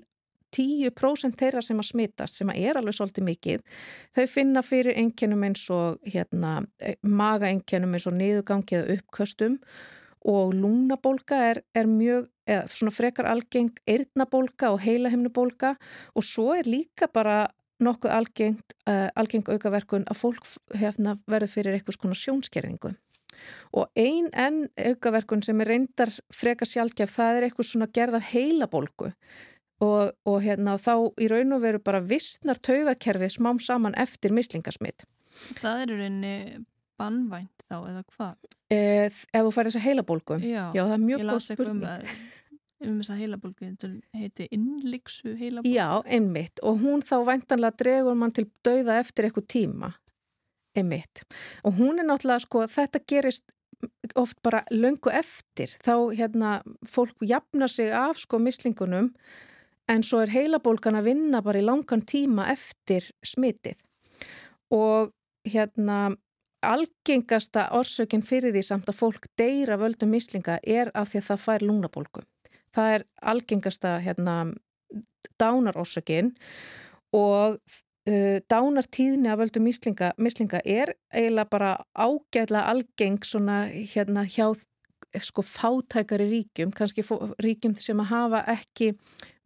10% 0.58 1.40
þeirra 1.40 1.64
sem 1.66 1.80
að 1.80 1.90
smitast, 1.92 2.40
sem 2.40 2.52
að 2.52 2.62
er 2.68 2.80
alveg 2.80 2.98
svolítið 2.98 3.28
mikið, 3.30 3.64
þau 4.18 4.26
finna 4.32 4.66
fyrir 4.66 5.00
enginum 5.00 5.48
eins 5.48 5.64
og 5.74 6.02
hérna, 6.06 6.60
magaenginum 7.02 7.98
eins 7.98 8.08
og 8.10 8.18
niðugangi 8.20 8.80
eða 8.80 8.98
uppköstum 9.00 9.58
og 10.32 10.54
lúnabólka 10.54 11.40
er, 11.52 11.64
er 11.74 11.90
mjög, 11.90 12.28
eða 12.46 12.68
svona 12.70 12.94
frekar 12.94 13.30
algeng 13.32 13.72
eirnabólka 13.90 14.70
og 14.74 14.84
heilahimnubólka 14.84 15.76
og 16.14 16.26
svo 16.26 16.52
er 16.58 16.70
líka 16.70 17.10
bara 17.12 17.48
nokkuð 17.82 18.14
algengt, 18.14 18.76
uh, 18.86 19.10
algeng 19.18 19.48
aukaverkun 19.50 20.06
að 20.10 20.20
fólk 20.20 20.50
hefna 20.78 21.16
verður 21.30 21.56
fyrir 21.56 21.78
eitthvað 21.78 21.98
svona 21.98 22.20
sjónskerðingu. 22.20 22.94
Og 23.74 23.88
ein 23.98 24.28
enn 24.38 24.68
aukaverkun 24.78 25.42
sem 25.42 25.62
er 25.64 25.72
reyndar 25.72 26.12
frekar 26.36 26.70
sjálfgef, 26.70 27.10
það 27.10 27.40
er 27.40 27.48
eitthvað 27.48 27.70
svona 27.72 27.90
gerð 27.90 28.20
af 28.20 28.30
heilabólku 28.36 29.10
og, 29.82 30.12
og 30.28 30.38
hérna 30.46 30.78
þá 30.82 30.94
í 31.22 31.30
raun 31.32 31.56
og 31.58 31.64
veru 31.64 31.82
bara 31.84 32.02
vissnar 32.06 32.60
taugakerfið 32.62 33.36
smám 33.38 33.62
saman 33.64 33.98
eftir 34.00 34.34
mislingasmitt. 34.36 35.06
Það 35.58 35.84
er 35.86 35.96
reyni 36.02 36.36
bannvænt 37.00 37.66
þá 37.66 37.78
eða 37.80 38.04
hvað? 38.14 38.52
Ef, 38.72 39.24
ef 39.34 39.48
þú 39.48 39.54
færði 39.56 39.72
þess 39.72 39.82
að 39.82 39.88
heilabólgu? 39.90 40.40
Já, 40.44 40.64
Já, 40.76 40.84
það 40.86 40.94
er 40.96 41.04
mjög 41.08 41.26
góð 41.26 41.34
um 41.34 41.46
spurning. 41.48 42.20
um 42.82 43.00
þessa 43.02 43.18
heilabólgu, 43.20 43.72
þetta 43.72 44.20
heiti 44.20 44.48
innliksu 44.52 45.34
heilabólgu. 45.40 45.74
Já, 45.74 45.90
einmitt 46.06 46.62
og 46.64 46.80
hún 46.84 47.04
þá 47.06 47.18
væntanlega 47.32 47.82
dregur 47.82 48.16
mann 48.18 48.36
til 48.36 48.48
dauða 48.66 49.00
eftir 49.02 49.28
eitthvað 49.28 49.50
tíma 49.56 49.92
einmitt 50.78 51.26
og 51.68 51.76
hún 51.80 52.00
er 52.00 52.08
náttúrulega 52.08 52.46
sko 52.46 52.64
þetta 52.72 53.02
gerist 53.08 53.52
oft 54.16 54.38
bara 54.46 54.64
löngu 54.72 55.12
eftir 55.14 55.72
þá 55.82 56.14
hérna 56.16 56.52
fólk 56.88 57.24
jafnar 57.26 57.72
sig 57.72 57.92
af 57.92 58.20
sko 58.22 58.40
mislingunum 58.40 59.12
en 59.92 60.04
svo 60.08 60.22
er 60.24 60.32
heilabólgan 60.32 60.98
að 61.00 61.10
vinna 61.12 61.42
bara 61.44 61.60
í 61.60 61.66
langan 61.66 62.04
tíma 62.08 62.48
eftir 62.54 63.10
smitið 63.26 63.82
og 64.72 65.12
hérna 65.48 66.14
algengasta 66.62 67.68
orsökin 67.76 68.24
fyrir 68.26 68.54
því 68.54 68.64
samt 68.66 68.90
að 68.90 69.00
fólk 69.00 69.28
deyra 69.40 69.80
völdum 69.82 70.14
mislinga 70.14 70.60
er 70.62 70.92
af 70.94 71.12
því 71.12 71.22
að 71.22 71.30
það 71.30 71.46
fær 71.46 71.66
lungnabólgu. 71.66 72.26
Það 72.72 72.96
er 72.96 73.06
algengasta 73.34 73.96
hérna, 74.04 74.36
dánarorsökin 75.42 76.36
og 77.18 77.58
uh, 77.58 78.38
dánartíðni 78.52 79.32
af 79.32 79.42
völdum 79.42 79.66
mislinga, 79.66 80.14
mislinga 80.18 80.62
er 80.64 80.94
eiginlega 81.12 81.50
bara 81.50 81.72
ágæðlega 81.98 82.68
algeng 82.76 83.26
svona 83.26 83.64
hérna 83.72 84.28
hjá 84.30 84.54
sko 85.20 85.44
fátækari 85.44 86.28
ríkjum, 86.30 86.72
kannski 86.76 87.04
ríkjum 87.44 87.76
sem 87.80 88.00
að 88.00 88.12
hafa 88.14 88.44
ekki 88.54 88.94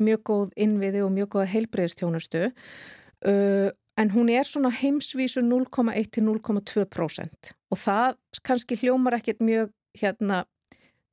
mjög 0.04 0.22
góð 0.30 0.54
innviði 0.66 1.02
og 1.06 1.14
mjög 1.16 1.32
góða 1.36 1.48
heilbreyðstjónustu 1.56 2.44
uh, 2.50 3.70
en 3.98 4.12
hún 4.12 4.30
er 4.30 4.46
svona 4.48 4.70
heimsvísu 4.76 5.42
0,1 5.42 6.12
til 6.12 6.26
0,2% 6.28 7.54
og 7.72 7.80
það 7.80 8.18
kannski 8.46 8.80
hljómar 8.84 9.18
ekkert 9.20 9.42
mjög 9.42 9.72
hérna 9.98 10.44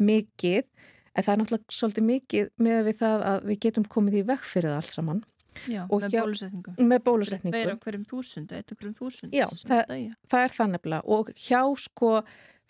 mikið 0.02 0.66
en 1.12 1.24
það 1.24 1.34
er 1.34 1.42
náttúrulega 1.42 1.76
svolítið 1.76 2.08
mikið 2.08 2.48
með 2.64 2.80
við 2.88 2.98
það 3.02 3.26
að 3.30 3.44
við 3.50 3.60
getum 3.66 3.86
komið 3.94 4.18
í 4.18 4.24
vekk 4.32 4.48
fyrir 4.48 4.70
það 4.70 4.80
allt 4.80 4.96
saman. 4.96 5.20
Já, 5.68 5.82
og 5.84 6.00
með 6.00 6.14
bólusetningu. 6.16 6.72
Með 6.80 7.02
bólusetningu. 7.04 7.74
Hverjum 7.82 8.06
þúsund, 8.08 8.54
eitt 8.56 8.72
á 8.72 8.74
hverjum 8.74 8.94
þúsund. 8.96 9.34
Já, 9.36 9.44
það, 9.68 9.92
það 10.32 10.46
er 10.46 10.54
það 10.56 10.70
nefnilega 10.72 11.16
og 11.18 11.32
hjá 11.36 11.60
sko 11.82 12.12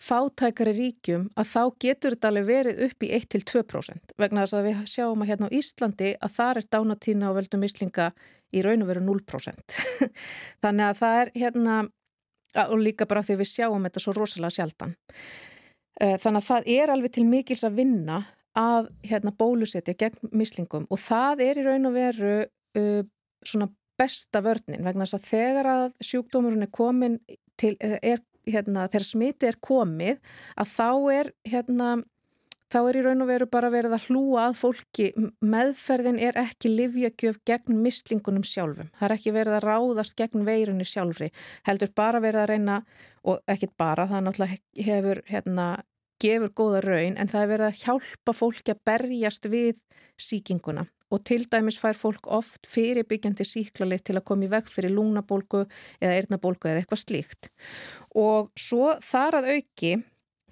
fátækari 0.03 0.73
ríkjum 0.77 1.29
að 1.39 1.49
þá 1.53 1.61
getur 1.85 2.15
þetta 2.15 2.31
alveg 2.31 2.47
verið 2.49 2.81
upp 2.87 3.05
í 3.05 3.11
1-2% 3.17 4.15
vegna 4.19 4.43
þess 4.43 4.57
að 4.57 4.67
við 4.67 4.81
sjáum 4.91 5.23
að 5.23 5.31
hérna 5.31 5.49
á 5.49 5.55
Íslandi 5.59 6.13
að 6.19 6.35
þar 6.37 6.59
er 6.59 6.69
dánatína 6.75 7.29
og 7.29 7.37
veldum 7.39 7.63
mislinga 7.63 8.09
í 8.53 8.61
raun 8.65 8.83
og 8.85 8.91
veru 8.91 9.03
0%. 9.07 9.77
Þannig 10.63 10.85
að 10.89 10.99
það 10.99 11.19
er 11.21 11.33
hérna 11.39 11.77
og 12.67 12.77
líka 12.81 13.07
bara 13.09 13.23
því 13.25 13.39
við 13.41 13.49
sjáum 13.49 13.87
þetta 13.87 14.03
svo 14.03 14.13
rosalega 14.17 14.57
sjaldan. 14.57 14.93
Þannig 15.97 16.39
að 16.41 16.49
það 16.49 16.71
er 16.75 16.93
alveg 16.93 17.15
til 17.15 17.25
mikils 17.29 17.63
að 17.65 17.79
vinna 17.79 18.19
að 18.57 18.89
hérna, 19.07 19.33
bólusetja 19.33 19.95
gegn 19.97 20.29
mislingum 20.33 20.85
og 20.93 20.99
það 21.01 21.41
er 21.47 21.59
í 21.59 21.63
raun 21.65 21.89
og 21.89 21.95
veru 21.95 22.33
uh, 22.45 23.01
svona 23.41 23.69
besta 23.97 24.41
vörnin 24.45 24.85
vegna 24.85 25.07
þess 25.07 25.17
að 25.17 25.27
þegar 25.29 25.69
að 25.71 25.85
sjúkdómurinn 26.05 26.65
er 26.65 26.71
komin 26.73 27.17
til, 27.57 27.75
er, 27.81 28.21
hérna, 28.47 28.87
þegar 28.91 29.07
smiti 29.07 29.49
er 29.49 29.59
komið 29.63 30.19
að 30.59 30.73
þá 30.73 30.89
er 31.13 31.31
hérna 31.47 31.93
þá 32.73 32.79
er 32.89 32.97
í 32.97 33.03
raun 33.05 33.21
og 33.21 33.29
veru 33.29 33.47
bara 33.53 33.69
verið 33.73 33.93
að 33.93 34.05
hlúa 34.09 34.47
að 34.47 34.55
fólki, 34.57 35.07
meðferðin 35.45 36.19
er 36.25 36.39
ekki 36.41 36.71
livjögjöf 36.71 37.39
gegn 37.45 37.77
mislingunum 37.83 38.45
sjálfum. 38.47 38.89
Það 38.97 39.07
er 39.07 39.15
ekki 39.17 39.33
verið 39.35 39.57
að 39.59 39.67
ráðast 39.67 40.17
gegn 40.17 40.45
veirunni 40.47 40.87
sjálfri, 40.87 41.29
heldur 41.67 41.93
bara 41.95 42.21
verið 42.23 42.43
að 42.43 42.49
reyna 42.53 42.79
og 43.29 43.43
ekkit 43.53 43.75
bara, 43.77 44.07
það 44.09 44.25
náttúrulega 44.25 44.87
hefur 44.89 45.21
hérna 45.29 45.67
gefur 46.23 46.53
góða 46.55 46.81
raun 46.83 47.17
en 47.19 47.29
það 47.29 47.45
er 47.45 47.51
verið 47.51 47.69
að 47.69 47.79
hjálpa 47.83 48.35
fólki 48.37 48.73
að 48.73 48.83
berjast 48.87 49.47
við 49.51 49.77
síkinguna 50.19 50.87
og 51.13 51.21
til 51.27 51.45
dæmis 51.51 51.77
fær 51.81 51.97
fólk 51.97 52.27
oft 52.27 52.67
fyrirbyggjandi 52.69 53.45
síklarleitt 53.47 54.07
til 54.09 54.17
að 54.17 54.25
koma 54.29 54.47
í 54.47 54.51
veg 54.51 54.71
fyrir 54.71 54.95
lúnabólgu 54.95 55.63
eða 56.01 56.17
eirnabólgu 56.17 56.71
eða 56.71 56.81
eitthvað 56.81 57.03
slíkt. 57.05 57.51
Og 58.17 58.51
svo 58.59 58.95
þar 59.03 59.41
að 59.41 59.51
auki 59.57 59.95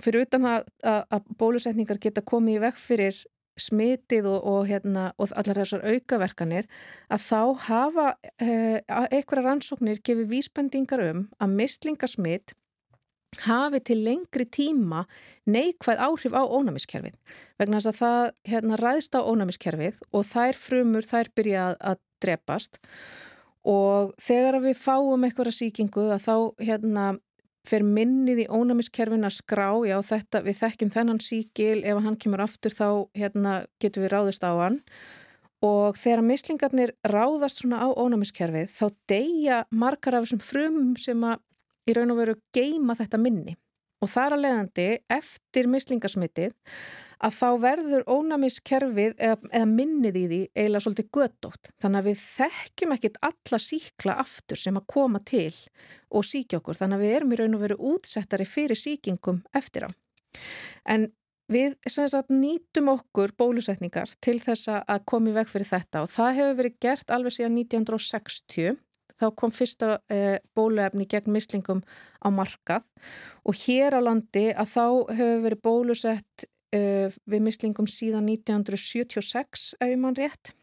fyrir 0.01 0.26
utan 0.26 0.47
að, 0.49 0.72
að, 0.86 1.03
að 1.18 1.30
bólusetningar 1.38 2.01
geta 2.01 2.26
komið 2.26 2.59
í 2.59 2.64
veg 2.66 2.82
fyrir 2.82 3.22
smitið 3.59 4.28
og, 4.32 4.39
og, 4.47 4.62
hérna, 4.70 5.09
og 5.22 5.34
allar 5.38 5.62
þessar 5.62 5.84
aukaverkanir 5.86 6.70
að 7.12 7.26
þá 7.26 7.41
hafa 7.68 8.07
eh, 8.41 8.80
eitthvað 9.12 9.45
rannsóknir 9.45 10.01
gefið 10.05 10.32
vísbendingar 10.32 11.03
um 11.09 11.26
að 11.41 11.57
mislingasmitt 11.59 12.55
hafi 13.39 13.79
til 13.79 14.03
lengri 14.03 14.45
tíma 14.45 15.05
neikvæð 15.47 16.03
áhrif 16.03 16.36
á 16.36 16.43
ónæmiskerfið. 16.43 17.15
Vegna 17.59 17.79
þess 17.79 17.91
að 17.91 17.99
það 18.01 18.32
hérna, 18.51 18.79
ræðst 18.82 19.15
á 19.15 19.21
ónæmiskerfið 19.23 19.99
og 20.11 20.25
þær 20.27 20.59
frumur 20.59 21.07
þær 21.07 21.32
byrja 21.36 21.65
að, 21.79 22.01
drepast. 22.21 22.79
Og 23.65 24.11
þegar 24.21 24.59
við 24.61 24.77
fáum 24.77 25.23
eitthvað 25.25 25.53
síkingu 25.55 26.09
að 26.11 26.25
þá 26.25 26.36
hérna, 26.61 27.05
fer 27.65 27.86
minnið 27.86 28.43
í 28.43 28.49
ónæmiskerfin 28.49 29.27
að 29.27 29.38
skrá 29.38 29.69
já 29.86 29.97
þetta 30.01 30.41
við 30.45 30.59
þekkjum 30.63 30.93
þennan 30.95 31.21
síkil 31.21 31.84
ef 31.86 31.99
hann 32.01 32.17
kemur 32.17 32.41
aftur 32.41 32.73
þá 32.73 32.88
hérna, 33.17 33.65
getum 33.82 34.05
við 34.05 34.13
ráðist 34.15 34.45
á 34.45 34.51
hann. 34.57 34.79
Og 35.61 35.97
þegar 36.01 36.25
mislingarnir 36.25 36.95
ráðast 37.05 37.61
svona 37.61 37.86
á 37.86 37.88
ónæmiskerfið 37.93 38.71
þá 38.73 38.86
deyja 39.09 39.59
margar 39.69 40.17
af 40.17 40.25
þessum 40.25 40.41
frumum 40.41 40.95
sem 40.97 41.21
að 41.21 41.38
í 41.89 41.97
raun 41.97 42.13
og 42.13 42.21
veru 42.21 42.38
geima 42.55 42.95
þetta 42.97 43.19
minni 43.21 43.57
og 44.01 44.09
þar 44.09 44.36
að 44.36 44.43
leiðandi 44.45 44.88
eftir 45.13 45.69
mislingasmitið 45.69 46.55
að 47.21 47.36
þá 47.38 47.47
verður 47.61 48.05
ónæmiskerfið 48.09 49.13
eða, 49.21 49.38
eða 49.53 49.69
minnið 49.69 50.17
í 50.17 50.23
því 50.25 50.39
eiginlega 50.55 50.84
svolítið 50.88 51.09
gödótt. 51.17 51.71
Þannig 51.84 51.99
að 51.99 52.07
við 52.09 52.23
þekkjum 52.23 52.95
ekkit 52.95 53.19
alla 53.29 53.59
síkla 53.61 54.17
aftur 54.23 54.61
sem 54.61 54.79
að 54.79 54.88
koma 54.95 55.21
til 55.21 55.53
og 56.09 56.25
síkja 56.25 56.61
okkur. 56.61 56.79
Þannig 56.82 56.97
að 56.97 57.05
við 57.05 57.17
erum 57.19 57.34
í 57.36 57.41
raun 57.41 57.57
og 57.57 57.65
veru 57.67 57.79
útsettari 57.91 58.47
fyrir 58.49 58.79
síkingum 58.79 59.43
eftir 59.57 59.86
á. 59.86 59.89
En 60.89 61.11
við 61.51 61.75
sagt, 61.91 62.32
nýtum 62.34 62.89
okkur 62.95 63.36
bólusetningar 63.38 64.09
til 64.23 64.39
þess 64.41 64.71
að 64.82 65.05
koma 65.05 65.29
í 65.29 65.36
veg 65.36 65.51
fyrir 65.51 65.69
þetta 65.69 66.05
og 66.07 66.13
það 66.13 66.38
hefur 66.39 66.57
verið 66.61 66.79
gert 66.88 67.13
alveg 67.13 67.38
síðan 67.38 67.59
1960 67.61 68.79
þá 69.22 69.28
kom 69.38 69.53
fyrsta 69.55 69.99
eh, 70.11 70.39
bóluefni 70.57 71.07
gegn 71.09 71.34
mislingum 71.36 71.84
á 72.22 72.28
markað 72.34 72.88
og 73.45 73.59
hér 73.63 73.97
á 73.97 74.01
landi 74.01 74.49
að 74.51 74.74
þá 74.74 74.86
hefur 75.17 75.45
verið 75.45 75.63
bólusett 75.67 76.47
eh, 76.76 77.13
við 77.30 77.45
mislingum 77.45 77.89
síðan 77.89 78.30
1976 78.32 79.76
ef 79.80 79.93
mann 79.99 80.17
rétt. 80.17 80.55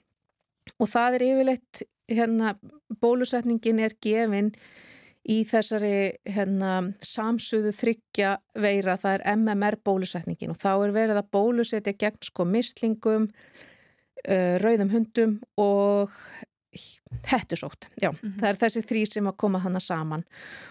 Og 0.79 0.91
það 0.91 1.17
er 1.17 1.27
yfirleitt 1.31 1.83
hérna, 2.09 2.55
bólusetningin 3.01 3.81
er 3.85 3.95
gefin 4.03 4.53
í 5.29 5.43
þessari 5.49 6.19
hérna, 6.29 6.75
samsuðu 7.05 7.73
þryggja 7.77 8.37
veira, 8.61 8.97
það 9.01 9.19
er 9.19 9.25
MMR 9.37 9.79
bólusetningin. 9.85 10.55
Og 10.55 10.61
þá 10.61 10.71
er 10.73 10.95
verið 10.97 11.21
að 11.21 11.33
bólusetja 11.37 11.97
gegn 12.01 12.23
sko 12.25 12.47
mislingum, 12.49 13.29
uh, 14.25 14.55
rauðum 14.63 14.95
hundum 14.95 15.37
og 15.61 16.15
hettusótt, 17.29 17.89
já, 18.03 18.11
mm 18.11 18.19
-hmm. 18.23 18.41
það 18.41 18.49
er 18.49 18.57
þessi 18.63 18.83
þrý 18.83 19.05
sem 19.13 19.27
að 19.27 19.37
koma 19.37 19.59
hana 19.59 19.81
saman. 19.81 20.25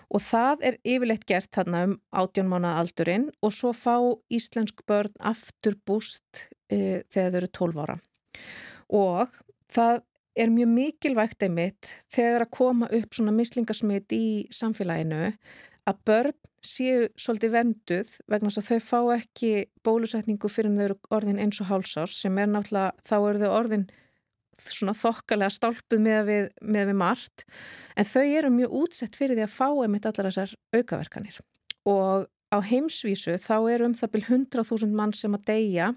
Og 0.09 0.21
það 0.21 0.57
er 0.61 0.77
yfirleitt 0.83 1.25
gert 1.25 1.51
þarna 1.51 1.83
um 1.83 1.99
átjónmána 2.11 2.77
aldurinn 2.79 3.31
og 3.41 3.53
svo 3.53 3.73
fá 3.73 3.97
íslensk 4.29 4.85
börn 4.87 5.13
aftur 5.19 5.75
búst 5.85 6.49
e, 6.69 7.03
þegar 7.09 7.31
þau 7.31 7.37
eru 7.37 7.47
12 7.47 7.81
ára. 7.81 7.99
Og 8.89 9.27
það 9.69 10.01
er 10.35 10.49
mjög 10.53 10.67
mikilvægt 10.67 11.43
einmitt 11.43 11.93
þegar 12.13 12.45
að 12.45 12.51
koma 12.51 12.89
upp 12.91 13.13
svona 13.13 13.31
mislingasmit 13.31 14.13
í 14.13 14.47
samfélaginu 14.53 15.33
að 15.87 16.03
börn 16.05 16.37
séu 16.67 17.07
svolítið 17.19 17.53
venduð 17.53 18.09
vegna 18.29 18.51
þess 18.51 18.63
að 18.63 18.69
þau 18.69 18.87
fá 18.87 18.99
ekki 19.17 19.51
bólusetningu 19.85 20.49
fyrir 20.51 20.75
þau 20.75 20.83
eru 20.87 20.97
orðin 21.13 21.39
eins 21.41 21.61
og 21.63 21.69
hálsás 21.71 22.17
sem 22.21 22.37
er 22.41 22.49
náttúrulega, 22.51 22.93
þá 23.07 23.15
eru 23.17 23.41
þau 23.43 23.53
orðin 23.59 23.87
svona 24.61 24.95
þokkalega 24.97 25.53
stálpuð 25.53 26.01
með 26.03 26.23
við, 26.27 26.49
með 26.61 26.89
við 26.91 26.99
margt 27.03 27.45
en 27.95 28.09
þau 28.09 28.25
eru 28.25 28.51
mjög 28.53 28.75
útsett 28.81 29.19
fyrir 29.19 29.37
því 29.37 29.45
að 29.45 29.55
fá 29.55 29.67
einmitt 29.69 30.09
allar 30.09 30.29
þessar 30.31 30.55
aukaverkanir 30.75 31.39
og 31.87 32.27
á 32.51 32.57
heimsvísu 32.63 33.37
þá 33.43 33.55
er 33.71 33.85
um 33.85 33.95
það 33.97 34.13
byrj 34.15 34.27
100.000 34.33 34.93
mann 34.95 35.15
sem 35.15 35.35
að 35.35 35.47
deyja 35.51 35.93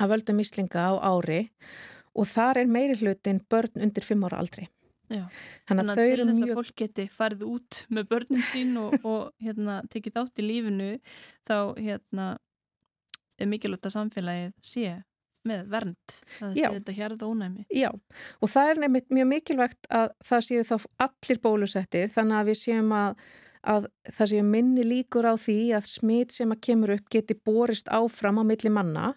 að 0.00 0.12
völda 0.14 0.36
mislinga 0.36 0.84
á 0.86 0.92
ári 1.02 1.40
og 2.16 2.28
þar 2.30 2.62
er 2.62 2.70
meiri 2.70 2.98
hlutin 3.00 3.40
börn 3.50 3.82
undir 3.82 4.04
5 4.04 4.26
ára 4.26 4.40
aldri. 4.42 4.66
Já. 5.10 5.24
Þannig 5.66 5.90
að 5.90 6.00
eru 6.04 6.24
til 6.24 6.28
þess 6.28 6.42
að 6.42 6.46
mjög... 6.46 6.58
fólk 6.60 6.74
geti 6.78 7.06
farið 7.10 7.44
út 7.48 7.78
með 7.90 8.08
börnin 8.12 8.44
sín 8.46 8.76
og, 8.78 8.94
og 9.10 9.30
hérna, 9.42 9.80
tekið 9.90 10.16
þátt 10.18 10.42
í 10.42 10.46
lífinu 10.46 10.90
þá 11.48 11.56
hérna, 11.78 12.26
er 13.40 13.50
mikilvægt 13.50 13.88
að 13.90 13.96
samfélagið 13.96 14.52
sé 14.62 14.92
með 15.48 15.68
vernd 15.72 16.16
að 16.44 16.56
Já. 16.58 16.68
þetta 16.76 16.94
hérða 16.96 17.28
ónæmi. 17.28 17.66
Já, 17.72 17.90
og 18.40 18.52
það 18.52 18.72
er 18.72 18.80
nefnitt 18.84 19.14
mjög 19.16 19.28
mikilvægt 19.34 19.92
að 20.00 20.08
það 20.30 20.46
séu 20.48 20.64
þá 20.68 20.74
allir 21.06 21.42
bólusettir 21.44 22.10
þannig 22.14 22.40
að 22.40 22.50
við 22.50 22.58
séum 22.60 22.90
að, 22.96 23.22
að 23.74 23.86
það 24.08 24.32
séu 24.32 24.48
minni 24.48 24.86
líkur 24.86 25.30
á 25.30 25.34
því 25.40 25.60
að 25.78 25.92
smit 25.92 26.36
sem 26.36 26.52
að 26.52 26.62
kemur 26.68 26.96
upp 26.96 27.12
geti 27.12 27.38
borist 27.38 27.88
áfram 27.88 28.42
á 28.42 28.44
milli 28.44 28.74
manna 28.74 29.14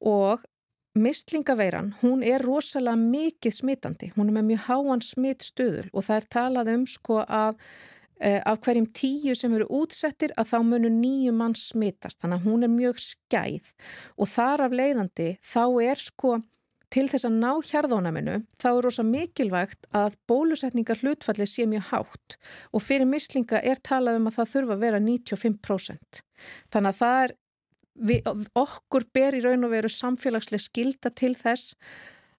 og 0.00 0.46
mislingaveiran, 0.98 1.92
hún 2.00 2.24
er 2.26 2.42
rosalega 2.42 2.98
mikið 2.98 3.54
smitandi, 3.54 4.08
hún 4.16 4.30
er 4.30 4.38
með 4.38 4.48
mjög 4.52 4.64
háan 4.66 5.04
smittstöður 5.04 5.92
og 5.92 6.06
það 6.08 6.16
er 6.16 6.26
talað 6.34 6.72
um 6.74 6.88
sko 6.90 7.20
að 7.22 7.60
af 8.18 8.60
hverjum 8.64 8.88
tíu 8.96 9.34
sem 9.38 9.52
eru 9.54 9.66
útsettir 9.80 10.32
að 10.38 10.52
þá 10.52 10.58
munu 10.66 10.90
nýju 10.92 11.32
mann 11.36 11.56
smitast, 11.58 12.18
þannig 12.22 12.40
að 12.40 12.46
hún 12.48 12.66
er 12.66 12.72
mjög 12.72 13.02
skæð. 13.02 13.72
Og 14.18 14.30
þar 14.32 14.64
af 14.66 14.78
leiðandi 14.80 15.28
þá 15.44 15.64
er 15.86 16.02
sko 16.02 16.38
til 16.92 17.04
þess 17.10 17.26
að 17.28 17.36
ná 17.42 17.50
hjarðónaminu 17.68 18.36
þá 18.60 18.68
er 18.70 18.80
rosa 18.86 19.04
mikilvægt 19.04 19.88
að 19.96 20.16
bólusetningar 20.30 21.02
hlutfalli 21.02 21.46
sé 21.48 21.66
mjög 21.68 21.90
hátt. 21.92 22.38
Og 22.72 22.84
fyrir 22.84 23.08
mislinga 23.08 23.60
er 23.60 23.80
talað 23.84 24.20
um 24.20 24.30
að 24.30 24.38
það 24.38 24.52
þurfa 24.54 24.76
að 24.76 24.84
vera 24.86 25.02
95%. 25.04 26.22
Þannig 26.72 26.92
að 26.92 27.00
það 27.02 27.24
er, 27.24 27.34
við, 28.10 28.30
okkur 28.64 29.08
ber 29.14 29.36
í 29.36 29.42
raun 29.44 29.68
og 29.68 29.74
veru 29.74 29.92
samfélagslega 29.92 30.64
skilda 30.64 31.12
til 31.12 31.34
þess 31.36 31.76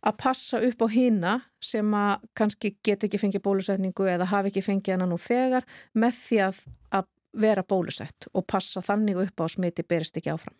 að 0.05 0.17
passa 0.21 0.61
upp 0.63 0.85
á 0.85 0.87
hýna 0.93 1.33
sem 1.63 1.93
að 1.95 2.25
kannski 2.37 2.75
get 2.85 3.03
ekki 3.03 3.19
fengið 3.21 3.43
bólusetningu 3.45 4.07
eða 4.07 4.29
hafi 4.31 4.53
ekki 4.53 4.63
fengið 4.65 4.95
hana 4.95 5.09
nú 5.09 5.17
þegar 5.19 5.67
með 5.93 6.17
því 6.23 6.41
að, 6.47 6.63
að 6.95 7.09
vera 7.39 7.63
bólusett 7.67 8.29
og 8.33 8.47
passa 8.49 8.83
þannig 8.85 9.19
upp 9.25 9.43
á 9.43 9.45
smiti 9.51 9.85
berist 9.85 10.17
ekki 10.17 10.33
áfram. 10.33 10.55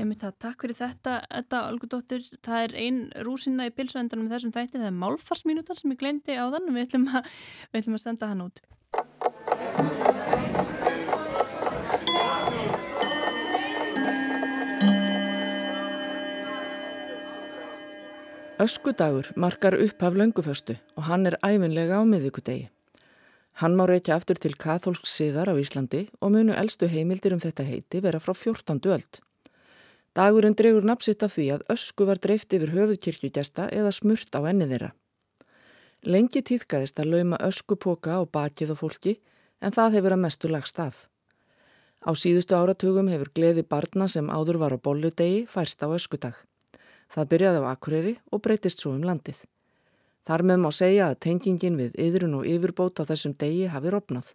Einmitt 0.00 0.22
það, 0.24 0.36
takk 0.40 0.64
fyrir 0.64 0.78
þetta, 0.78 1.14
þetta 1.28 1.58
Olgudóttir, 1.68 2.22
það 2.46 2.62
er 2.64 2.76
ein 2.80 3.00
rúsina 3.26 3.66
í 3.68 3.74
pilsuendanum 3.76 4.24
með 4.24 4.38
þessum 4.38 4.54
þætti, 4.56 4.80
það 4.80 4.88
er 4.88 5.00
málfarsminutar 5.02 5.76
sem 5.80 5.92
ég 5.92 6.00
glemdi 6.00 6.38
á 6.40 6.48
þann 6.48 6.70
og 6.70 6.76
við 6.78 6.86
ætlum 6.86 7.08
að, 7.12 7.22
við 7.68 7.82
ætlum 7.82 7.98
að 7.98 8.04
senda 8.06 8.30
hann 8.32 8.46
út. 8.48 8.64
Öskudagur 18.60 19.32
markar 19.36 19.72
upphaf 19.72 20.12
lönguföstu 20.20 20.74
og 20.96 21.04
hann 21.08 21.22
er 21.26 21.36
æfinlega 21.40 21.96
á 21.96 22.04
miðvíkudegi. 22.04 22.66
Hann 23.60 23.76
má 23.78 23.86
reykja 23.88 24.18
aftur 24.18 24.36
til 24.36 24.52
katholsk 24.52 25.06
siðar 25.08 25.48
á 25.48 25.56
Íslandi 25.56 26.02
og 26.20 26.34
munu 26.34 26.52
eldstu 26.52 26.90
heimildir 26.92 27.32
um 27.32 27.40
þetta 27.40 27.64
heiti 27.64 28.02
vera 28.04 28.20
frá 28.20 28.34
14. 28.36 28.82
öld. 28.96 29.22
Dagurinn 30.12 30.58
dregur 30.60 30.84
napsitt 30.84 31.24
af 31.24 31.38
því 31.38 31.46
að 31.54 31.64
ösku 31.72 32.04
var 32.10 32.20
dreift 32.20 32.52
yfir 32.52 32.74
höfuðkirkjugjasta 32.74 33.70
eða 33.78 33.94
smurt 33.96 34.36
á 34.36 34.44
enni 34.52 34.68
þeirra. 34.68 34.92
Lengi 36.04 36.44
tíðgæðist 36.44 37.00
að 37.00 37.10
lauma 37.14 37.40
öskupoka 37.40 38.20
á 38.20 38.28
bakið 38.28 38.74
á 38.74 38.80
fólki 38.82 39.16
en 39.64 39.72
það 39.72 39.96
hefur 39.96 40.18
að 40.18 40.24
mestu 40.26 40.52
lagst 40.52 40.84
af. 40.84 41.08
Á 42.04 42.12
síðustu 42.12 42.60
áratugum 42.60 43.08
hefur 43.08 43.32
gleði 43.32 43.64
barna 43.64 44.04
sem 44.04 44.28
áður 44.28 44.60
var 44.60 44.76
á 44.76 44.78
bolludegi 44.84 45.46
færst 45.48 45.80
á 45.80 45.88
öskudag. 45.88 46.49
Það 47.10 47.30
byrjaði 47.32 47.62
á 47.62 47.70
Akureyri 47.70 48.12
og 48.30 48.42
breytist 48.44 48.82
svo 48.82 48.92
um 48.94 49.02
landið. 49.06 49.40
Þar 50.28 50.44
með 50.46 50.60
má 50.62 50.70
segja 50.70 51.08
að 51.10 51.20
tengingin 51.26 51.78
við 51.80 51.96
yðrun 51.98 52.36
og 52.38 52.46
yfirbót 52.46 53.02
á 53.02 53.08
þessum 53.08 53.34
degi 53.40 53.66
hafi 53.72 53.90
rofnað. 53.90 54.30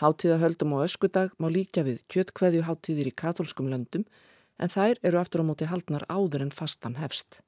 Háttíðahöldum 0.00 0.76
á 0.76 0.84
öskudag 0.86 1.34
má 1.40 1.48
líka 1.52 1.84
við 1.84 2.00
kjötkveðju 2.12 2.64
háttíðir 2.68 3.10
í 3.12 3.16
katólskum 3.22 3.68
löndum 3.72 4.06
en 4.56 4.72
þær 4.72 5.00
eru 5.02 5.20
aftur 5.20 5.44
á 5.44 5.48
móti 5.48 5.68
haldnar 5.68 6.08
áður 6.08 6.48
en 6.48 6.56
fastan 6.56 6.96
hefst. 7.00 7.40